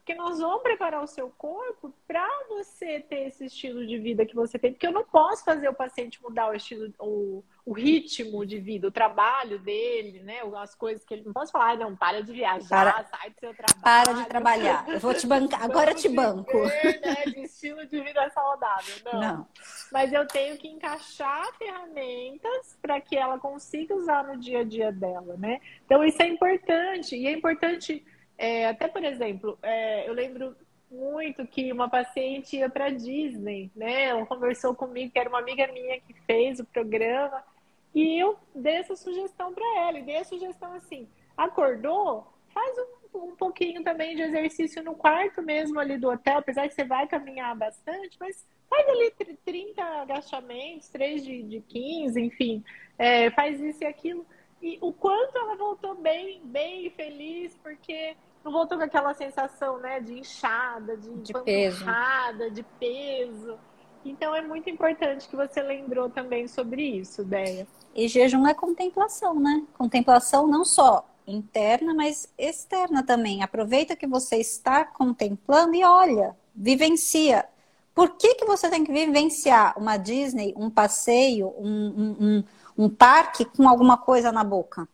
[0.09, 4.33] Porque nós vamos preparar o seu corpo para você ter esse estilo de vida que
[4.33, 4.73] você tem.
[4.73, 8.87] Porque eu não posso fazer o paciente mudar o estilo, o, o ritmo de vida,
[8.87, 10.39] o trabalho dele, né?
[10.57, 13.53] As coisas que ele não posso falar, não, para de viajar, para, sai do seu
[13.53, 13.83] trabalho.
[13.83, 14.89] Para de trabalhar.
[14.89, 16.59] Eu vou te bancar, agora eu te banco.
[16.59, 18.95] Viver, né, de estilo de vida saudável.
[19.13, 19.21] Não.
[19.21, 19.47] não.
[19.91, 24.91] Mas eu tenho que encaixar ferramentas para que ela consiga usar no dia a dia
[24.91, 25.61] dela, né?
[25.85, 27.15] Então isso é importante.
[27.15, 28.03] E é importante,
[28.39, 30.55] é, até por exemplo, é, eu lembro
[30.89, 34.05] muito que uma paciente ia para Disney, né?
[34.05, 37.43] Ela conversou comigo, que era uma amiga minha que fez o programa.
[37.93, 41.05] E eu dei essa sugestão para ela, e dei a sugestão assim:
[41.35, 42.33] acordou?
[42.53, 42.75] Faz
[43.13, 46.85] um, um pouquinho também de exercício no quarto mesmo ali do hotel, apesar que você
[46.85, 49.11] vai caminhar bastante, mas faz ali
[49.45, 52.63] 30 agachamentos, 3 de, de 15, enfim,
[52.97, 54.25] é, faz isso e aquilo.
[54.61, 59.99] E o quanto ela voltou bem, bem feliz, porque não voltou com aquela sensação, né,
[59.99, 61.85] de inchada, de, de peso.
[62.51, 63.57] de peso.
[64.03, 67.67] Então é muito importante que você lembrou também sobre isso, Deia.
[67.93, 69.65] E jejum é contemplação, né?
[69.77, 73.43] Contemplação não só interna, mas externa também.
[73.43, 77.45] Aproveita que você está contemplando e olha, vivencia.
[77.93, 82.43] Por que, que você tem que vivenciar uma Disney, um passeio, um, um, um,
[82.85, 84.87] um parque com alguma coisa na boca?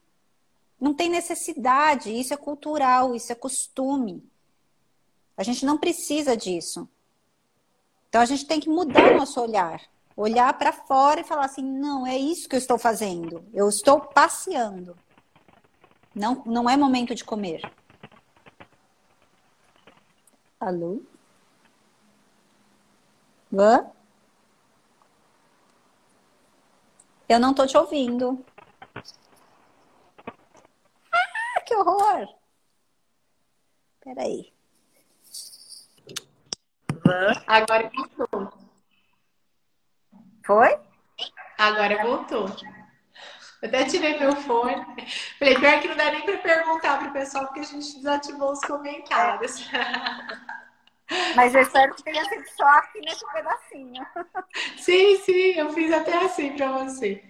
[0.85, 4.23] Não tem necessidade, isso é cultural, isso é costume.
[5.35, 6.87] A gente não precisa disso.
[8.07, 9.81] Então a gente tem que mudar o nosso olhar
[10.15, 13.45] olhar para fora e falar assim: não, é isso que eu estou fazendo.
[13.53, 14.97] Eu estou passeando.
[16.13, 17.61] Não, não é momento de comer.
[20.59, 21.01] Alô?
[23.53, 23.91] Hã?
[27.27, 28.43] Eu não tô te ouvindo.
[31.11, 32.27] Ah, que horror!
[34.01, 34.53] Peraí.
[37.47, 38.53] Agora voltou.
[40.45, 40.79] Foi?
[41.57, 42.45] Agora voltou.
[43.61, 44.75] Eu até tirei meu fone.
[45.39, 48.59] Falei, pior que não dá nem para perguntar pro pessoal, porque a gente desativou os
[48.61, 49.67] comentários.
[51.35, 54.05] Mas eu espero que tenha sido só aqui nesse pedacinho.
[54.77, 57.23] Sim, sim, eu fiz até assim para você.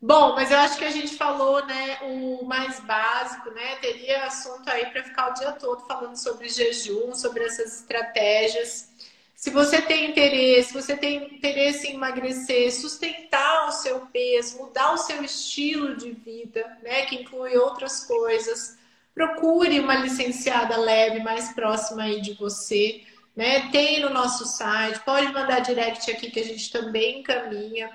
[0.00, 3.76] Bom, mas eu acho que a gente falou, né, o mais básico, né?
[3.76, 8.90] Teria assunto aí para ficar o dia todo falando sobre jejum, sobre essas estratégias.
[9.34, 14.98] Se você tem interesse, você tem interesse em emagrecer, sustentar o seu peso, mudar o
[14.98, 18.78] seu estilo de vida, né, que inclui outras coisas,
[19.14, 23.02] procure uma licenciada leve mais próxima aí de você,
[23.34, 23.70] né?
[23.70, 27.90] Tem no nosso site, pode mandar direct aqui que a gente também encaminha.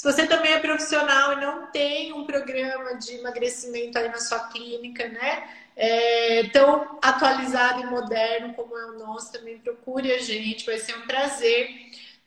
[0.00, 4.48] Se você também é profissional e não tem um programa de emagrecimento aí na sua
[4.48, 5.46] clínica, né?
[5.76, 10.96] É, tão atualizado e moderno como é o nosso, também procure a gente, vai ser
[10.96, 11.68] um prazer.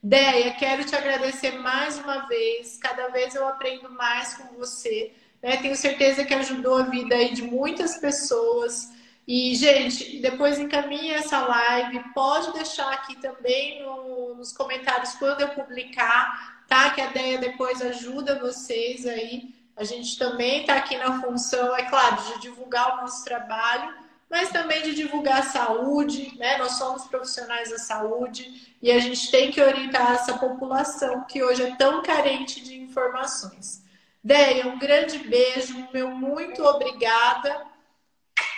[0.04, 2.78] Deia, quero te agradecer mais uma vez.
[2.78, 5.12] Cada vez eu aprendo mais com você.
[5.42, 5.58] Né?
[5.58, 8.92] Tenho certeza que ajudou a vida aí de muitas pessoas.
[9.28, 12.04] E, gente, depois encaminhe essa live.
[12.14, 16.90] Pode deixar aqui também no, nos comentários quando eu publicar tá?
[16.92, 19.54] Que a ideia depois ajuda vocês aí.
[19.76, 23.94] A gente também está aqui na função, é claro, de divulgar o nosso trabalho,
[24.30, 26.58] mas também de divulgar a saúde, né?
[26.58, 31.64] Nós somos profissionais da saúde e a gente tem que orientar essa população que hoje
[31.64, 33.84] é tão carente de informações.
[34.24, 37.66] Deia, um grande beijo, meu muito obrigada.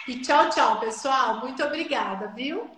[0.08, 1.40] E tchau, tchau, pessoal.
[1.40, 2.70] Muito obrigada, viu?